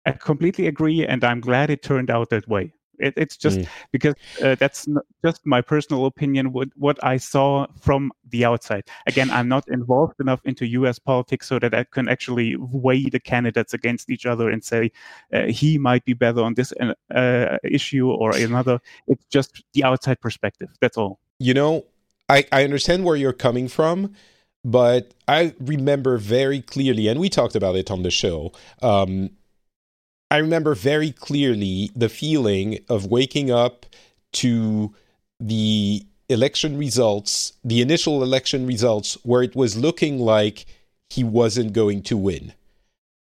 I 0.09 0.13
completely 0.13 0.67
agree, 0.67 1.07
and 1.07 1.25
I'm 1.25 1.41
glad 1.41 1.71
it 1.71 1.83
turned 1.83 2.11
out 2.11 2.31
that 2.31 2.49
way. 2.49 2.73
It, 2.99 3.15
it's 3.17 3.37
just 3.37 3.61
mm. 3.61 3.69
because 3.93 4.15
uh, 4.43 4.57
that's 4.57 4.87
just 5.25 5.47
my 5.47 5.61
personal 5.61 6.07
opinion. 6.07 6.53
What 6.53 6.69
what 6.77 7.03
I 7.05 7.17
saw 7.17 7.67
from 7.81 8.11
the 8.31 8.45
outside. 8.45 8.85
Again, 9.07 9.31
I'm 9.31 9.49
not 9.49 9.69
involved 9.69 10.21
enough 10.21 10.41
into 10.45 10.67
U.S. 10.67 10.99
politics 10.99 11.47
so 11.47 11.59
that 11.61 11.75
I 11.75 11.85
can 11.85 12.09
actually 12.09 12.57
weigh 12.57 13.09
the 13.09 13.21
candidates 13.21 13.73
against 13.73 14.11
each 14.11 14.27
other 14.27 14.51
and 14.51 14.65
say 14.65 14.91
uh, 15.33 15.45
he 15.45 15.79
might 15.79 16.05
be 16.05 16.15
better 16.15 16.43
on 16.43 16.55
this 16.55 16.73
uh, 16.81 16.95
uh 17.15 17.59
issue 17.63 18.11
or 18.11 18.35
another. 18.37 18.81
It's 19.07 19.25
just 19.27 19.63
the 19.75 19.85
outside 19.85 20.21
perspective. 20.21 20.71
That's 20.81 20.97
all. 20.97 21.21
You 21.39 21.55
know, 21.55 21.85
I 22.29 22.47
I 22.51 22.65
understand 22.65 23.05
where 23.05 23.17
you're 23.17 23.33
coming 23.33 23.69
from 23.69 24.15
but 24.65 25.15
I 25.27 25.55
remember 25.61 26.19
very 26.19 26.61
clearly, 26.61 27.09
and 27.09 27.21
we 27.21 27.29
talked 27.29 27.55
about 27.55 27.77
it 27.77 27.91
on 27.91 28.03
the 28.03 28.11
show. 28.11 28.53
Um, 28.83 29.31
I 30.31 30.39
remember 30.39 30.75
very 30.75 31.13
clearly 31.13 31.91
the 31.97 32.09
feeling 32.09 32.81
of 32.89 33.07
waking 33.07 33.51
up 33.51 33.87
to 34.35 34.95
the 35.41 36.07
election 36.29 36.77
results, 36.77 37.55
the 37.65 37.81
initial 37.81 38.23
election 38.23 38.67
results, 38.67 39.17
where 39.23 39.43
it 39.43 39.57
was 39.57 39.77
looking 39.77 40.19
like 40.19 40.67
he 41.09 41.25
wasn't 41.25 41.73
going 41.73 42.03
to 42.03 42.17
win. 42.17 42.53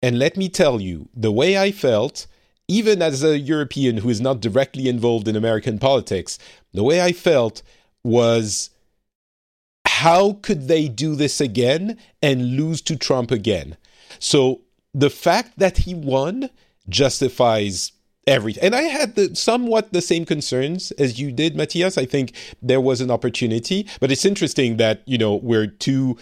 And 0.03 0.19
let 0.19 0.37
me 0.37 0.49
tell 0.49 0.79
you, 0.79 1.09
the 1.15 1.31
way 1.31 1.57
I 1.57 1.71
felt, 1.71 2.27
even 2.67 3.01
as 3.01 3.23
a 3.23 3.39
European 3.39 3.97
who 3.97 4.09
is 4.09 4.21
not 4.21 4.41
directly 4.41 4.87
involved 4.87 5.27
in 5.27 5.35
American 5.35 5.79
politics, 5.79 6.37
the 6.73 6.83
way 6.83 7.01
I 7.01 7.13
felt 7.13 7.63
was 8.03 8.69
how 9.85 10.33
could 10.41 10.67
they 10.67 10.87
do 10.87 11.15
this 11.15 11.39
again 11.39 11.97
and 12.21 12.57
lose 12.57 12.81
to 12.81 12.95
Trump 12.95 13.31
again? 13.31 13.77
So 14.19 14.61
the 14.93 15.09
fact 15.09 15.57
that 15.57 15.79
he 15.79 15.95
won 15.95 16.49
justifies 16.89 17.91
everything. 18.25 18.63
And 18.63 18.75
I 18.75 18.83
had 18.83 19.15
the, 19.15 19.35
somewhat 19.35 19.93
the 19.93 20.01
same 20.01 20.25
concerns 20.25 20.91
as 20.91 21.19
you 21.19 21.31
did, 21.31 21.55
Matthias. 21.55 21.97
I 21.97 22.05
think 22.05 22.33
there 22.61 22.81
was 22.81 23.01
an 23.01 23.11
opportunity, 23.11 23.87
but 23.99 24.11
it's 24.11 24.25
interesting 24.25 24.77
that, 24.77 25.01
you 25.05 25.17
know, 25.17 25.35
we're 25.35 25.67
two 25.67 26.17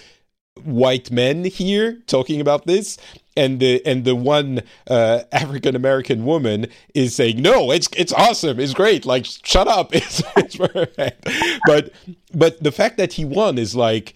white 0.64 1.10
men 1.12 1.46
here 1.46 2.02
talking 2.08 2.42
about 2.42 2.66
this 2.66 2.98
and 3.38 3.60
the 3.60 3.84
and 3.86 4.04
the 4.04 4.16
one 4.16 4.62
uh, 4.88 5.22
African 5.32 5.76
American 5.76 6.26
woman 6.26 6.68
is 6.94 7.16
saying 7.16 7.42
no 7.42 7.72
it's 7.72 7.88
it's 7.96 8.14
awesome. 8.14 8.60
It's 8.60 8.74
great. 8.74 9.06
Like 9.06 9.26
shut 9.26 9.68
up. 9.68 9.94
It's, 9.96 10.22
it's 10.36 10.58
perfect. 10.58 11.28
But 11.66 11.94
but 12.34 12.62
the 12.62 12.72
fact 12.72 12.98
that 12.98 13.14
he 13.14 13.26
won 13.26 13.58
is 13.58 13.76
like 13.76 14.14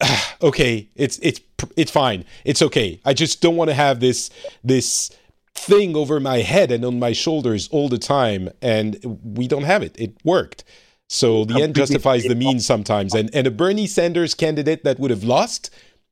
okay 0.42 0.88
it's 0.94 1.18
it's 1.22 1.40
it's 1.76 1.90
fine. 1.90 2.24
It's 2.44 2.62
okay. 2.62 3.00
I 3.04 3.14
just 3.14 3.40
don't 3.40 3.56
want 3.56 3.70
to 3.70 3.74
have 3.74 4.00
this 4.00 4.30
this 4.64 5.10
thing 5.58 5.96
over 5.96 6.20
my 6.20 6.38
head 6.38 6.70
and 6.70 6.84
on 6.84 6.98
my 6.98 7.12
shoulders 7.12 7.68
all 7.68 7.88
the 7.88 7.98
time, 7.98 8.50
and 8.62 8.98
we 9.22 9.48
don't 9.48 9.64
have 9.64 9.82
it. 9.82 9.96
It 9.98 10.16
worked. 10.24 10.64
So 11.08 11.44
the 11.44 11.62
end 11.62 11.74
justifies 11.74 12.24
the 12.24 12.34
means 12.34 12.66
sometimes. 12.66 13.14
And 13.14 13.30
and 13.34 13.46
a 13.46 13.50
Bernie 13.50 13.86
Sanders 13.86 14.34
candidate 14.34 14.84
that 14.84 14.98
would 14.98 15.10
have 15.10 15.24
lost, 15.24 15.70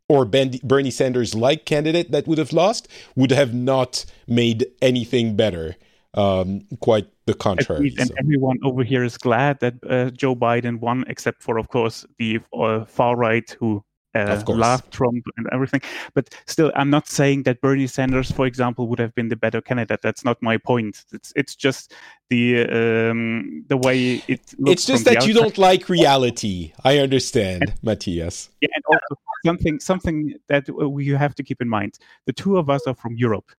or 0.09 0.25
Bernie 0.25 0.91
Sanders 0.91 1.35
like 1.35 1.65
candidate 1.65 2.11
that 2.13 2.27
would 2.27 2.39
have 2.39 2.53
lost, 2.53 2.89
would 3.17 3.33
have 3.33 3.53
not 3.55 4.05
made 4.29 4.67
anything 4.81 5.37
better. 5.37 5.77
Um, 6.17 6.69
quite 6.81 7.09
the 7.27 7.35
contrary. 7.35 7.93
And 7.99 8.07
so. 8.07 8.15
everyone 8.19 8.59
over 8.63 8.85
here 8.85 9.03
is 9.03 9.19
glad 9.19 9.59
that 9.59 9.75
uh, 9.89 10.11
Joe 10.11 10.37
Biden 10.37 10.79
won, 10.79 11.05
except 11.09 11.43
for, 11.43 11.59
of 11.59 11.67
course, 11.71 12.07
the 12.19 12.39
uh, 12.57 12.85
far 12.85 13.17
right 13.17 13.51
who 13.59 13.83
uh, 14.15 14.43
love 14.49 14.89
Trump 14.91 15.25
and 15.37 15.47
everything. 15.53 15.81
But 16.15 16.35
still, 16.47 16.73
I'm 16.75 16.91
not 16.91 17.09
saying 17.09 17.45
that 17.45 17.61
Bernie 17.61 17.87
Sanders, 17.87 18.31
for 18.31 18.47
example, 18.47 18.89
would 18.89 18.99
have 18.99 19.15
been 19.15 19.29
the 19.29 19.37
better 19.37 19.61
candidate. 19.61 20.01
That's 20.03 20.25
not 20.25 20.41
my 20.43 20.57
point. 20.57 21.05
It's 21.13 21.33
it's 21.37 21.57
just 21.57 21.95
the 22.31 22.63
um, 23.11 23.65
the 23.69 23.77
way 23.77 24.23
it. 24.29 24.55
it's 24.67 24.87
just 24.87 25.05
that 25.05 25.27
you 25.27 25.35
don't 25.35 25.59
like 25.59 25.89
reality. 25.89 26.73
I 26.85 26.99
understand, 26.99 27.75
Matthias. 27.83 28.51
Yeah, 28.61 28.69
and 28.75 28.85
also 28.87 29.21
something 29.45 29.81
something 29.81 30.35
that 30.49 30.69
we 30.71 31.09
have 31.09 31.35
to 31.37 31.43
keep 31.43 31.61
in 31.61 31.69
mind. 31.69 31.99
The 32.27 32.33
two 32.33 32.57
of 32.57 32.71
us 32.71 32.87
are 32.87 32.95
from 32.95 33.17
Europe 33.17 33.51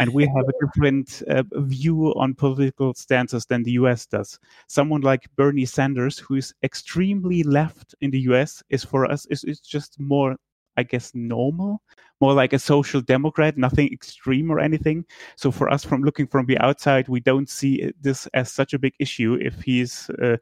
and 0.00 0.14
we 0.14 0.26
have 0.34 0.48
a 0.48 0.66
different 0.66 1.22
uh, 1.28 1.42
view 1.56 2.14
on 2.16 2.32
political 2.32 2.94
stances 2.94 3.44
than 3.44 3.62
the 3.62 3.72
US 3.72 4.06
does. 4.06 4.38
Someone 4.66 5.02
like 5.02 5.28
Bernie 5.36 5.66
Sanders, 5.66 6.18
who 6.18 6.36
is 6.36 6.54
extremely 6.62 7.42
left 7.42 7.94
in 8.00 8.10
the 8.10 8.20
US, 8.20 8.62
is 8.70 8.82
for 8.82 9.04
us 9.10 9.26
is, 9.26 9.60
just 9.60 10.00
more, 10.00 10.36
I 10.78 10.84
guess, 10.84 11.14
normal, 11.14 11.82
more 12.18 12.32
like 12.32 12.54
a 12.54 12.58
social 12.58 13.02
democrat, 13.02 13.58
nothing 13.58 13.92
extreme 13.92 14.50
or 14.50 14.58
anything. 14.58 15.04
So 15.36 15.50
for 15.50 15.68
us, 15.68 15.84
from 15.84 16.02
looking 16.02 16.26
from 16.26 16.46
the 16.46 16.58
outside, 16.60 17.06
we 17.08 17.20
don't 17.20 17.50
see 17.50 17.92
this 18.00 18.26
as 18.32 18.50
such 18.50 18.72
a 18.72 18.78
big 18.78 18.94
issue 18.98 19.36
if 19.38 19.60
he's 19.60 20.08
uh, 20.22 20.30
uh, 20.30 20.36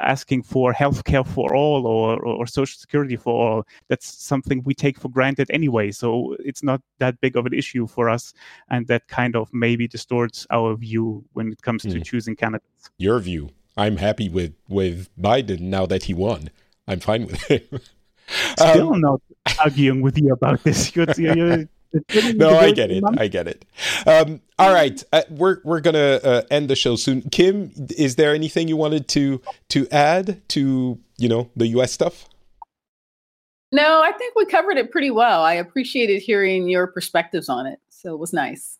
asking 0.00 0.42
for 0.42 0.72
healthcare 0.72 1.26
for 1.26 1.54
all 1.54 1.86
or, 1.86 2.24
or 2.24 2.46
social 2.46 2.78
security 2.78 3.16
for 3.16 3.32
all. 3.32 3.66
That's 3.88 4.06
something 4.06 4.62
we 4.64 4.74
take 4.74 4.98
for 4.98 5.08
granted 5.08 5.50
anyway. 5.50 5.90
So 5.90 6.36
it's 6.38 6.62
not 6.62 6.80
that 6.98 7.20
big 7.20 7.36
of 7.36 7.46
an 7.46 7.54
issue 7.54 7.86
for 7.86 8.08
us. 8.08 8.32
And 8.70 8.86
that 8.88 9.08
kind 9.08 9.36
of 9.36 9.52
maybe 9.52 9.86
distorts 9.88 10.46
our 10.50 10.74
view 10.76 11.24
when 11.32 11.52
it 11.52 11.62
comes 11.62 11.82
to 11.82 11.88
mm. 11.88 12.04
choosing 12.04 12.36
candidates. 12.36 12.90
Your 12.98 13.18
view. 13.20 13.50
I'm 13.76 13.98
happy 13.98 14.28
with, 14.28 14.54
with 14.68 15.08
Biden 15.20 15.60
now 15.60 15.84
that 15.86 16.04
he 16.04 16.14
won. 16.14 16.50
I'm 16.88 17.00
fine 17.00 17.26
with 17.26 17.42
him. 17.42 17.80
Still 18.58 18.94
um, 18.94 19.00
not 19.00 19.20
arguing 19.62 20.00
with 20.00 20.18
you 20.18 20.32
about 20.32 20.62
this. 20.64 20.94
You're, 20.96 21.06
you're, 21.16 21.68
no, 22.34 22.56
I 22.56 22.72
get 22.72 22.90
it. 22.90 23.04
I 23.16 23.28
get 23.28 23.46
it. 23.48 23.64
Um, 24.06 24.40
all 24.58 24.72
right, 24.72 25.02
uh, 25.12 25.22
we're 25.30 25.58
we're 25.64 25.80
gonna 25.80 26.20
uh, 26.22 26.42
end 26.50 26.68
the 26.68 26.76
show 26.76 26.96
soon. 26.96 27.22
Kim, 27.30 27.72
is 27.96 28.16
there 28.16 28.34
anything 28.34 28.68
you 28.68 28.76
wanted 28.76 29.08
to 29.08 29.40
to 29.70 29.88
add 29.90 30.42
to 30.48 30.98
you 31.16 31.28
know 31.28 31.50
the 31.56 31.68
U.S. 31.68 31.92
stuff? 31.92 32.28
No, 33.72 34.02
I 34.02 34.12
think 34.12 34.34
we 34.36 34.46
covered 34.46 34.76
it 34.76 34.90
pretty 34.90 35.10
well. 35.10 35.42
I 35.42 35.54
appreciated 35.54 36.22
hearing 36.22 36.68
your 36.68 36.86
perspectives 36.86 37.48
on 37.48 37.66
it, 37.66 37.80
so 37.88 38.14
it 38.14 38.18
was 38.18 38.32
nice. 38.32 38.78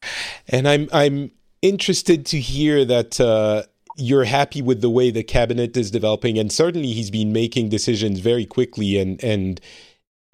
And 0.48 0.68
I'm 0.68 0.88
I'm 0.92 1.30
interested 1.62 2.26
to 2.26 2.40
hear 2.40 2.84
that. 2.84 3.20
Uh, 3.20 3.64
you're 3.98 4.24
happy 4.24 4.60
with 4.60 4.82
the 4.82 4.90
way 4.90 5.10
the 5.10 5.22
cabinet 5.22 5.74
is 5.74 5.90
developing, 5.90 6.36
and 6.38 6.52
certainly 6.52 6.88
he's 6.88 7.10
been 7.10 7.32
making 7.32 7.70
decisions 7.70 8.20
very 8.20 8.44
quickly 8.44 8.98
and 8.98 9.22
and 9.24 9.58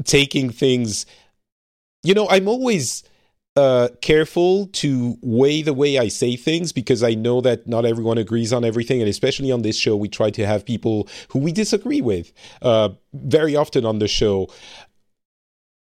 taking 0.05 0.51
things 0.51 1.07
you 2.03 2.15
know, 2.15 2.29
I'm 2.29 2.49
always 2.49 3.05
uh, 3.57 3.89
careful 4.01 4.67
to 4.69 5.19
weigh 5.21 5.63
the 5.63 5.75
way 5.75 5.99
I 5.99 6.09
say 6.09 6.37
things 6.37 6.73
because 6.73 7.03
I 7.03 7.15
know 7.15 7.41
that 7.43 7.67
not 7.67 7.85
everyone 7.85 8.19
agrees 8.19 8.53
on 8.53 8.65
everything, 8.65 9.01
and 9.01 9.09
especially 9.09 9.53
on 9.53 9.63
this 9.63 9.77
show, 9.77 9.97
we 9.97 10.09
try 10.09 10.31
to 10.31 10.47
have 10.47 10.65
people 10.65 11.09
who 11.29 11.39
we 11.39 11.53
disagree 11.53 12.01
with 12.01 12.33
uh, 12.63 12.91
very 13.13 13.55
often 13.55 13.85
on 13.85 13.99
the 13.99 14.09
show. 14.09 14.49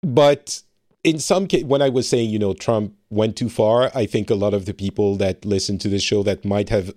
But 0.01 0.61
in 1.03 1.19
some 1.19 1.47
case, 1.47 1.63
when 1.63 1.81
I 1.81 1.89
was 1.89 2.09
saying, 2.09 2.29
you 2.29 2.39
know, 2.39 2.53
Trump 2.53 2.95
went 3.09 3.35
too 3.35 3.49
far, 3.49 3.91
I 3.95 4.05
think 4.05 4.29
a 4.29 4.35
lot 4.35 4.53
of 4.53 4.65
the 4.65 4.73
people 4.73 5.15
that 5.17 5.45
listen 5.45 5.77
to 5.79 5.89
the 5.89 5.99
show 5.99 6.23
that 6.23 6.43
might 6.43 6.69
have 6.69 6.91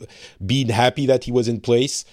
been 0.44 0.70
happy 0.70 1.06
that 1.06 1.24
he 1.24 1.32
was 1.32 1.48
in 1.48 1.60
place, 1.60 2.04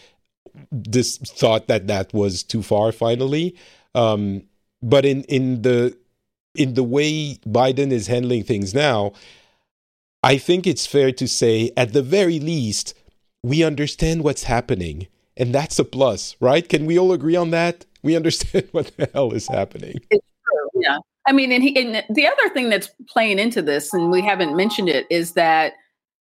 this 0.71 1.17
thought 1.17 1.67
that 1.67 1.87
that 1.87 2.13
was 2.13 2.43
too 2.43 2.61
far 2.61 2.91
finally. 2.91 3.55
Um, 3.95 4.43
but 4.81 5.05
in 5.05 5.23
in 5.23 5.61
the 5.61 5.97
in 6.59 6.73
the 6.73 6.83
way 6.83 7.35
Biden 7.47 7.91
is 7.91 8.07
handling 8.07 8.43
things 8.43 8.73
now, 8.73 9.13
I 10.21 10.37
think 10.37 10.67
it's 10.67 10.85
fair 10.85 11.13
to 11.13 11.27
say, 11.27 11.71
at 11.77 11.93
the 11.93 12.03
very 12.03 12.37
least, 12.39 12.93
we 13.41 13.63
understand 13.63 14.23
what's 14.23 14.43
happening. 14.43 15.07
And 15.37 15.55
that's 15.55 15.79
a 15.79 15.85
plus, 15.85 16.35
right? 16.41 16.67
Can 16.67 16.85
we 16.85 16.99
all 16.99 17.13
agree 17.13 17.37
on 17.37 17.51
that? 17.51 17.85
We 18.03 18.17
understand 18.17 18.67
what 18.73 18.91
the 18.97 19.09
hell 19.13 19.31
is 19.31 19.47
happening. 19.47 20.01
It's 20.11 20.25
true, 20.43 20.81
yeah. 20.83 20.97
I 21.25 21.31
mean, 21.31 21.53
and, 21.53 21.63
he, 21.63 21.79
and 21.79 22.03
the 22.09 22.27
other 22.27 22.49
thing 22.49 22.69
that's 22.69 22.89
playing 23.07 23.39
into 23.39 23.61
this, 23.61 23.93
and 23.93 24.11
we 24.11 24.21
haven't 24.21 24.57
mentioned 24.57 24.89
it, 24.89 25.07
is 25.09 25.33
that 25.33 25.73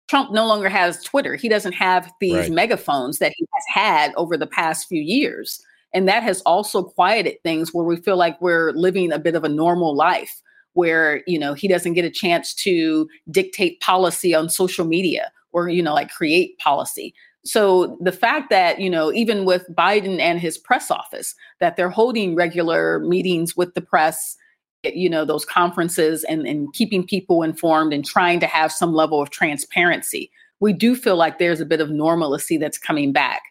Trump 0.09 0.33
no 0.33 0.47
longer 0.47 0.68
has 0.68 1.03
Twitter. 1.03 1.35
He 1.35 1.49
doesn't 1.49 1.73
have 1.73 2.12
these 2.21 2.35
right. 2.35 2.51
megaphones 2.51 3.21
that 3.21 3.33
he 3.35 3.47
has 3.55 3.64
had 3.68 4.12
over 4.16 4.37
the 4.37 4.47
past 4.47 4.87
few 4.87 5.01
years. 5.01 5.64
And 5.93 6.09
that 6.09 6.22
has 6.22 6.41
also 6.43 6.82
quieted 6.82 7.43
things 7.43 7.74
where 7.74 7.84
we 7.84 7.97
feel 7.97 8.16
like 8.16 8.41
we're 8.41 8.72
living 8.72 9.12
a 9.12 9.18
bit 9.18 9.34
of 9.34 9.45
a 9.45 9.49
normal 9.49 9.95
life 9.95 10.41
where, 10.74 11.22
you 11.26 11.38
know, 11.38 11.53
he 11.53 11.66
doesn't 11.66 11.95
get 11.95 12.05
a 12.05 12.11
chance 12.11 12.55
to 12.55 13.09
dictate 13.30 13.80
policy 13.80 14.34
on 14.34 14.49
social 14.49 14.86
media 14.86 15.32
or, 15.53 15.68
you 15.68 15.82
know, 15.82 15.95
like 15.95 16.11
create 16.11 16.57
policy. 16.59 17.12
So 17.45 17.99
the 18.01 18.12
fact 18.12 18.51
that, 18.51 18.80
you 18.80 18.91
know, 18.91 19.12
even 19.12 19.45
with 19.45 19.66
Biden 19.74 20.20
and 20.20 20.38
his 20.38 20.59
press 20.59 20.91
office, 20.91 21.34
that 21.59 21.76
they're 21.76 21.91
holding 21.91 22.34
regular 22.34 23.01
meetings 23.01 23.57
with 23.57 23.74
the 23.74 23.80
press, 23.80 24.36
you 24.84 25.09
know, 25.09 25.24
those 25.24 25.45
conferences 25.45 26.22
and, 26.24 26.47
and 26.47 26.72
keeping 26.72 27.05
people 27.05 27.43
informed 27.43 27.93
and 27.93 28.05
trying 28.05 28.41
to 28.41 28.47
have 28.47 28.70
some 28.70 28.93
level 28.93 29.20
of 29.20 29.30
transparency, 29.30 30.30
we 30.61 30.72
do 30.72 30.95
feel 30.95 31.16
like 31.16 31.38
there's 31.38 31.61
a 31.61 31.66
bit 31.66 31.80
of 31.80 31.91
normalcy 31.91 32.59
that's 32.59 32.78
coming 32.78 33.11
back 33.12 33.43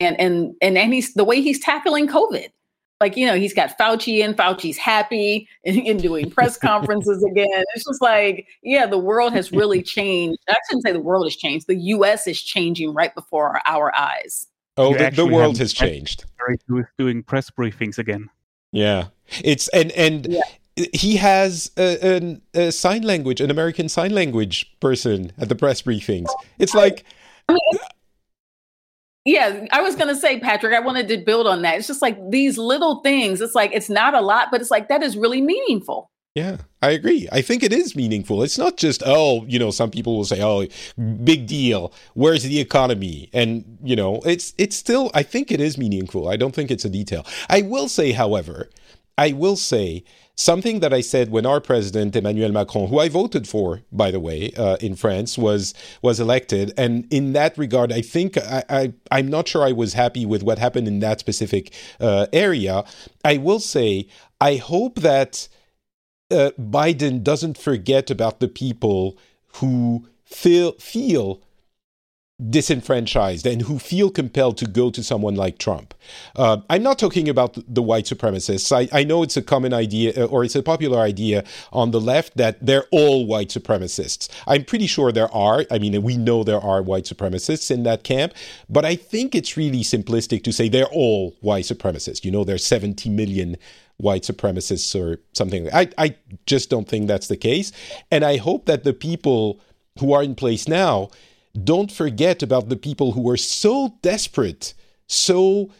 and 0.00 0.18
and 0.20 0.54
and 0.60 0.78
and 0.78 0.92
he's 0.92 1.14
the 1.14 1.24
way 1.24 1.40
he's 1.40 1.60
tackling 1.60 2.08
COVID. 2.08 2.48
Like 3.00 3.16
you 3.16 3.26
know, 3.26 3.34
he's 3.34 3.52
got 3.52 3.76
Fauci 3.78 4.18
in. 4.18 4.34
Fauci's 4.34 4.78
happy 4.78 5.48
and, 5.64 6.02
doing 6.02 6.30
press 6.30 6.56
conferences 6.58 7.22
again. 7.24 7.64
It's 7.74 7.84
just 7.84 8.00
like, 8.00 8.46
yeah, 8.62 8.86
the 8.86 8.98
world 8.98 9.32
has 9.34 9.52
really 9.52 9.82
changed. 9.96 10.38
I 10.48 10.56
shouldn't 10.68 10.84
say 10.84 10.92
the 10.92 11.00
world 11.00 11.26
has 11.26 11.36
changed. 11.36 11.66
The 11.66 11.76
U.S. 11.76 12.26
is 12.26 12.40
changing 12.40 12.94
right 12.94 13.14
before 13.14 13.48
our, 13.50 13.62
our 13.66 13.94
eyes. 13.94 14.46
Oh, 14.78 14.94
the, 14.94 15.10
the, 15.10 15.26
world 15.26 15.56
has 15.58 15.72
changed. 15.72 16.26
Who's 16.68 16.84
doing 16.98 17.22
press 17.22 17.50
briefings 17.50 17.98
again? 17.98 18.28
Yeah, 18.72 19.08
it's 19.42 19.68
and 19.68 19.92
and. 19.92 20.26
Yeah 20.26 20.42
he 20.92 21.16
has 21.16 21.70
a, 21.78 22.18
a, 22.54 22.66
a, 22.66 22.70
sign 22.70 23.00
language, 23.00 23.40
an 23.40 23.50
American 23.50 23.88
sign 23.88 24.10
language 24.10 24.70
person 24.78 25.32
at 25.38 25.48
the 25.48 25.54
press 25.54 25.80
briefings. 25.80 26.28
It's 26.58 26.74
like 26.74 27.02
I 27.48 27.52
mean, 27.54 27.80
yeah, 29.26 29.66
I 29.72 29.82
was 29.82 29.96
going 29.96 30.08
to 30.08 30.18
say, 30.18 30.38
Patrick, 30.38 30.72
I 30.72 30.78
wanted 30.78 31.08
to 31.08 31.18
build 31.18 31.48
on 31.48 31.62
that. 31.62 31.76
It's 31.76 31.88
just 31.88 32.00
like 32.00 32.16
these 32.30 32.56
little 32.56 33.00
things. 33.02 33.40
It's 33.40 33.56
like, 33.56 33.72
it's 33.74 33.90
not 33.90 34.14
a 34.14 34.20
lot, 34.20 34.48
but 34.52 34.60
it's 34.60 34.70
like, 34.70 34.88
that 34.88 35.02
is 35.02 35.16
really 35.16 35.40
meaningful. 35.40 36.10
Yeah, 36.36 36.58
I 36.80 36.90
agree. 36.90 37.28
I 37.32 37.42
think 37.42 37.62
it 37.62 37.72
is 37.72 37.96
meaningful. 37.96 38.42
It's 38.42 38.56
not 38.56 38.76
just, 38.76 39.02
oh, 39.04 39.44
you 39.46 39.58
know, 39.58 39.72
some 39.72 39.90
people 39.90 40.16
will 40.16 40.24
say, 40.26 40.40
oh, 40.42 40.66
big 41.24 41.46
deal. 41.46 41.92
Where's 42.14 42.44
the 42.44 42.60
economy? 42.60 43.28
And, 43.32 43.78
you 43.82 43.96
know, 43.96 44.20
it's, 44.24 44.54
it's 44.58 44.76
still, 44.76 45.10
I 45.12 45.24
think 45.24 45.50
it 45.50 45.60
is 45.60 45.76
meaningful. 45.76 46.28
I 46.28 46.36
don't 46.36 46.54
think 46.54 46.70
it's 46.70 46.84
a 46.84 46.90
detail. 46.90 47.26
I 47.48 47.62
will 47.62 47.88
say, 47.88 48.12
however, 48.12 48.70
I 49.18 49.32
will 49.32 49.56
say 49.56 50.04
something 50.36 50.80
that 50.80 50.92
I 50.92 51.00
said 51.00 51.30
when 51.30 51.46
our 51.46 51.60
president 51.60 52.14
Emmanuel 52.14 52.52
Macron, 52.52 52.88
who 52.88 52.98
I 52.98 53.08
voted 53.08 53.48
for, 53.48 53.82
by 53.90 54.10
the 54.10 54.20
way, 54.20 54.52
uh, 54.56 54.76
in 54.80 54.94
France, 54.94 55.36
was 55.38 55.74
was 56.02 56.20
elected, 56.20 56.72
and 56.76 57.06
in 57.10 57.32
that 57.32 57.56
regard, 57.58 57.92
I 57.92 58.02
think 58.02 58.36
I, 58.38 58.92
I 59.10 59.18
am 59.18 59.28
not 59.28 59.48
sure 59.48 59.64
I 59.64 59.72
was 59.72 59.94
happy 59.94 60.26
with 60.26 60.42
what 60.42 60.58
happened 60.58 60.86
in 60.88 61.00
that 61.00 61.20
specific 61.20 61.72
uh, 62.00 62.26
area. 62.32 62.84
I 63.24 63.38
will 63.38 63.60
say 63.60 64.08
I 64.40 64.56
hope 64.56 65.00
that 65.00 65.48
uh, 66.30 66.50
Biden 66.58 67.22
doesn't 67.22 67.56
forget 67.58 68.10
about 68.10 68.40
the 68.40 68.48
people 68.48 69.16
who 69.54 70.06
feel 70.24 70.72
feel 70.72 71.40
disenfranchised 72.50 73.46
and 73.46 73.62
who 73.62 73.78
feel 73.78 74.10
compelled 74.10 74.58
to 74.58 74.66
go 74.66 74.90
to 74.90 75.02
someone 75.02 75.34
like 75.34 75.56
Trump. 75.56 75.94
Uh, 76.34 76.58
I'm 76.68 76.82
not 76.82 76.98
talking 76.98 77.30
about 77.30 77.56
the 77.66 77.80
white 77.80 78.04
supremacists. 78.04 78.70
I, 78.72 78.88
I, 78.96 79.04
know 79.04 79.22
it's 79.22 79.38
a 79.38 79.42
common 79.42 79.72
idea 79.72 80.12
uh, 80.14 80.26
or 80.26 80.44
it's 80.44 80.54
a 80.54 80.62
popular 80.62 80.98
idea 80.98 81.44
on 81.72 81.92
the 81.92 82.00
left 82.00 82.36
that 82.36 82.64
they're 82.64 82.84
all 82.90 83.24
white 83.26 83.48
supremacists. 83.48 84.28
I'm 84.46 84.64
pretty 84.64 84.86
sure 84.86 85.12
there 85.12 85.34
are. 85.34 85.64
I 85.70 85.78
mean, 85.78 86.02
we 86.02 86.18
know 86.18 86.44
there 86.44 86.60
are 86.60 86.82
white 86.82 87.04
supremacists 87.04 87.70
in 87.70 87.84
that 87.84 88.04
camp, 88.04 88.34
but 88.68 88.84
I 88.84 88.96
think 88.96 89.34
it's 89.34 89.56
really 89.56 89.80
simplistic 89.80 90.44
to 90.44 90.52
say 90.52 90.68
they're 90.68 90.84
all 90.92 91.34
white 91.40 91.64
supremacists. 91.64 92.22
You 92.22 92.32
know, 92.32 92.44
there's 92.44 92.66
70 92.66 93.08
million 93.08 93.56
white 93.96 94.24
supremacists 94.24 94.94
or 94.94 95.22
something. 95.32 95.72
I, 95.72 95.88
I 95.96 96.16
just 96.44 96.68
don't 96.68 96.86
think 96.86 97.08
that's 97.08 97.28
the 97.28 97.36
case. 97.38 97.72
And 98.10 98.26
I 98.26 98.36
hope 98.36 98.66
that 98.66 98.84
the 98.84 98.92
people 98.92 99.58
who 99.98 100.12
are 100.12 100.22
in 100.22 100.34
place 100.34 100.68
now 100.68 101.08
don't 101.64 101.92
forget 101.92 102.42
about 102.42 102.68
the 102.68 102.76
people 102.76 103.12
who 103.12 103.22
were 103.22 103.36
so 103.36 103.94
desperate, 104.02 104.74
so, 105.06 105.70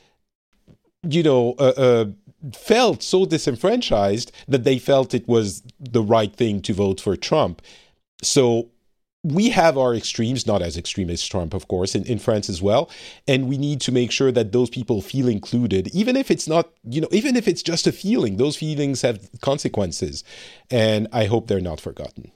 you 1.02 1.22
know, 1.22 1.54
uh, 1.58 1.72
uh, 1.76 2.04
felt 2.52 3.02
so 3.02 3.26
disenfranchised 3.26 4.32
that 4.48 4.64
they 4.64 4.78
felt 4.78 5.14
it 5.14 5.26
was 5.26 5.62
the 5.78 6.02
right 6.02 6.34
thing 6.34 6.62
to 6.62 6.72
vote 6.72 7.00
for 7.00 7.16
Trump. 7.16 7.62
So 8.22 8.70
we 9.22 9.50
have 9.50 9.76
our 9.76 9.94
extremes, 9.94 10.46
not 10.46 10.62
as 10.62 10.76
extreme 10.76 11.10
as 11.10 11.26
Trump, 11.26 11.52
of 11.52 11.66
course, 11.66 11.96
in, 11.96 12.04
in 12.04 12.18
France 12.18 12.48
as 12.48 12.62
well. 12.62 12.88
And 13.26 13.48
we 13.48 13.58
need 13.58 13.80
to 13.82 13.92
make 13.92 14.12
sure 14.12 14.30
that 14.30 14.52
those 14.52 14.70
people 14.70 15.02
feel 15.02 15.26
included, 15.26 15.88
even 15.88 16.16
if 16.16 16.30
it's 16.30 16.46
not, 16.46 16.70
you 16.84 17.00
know, 17.00 17.08
even 17.10 17.34
if 17.34 17.48
it's 17.48 17.62
just 17.62 17.86
a 17.88 17.92
feeling, 17.92 18.36
those 18.36 18.56
feelings 18.56 19.02
have 19.02 19.28
consequences. 19.40 20.22
And 20.70 21.08
I 21.12 21.24
hope 21.24 21.48
they're 21.48 21.60
not 21.60 21.80
forgotten. 21.80 22.30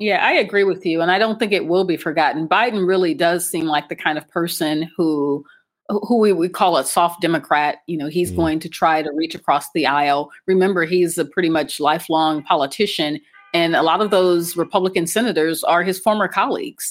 Yeah, 0.00 0.24
I 0.24 0.32
agree 0.32 0.64
with 0.64 0.84
you. 0.84 1.00
And 1.00 1.10
I 1.10 1.18
don't 1.18 1.38
think 1.38 1.52
it 1.52 1.66
will 1.66 1.84
be 1.84 1.96
forgotten. 1.96 2.48
Biden 2.48 2.86
really 2.86 3.14
does 3.14 3.48
seem 3.48 3.66
like 3.66 3.88
the 3.88 3.96
kind 3.96 4.18
of 4.18 4.28
person 4.28 4.90
who 4.96 5.44
who 5.88 6.18
we 6.18 6.32
would 6.32 6.54
call 6.54 6.76
a 6.76 6.84
soft 6.84 7.20
Democrat. 7.20 7.78
You 7.86 7.98
know, 7.98 8.06
he's 8.06 8.32
mm. 8.32 8.36
going 8.36 8.60
to 8.60 8.68
try 8.68 9.02
to 9.02 9.12
reach 9.14 9.34
across 9.34 9.66
the 9.72 9.86
aisle. 9.86 10.30
Remember, 10.46 10.84
he's 10.84 11.18
a 11.18 11.24
pretty 11.24 11.50
much 11.50 11.78
lifelong 11.78 12.42
politician, 12.42 13.20
and 13.52 13.76
a 13.76 13.82
lot 13.82 14.00
of 14.00 14.10
those 14.10 14.56
Republican 14.56 15.06
senators 15.06 15.62
are 15.64 15.82
his 15.82 16.00
former 16.00 16.26
colleagues. 16.26 16.90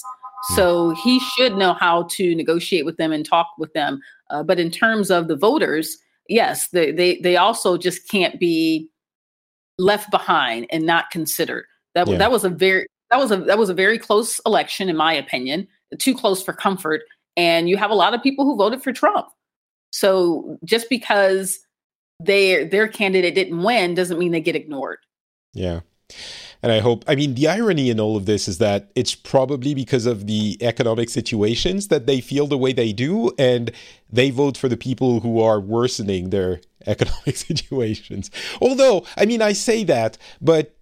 Mm. 0.50 0.56
So 0.56 0.94
he 1.02 1.20
should 1.20 1.56
know 1.56 1.74
how 1.74 2.04
to 2.12 2.34
negotiate 2.34 2.84
with 2.84 2.96
them 2.96 3.12
and 3.12 3.26
talk 3.26 3.48
with 3.58 3.72
them. 3.72 4.00
Uh, 4.30 4.42
but 4.42 4.60
in 4.60 4.70
terms 4.70 5.10
of 5.10 5.28
the 5.28 5.36
voters, 5.36 5.98
yes, 6.28 6.68
they, 6.68 6.92
they 6.92 7.20
they 7.20 7.36
also 7.36 7.76
just 7.76 8.08
can't 8.08 8.38
be 8.38 8.88
left 9.76 10.10
behind 10.10 10.66
and 10.70 10.86
not 10.86 11.10
considered. 11.10 11.66
That 11.94 12.08
yeah. 12.08 12.18
that 12.18 12.30
was 12.30 12.44
a 12.44 12.48
very 12.48 12.86
that 13.10 13.18
was 13.18 13.30
a 13.30 13.36
that 13.36 13.58
was 13.58 13.70
a 13.70 13.74
very 13.74 13.98
close 13.98 14.40
election, 14.46 14.88
in 14.88 14.96
my 14.96 15.12
opinion. 15.12 15.68
Too 15.98 16.14
close 16.14 16.42
for 16.42 16.52
comfort, 16.52 17.02
and 17.36 17.68
you 17.68 17.76
have 17.76 17.90
a 17.90 17.94
lot 17.94 18.14
of 18.14 18.22
people 18.22 18.44
who 18.44 18.56
voted 18.56 18.82
for 18.82 18.92
Trump. 18.92 19.28
So 19.92 20.58
just 20.64 20.88
because 20.90 21.58
their 22.20 22.64
their 22.64 22.88
candidate 22.88 23.34
didn't 23.34 23.62
win 23.62 23.94
doesn't 23.94 24.18
mean 24.18 24.32
they 24.32 24.40
get 24.40 24.56
ignored. 24.56 24.98
Yeah. 25.52 25.80
And 26.64 26.72
I 26.72 26.80
hope, 26.80 27.04
I 27.06 27.14
mean, 27.14 27.34
the 27.34 27.46
irony 27.46 27.90
in 27.90 28.00
all 28.00 28.16
of 28.16 28.24
this 28.24 28.48
is 28.48 28.56
that 28.56 28.90
it's 28.94 29.14
probably 29.14 29.74
because 29.74 30.06
of 30.06 30.26
the 30.26 30.56
economic 30.62 31.10
situations 31.10 31.88
that 31.88 32.06
they 32.06 32.22
feel 32.22 32.46
the 32.46 32.56
way 32.56 32.72
they 32.72 32.90
do, 32.90 33.32
and 33.38 33.70
they 34.10 34.30
vote 34.30 34.56
for 34.56 34.70
the 34.70 34.76
people 34.78 35.20
who 35.20 35.42
are 35.42 35.60
worsening 35.60 36.30
their 36.30 36.62
economic 36.86 37.36
situations. 37.48 38.30
Although, 38.62 39.04
I 39.18 39.26
mean, 39.26 39.42
I 39.42 39.52
say 39.52 39.84
that, 39.84 40.16
but 40.40 40.74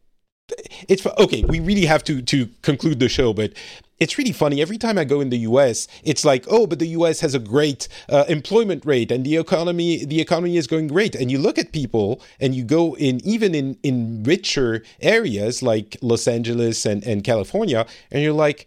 it's 0.88 1.06
okay. 1.06 1.44
We 1.44 1.60
really 1.60 1.86
have 1.86 2.04
to 2.04 2.22
to 2.22 2.48
conclude 2.62 2.98
the 2.98 3.08
show, 3.08 3.32
but 3.32 3.52
it's 3.98 4.18
really 4.18 4.32
funny. 4.32 4.60
Every 4.60 4.78
time 4.78 4.98
I 4.98 5.04
go 5.04 5.20
in 5.20 5.30
the 5.30 5.38
U.S., 5.38 5.86
it's 6.02 6.24
like, 6.24 6.44
oh, 6.48 6.66
but 6.66 6.78
the 6.78 6.88
U.S. 6.88 7.20
has 7.20 7.34
a 7.34 7.38
great 7.38 7.88
uh, 8.08 8.24
employment 8.28 8.84
rate, 8.84 9.12
and 9.12 9.24
the 9.24 9.36
economy 9.36 10.04
the 10.04 10.20
economy 10.20 10.56
is 10.56 10.66
going 10.66 10.88
great. 10.88 11.14
And 11.14 11.30
you 11.30 11.38
look 11.38 11.58
at 11.58 11.72
people, 11.72 12.20
and 12.40 12.54
you 12.54 12.64
go 12.64 12.96
in 12.96 13.20
even 13.24 13.54
in 13.54 13.78
in 13.82 14.22
richer 14.24 14.82
areas 15.00 15.62
like 15.62 15.96
Los 16.02 16.26
Angeles 16.26 16.84
and 16.84 17.04
and 17.04 17.24
California, 17.24 17.86
and 18.10 18.22
you're 18.22 18.32
like. 18.32 18.66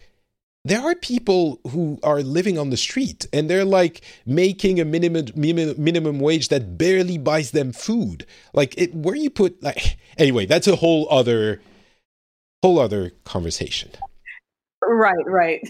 There 0.65 0.81
are 0.81 0.95
people 0.95 1.61
who 1.69 1.99
are 2.01 2.23
living 2.23 2.57
on 2.57 2.71
the 2.71 2.77
street 2.77 3.27
and 3.31 3.47
they're 3.47 3.63
like 3.63 4.01
making 4.25 4.79
a 4.79 4.85
minimum 4.85 5.25
minimum 5.35 6.19
wage 6.19 6.49
that 6.49 6.75
barely 6.75 7.19
buys 7.19 7.51
them 7.51 7.71
food. 7.71 8.25
Like 8.51 8.75
it, 8.75 8.93
where 8.95 9.15
you 9.15 9.29
put 9.29 9.61
like 9.61 9.99
anyway, 10.17 10.47
that's 10.47 10.67
a 10.67 10.75
whole 10.75 11.07
other 11.11 11.61
whole 12.63 12.79
other 12.79 13.11
conversation. 13.25 13.91
Right, 14.81 15.25
right. 15.27 15.61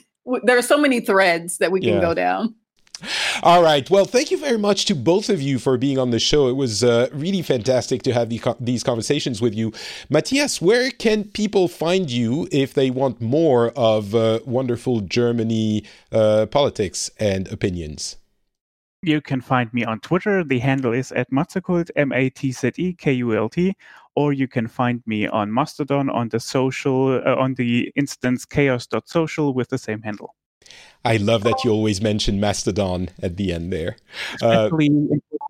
There 0.44 0.58
are 0.58 0.64
so 0.64 0.78
many 0.78 1.02
threads 1.02 1.58
that 1.58 1.74
we 1.74 1.82
can 1.82 1.96
yeah. 1.96 2.02
go 2.02 2.14
down. 2.14 2.56
All 3.44 3.62
right. 3.62 3.90
Well, 3.90 4.06
thank 4.06 4.32
you 4.32 4.38
very 4.38 4.58
much 4.58 4.86
to 4.86 4.96
both 4.96 5.30
of 5.30 5.42
you 5.42 5.60
for 5.60 5.78
being 5.78 5.98
on 5.98 6.12
the 6.12 6.20
show. 6.20 6.48
It 6.48 6.56
was 6.56 6.84
uh, 6.84 7.10
really 7.12 7.42
fantastic 7.42 8.02
to 8.04 8.14
have 8.14 8.30
the, 8.30 8.56
these 8.60 8.84
conversations 8.84 9.42
with 9.42 9.54
you. 9.54 9.74
Matthias, 10.10 10.62
where 10.62 10.92
can 10.92 11.26
people 11.26 11.68
find 11.68 12.10
you 12.10 12.48
if 12.52 12.74
they 12.74 12.90
want 12.90 13.22
more 13.22 13.72
of 13.76 14.16
uh, 14.16 14.40
wonderful 14.46 15.02
Germany 15.02 15.84
uh, 16.12 16.46
politics 16.48 17.10
and 17.20 17.48
opinions? 17.52 18.18
You 19.02 19.22
can 19.22 19.42
find 19.42 19.72
me 19.74 19.84
on 19.84 20.00
Twitter. 20.00 20.44
The 20.44 20.60
handle 20.60 20.94
is 20.94 21.12
at 21.12 21.30
Matzekult, 21.30 21.92
M 21.96 22.12
A 22.12 22.30
T 22.30 22.52
Z 22.52 22.72
E 22.78 22.94
K 22.94 23.14
U 23.14 23.36
L 23.36 23.50
T. 23.50 23.76
Or 24.16 24.32
you 24.32 24.48
can 24.48 24.68
find 24.68 25.04
me 25.06 25.28
on 25.28 25.54
Mastodon 25.54 26.10
on 26.10 26.30
the 26.30 26.40
social, 26.40 27.22
uh, 27.24 27.36
on 27.36 27.54
the 27.56 27.92
instance 27.96 28.46
chaos.social 28.46 29.54
with 29.54 29.70
the 29.70 29.78
same 29.78 30.02
handle. 30.02 30.34
I 31.04 31.18
love 31.18 31.44
that 31.44 31.64
you 31.64 31.72
always 31.72 32.02
mention 32.02 32.40
Mastodon 32.40 33.10
at 33.22 33.38
the 33.38 33.54
end 33.54 33.72
there. 33.72 33.98
Uh, 34.42 34.70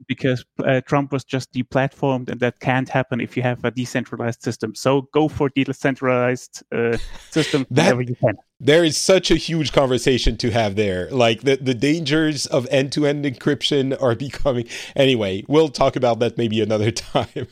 because 0.07 0.43
uh, 0.63 0.81
Trump 0.81 1.11
was 1.11 1.23
just 1.23 1.51
deplatformed, 1.53 2.29
and 2.29 2.39
that 2.41 2.59
can't 2.59 2.89
happen 2.89 3.21
if 3.21 3.37
you 3.37 3.43
have 3.43 3.63
a 3.63 3.71
decentralized 3.71 4.43
system. 4.43 4.75
So 4.75 5.03
go 5.13 5.27
for 5.27 5.49
decentralized 5.49 6.63
uh, 6.73 6.97
system 7.31 7.65
whenever 7.69 8.01
you 8.01 8.15
can. 8.15 8.35
There 8.59 8.83
is 8.83 8.97
such 8.97 9.31
a 9.31 9.35
huge 9.35 9.71
conversation 9.71 10.37
to 10.37 10.51
have 10.51 10.75
there. 10.75 11.09
Like 11.09 11.41
the, 11.41 11.57
the 11.57 11.73
dangers 11.73 12.45
of 12.45 12.67
end 12.69 12.91
to 12.93 13.05
end 13.05 13.25
encryption 13.25 13.99
are 14.01 14.15
becoming. 14.27 14.67
Anyway, 14.95 15.43
we'll 15.47 15.69
talk 15.69 15.95
about 15.95 16.19
that 16.19 16.37
maybe 16.37 16.61
another 16.61 16.91
time. 17.13 17.47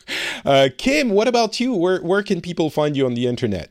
Uh, 0.46 0.70
Kim, 0.78 1.10
what 1.10 1.28
about 1.28 1.60
you? 1.60 1.74
Where, 1.74 2.02
where 2.02 2.24
can 2.24 2.42
people 2.42 2.70
find 2.70 2.96
you 2.98 3.06
on 3.06 3.14
the 3.14 3.28
internet? 3.28 3.70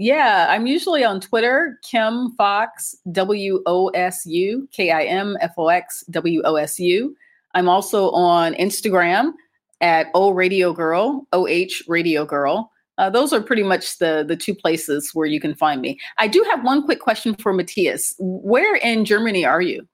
Yeah, 0.00 0.46
I'm 0.48 0.68
usually 0.68 1.02
on 1.02 1.20
Twitter, 1.20 1.76
Kim 1.82 2.30
Fox 2.36 2.94
W 3.10 3.60
O 3.66 3.88
S 3.88 4.24
U, 4.26 4.68
K 4.70 4.92
I 4.92 5.02
M 5.02 5.36
F 5.40 5.54
O 5.58 5.68
X 5.68 6.04
W 6.10 6.40
O 6.44 6.54
S 6.54 6.78
U. 6.78 7.16
I'm 7.54 7.68
also 7.68 8.10
on 8.12 8.54
Instagram 8.54 9.32
at 9.80 10.06
O 10.14 10.30
Radio 10.30 10.72
Girl, 10.72 11.26
O 11.32 11.48
H 11.48 11.82
Radio 11.88 12.24
Girl. 12.24 12.70
Uh, 12.96 13.10
those 13.10 13.32
are 13.32 13.40
pretty 13.40 13.64
much 13.64 13.98
the 13.98 14.24
the 14.26 14.36
two 14.36 14.54
places 14.54 15.10
where 15.14 15.26
you 15.26 15.40
can 15.40 15.54
find 15.56 15.80
me. 15.80 15.98
I 16.18 16.28
do 16.28 16.46
have 16.48 16.62
one 16.62 16.84
quick 16.84 17.00
question 17.00 17.34
for 17.34 17.52
Matthias. 17.52 18.14
Where 18.20 18.76
in 18.76 19.04
Germany 19.04 19.44
are 19.44 19.62
you? 19.62 19.84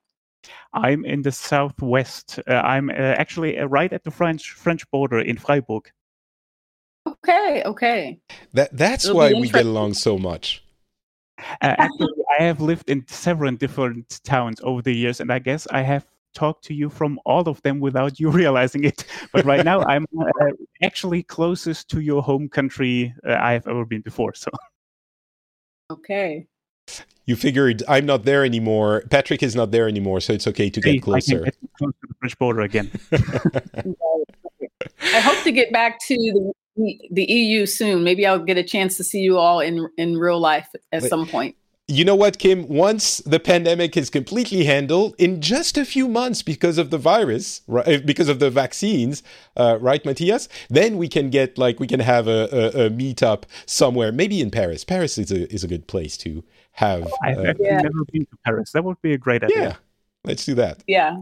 I'm 0.73 1.03
in 1.05 1.23
the 1.23 1.31
southwest. 1.31 2.39
Uh, 2.47 2.53
I'm 2.55 2.89
uh, 2.89 2.93
actually 2.93 3.57
uh, 3.57 3.65
right 3.65 3.91
at 3.91 4.03
the 4.03 4.11
French 4.11 4.51
French 4.51 4.89
border 4.91 5.19
in 5.19 5.37
Freiburg. 5.37 5.89
Okay, 7.07 7.63
okay. 7.65 8.19
That 8.53 8.75
that's 8.75 9.05
It'll 9.05 9.17
why 9.17 9.33
we 9.33 9.49
get 9.49 9.65
along 9.65 9.93
so 9.93 10.17
much. 10.17 10.63
Uh, 11.37 11.75
actually, 11.77 12.13
I 12.39 12.43
have 12.43 12.61
lived 12.61 12.89
in 12.89 13.05
several 13.07 13.53
different 13.55 14.21
towns 14.23 14.59
over 14.63 14.81
the 14.81 14.93
years, 14.93 15.19
and 15.19 15.31
I 15.31 15.39
guess 15.39 15.67
I 15.69 15.81
have 15.81 16.05
talked 16.33 16.63
to 16.65 16.73
you 16.73 16.89
from 16.89 17.19
all 17.25 17.47
of 17.47 17.61
them 17.63 17.79
without 17.79 18.19
you 18.19 18.29
realizing 18.41 18.83
it. 18.83 19.05
But 19.31 19.45
right 19.45 19.65
now, 19.65 19.81
I'm 19.83 20.05
uh, 20.19 20.51
actually 20.83 21.23
closest 21.23 21.89
to 21.89 21.99
your 21.99 22.23
home 22.23 22.49
country 22.49 23.13
uh, 23.27 23.35
I 23.39 23.53
have 23.53 23.67
ever 23.67 23.85
been 23.85 24.01
before. 24.01 24.33
So, 24.33 24.49
okay. 25.91 26.47
You 27.25 27.35
figured 27.35 27.81
I'm 27.87 28.05
not 28.05 28.23
there 28.23 28.45
anymore. 28.45 29.03
Patrick 29.09 29.41
is 29.41 29.55
not 29.55 29.71
there 29.71 29.87
anymore, 29.87 30.21
so 30.21 30.33
it's 30.33 30.45
okay 30.47 30.69
to 30.69 30.79
get 30.79 31.01
closer. 31.01 31.37
I 31.37 31.49
can 31.49 31.59
get 31.61 31.73
close 31.77 31.93
to 31.93 32.07
the 32.07 32.13
French 32.19 32.37
border 32.37 32.61
again. 32.61 32.91
I 35.15 35.19
hope 35.19 35.43
to 35.43 35.51
get 35.51 35.71
back 35.71 35.99
to 36.07 36.15
the 36.15 36.53
the 36.75 37.23
EU 37.23 37.65
soon. 37.65 38.03
Maybe 38.03 38.25
I'll 38.25 38.39
get 38.39 38.57
a 38.57 38.63
chance 38.63 38.97
to 38.97 39.03
see 39.03 39.19
you 39.19 39.37
all 39.37 39.59
in 39.59 39.87
in 39.97 40.17
real 40.17 40.39
life 40.39 40.67
at 40.91 41.03
some 41.03 41.27
point. 41.27 41.55
You 41.87 42.03
know 42.03 42.15
what, 42.15 42.39
Kim? 42.39 42.67
Once 42.67 43.17
the 43.19 43.39
pandemic 43.39 43.95
is 43.95 44.09
completely 44.09 44.63
handled, 44.63 45.13
in 45.19 45.39
just 45.39 45.77
a 45.77 45.85
few 45.85 46.07
months, 46.07 46.41
because 46.41 46.79
of 46.79 46.89
the 46.89 46.97
virus, 46.97 47.61
right, 47.67 47.87
eh, 47.87 48.01
because 48.03 48.27
of 48.27 48.39
the 48.39 48.49
vaccines, 48.49 49.21
uh, 49.55 49.77
right, 49.79 50.03
Matthias? 50.03 50.49
Then 50.67 50.97
we 50.97 51.07
can 51.07 51.29
get 51.29 51.59
like 51.59 51.79
we 51.79 51.85
can 51.85 51.99
have 51.99 52.27
a, 52.27 52.49
a, 52.51 52.85
a 52.85 52.89
meetup 52.89 53.43
somewhere, 53.67 54.11
maybe 54.11 54.41
in 54.41 54.49
Paris. 54.49 54.83
Paris 54.83 55.19
is 55.19 55.31
a 55.31 55.51
is 55.53 55.63
a 55.63 55.67
good 55.67 55.85
place 55.85 56.17
to 56.17 56.43
have. 56.71 57.07
I've 57.21 57.37
uh, 57.37 57.53
yeah. 57.59 57.81
never 57.81 58.03
been 58.11 58.25
to 58.25 58.37
Paris. 58.43 58.71
That 58.71 58.83
would 58.83 58.99
be 59.03 59.13
a 59.13 59.19
great 59.19 59.43
idea. 59.43 59.61
Yeah, 59.61 59.75
let's 60.23 60.43
do 60.43 60.55
that. 60.55 60.83
Yeah, 60.87 61.15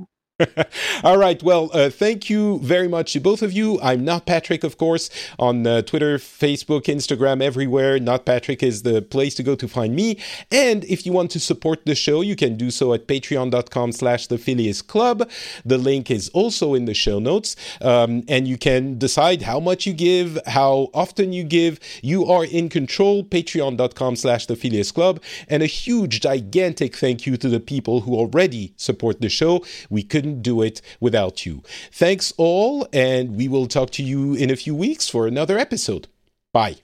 All 1.03 1.17
right. 1.17 1.41
Well, 1.41 1.69
uh, 1.73 1.89
thank 1.89 2.29
you 2.29 2.59
very 2.59 2.87
much 2.87 3.13
to 3.13 3.19
both 3.19 3.41
of 3.41 3.51
you. 3.51 3.79
I'm 3.81 4.03
not 4.03 4.25
Patrick, 4.25 4.63
of 4.63 4.77
course, 4.77 5.09
on 5.39 5.65
uh, 5.65 5.81
Twitter, 5.81 6.17
Facebook, 6.17 6.83
Instagram, 6.83 7.41
everywhere. 7.41 7.99
Not 7.99 8.25
Patrick 8.25 8.63
is 8.63 8.83
the 8.83 9.01
place 9.01 9.35
to 9.35 9.43
go 9.43 9.55
to 9.55 9.67
find 9.67 9.95
me. 9.95 10.17
And 10.51 10.83
if 10.85 11.05
you 11.05 11.11
want 11.11 11.31
to 11.31 11.39
support 11.39 11.85
the 11.85 11.95
show, 11.95 12.21
you 12.21 12.35
can 12.35 12.55
do 12.55 12.71
so 12.71 12.93
at 12.93 13.07
patreon.com 13.07 13.91
slash 13.91 14.27
the 14.27 14.37
Phileas 14.37 14.81
Club. 14.81 15.29
The 15.65 15.77
link 15.77 16.09
is 16.09 16.29
also 16.29 16.73
in 16.73 16.85
the 16.85 16.93
show 16.93 17.19
notes. 17.19 17.55
Um, 17.81 18.23
and 18.27 18.47
you 18.47 18.57
can 18.57 18.97
decide 18.97 19.43
how 19.43 19.59
much 19.59 19.85
you 19.85 19.93
give, 19.93 20.39
how 20.47 20.89
often 20.93 21.33
you 21.33 21.43
give. 21.43 21.79
You 22.01 22.25
are 22.25 22.45
in 22.45 22.69
control. 22.69 23.23
Patreon.com 23.23 24.15
slash 24.15 24.45
the 24.45 24.55
Phileas 24.55 24.91
Club. 24.91 25.21
And 25.47 25.63
a 25.63 25.67
huge, 25.67 26.21
gigantic 26.21 26.95
thank 26.95 27.25
you 27.25 27.37
to 27.37 27.49
the 27.49 27.59
people 27.59 28.01
who 28.01 28.15
already 28.15 28.73
support 28.77 29.21
the 29.21 29.29
show. 29.29 29.63
We 29.89 30.03
couldn't 30.33 30.41
do 30.41 30.61
it 30.61 30.81
without 30.99 31.45
you. 31.45 31.61
Thanks 31.91 32.33
all, 32.37 32.87
and 32.91 33.35
we 33.35 33.47
will 33.47 33.67
talk 33.67 33.91
to 33.91 34.03
you 34.03 34.33
in 34.33 34.49
a 34.49 34.55
few 34.55 34.75
weeks 34.75 35.09
for 35.09 35.27
another 35.27 35.57
episode. 35.57 36.07
Bye. 36.51 36.82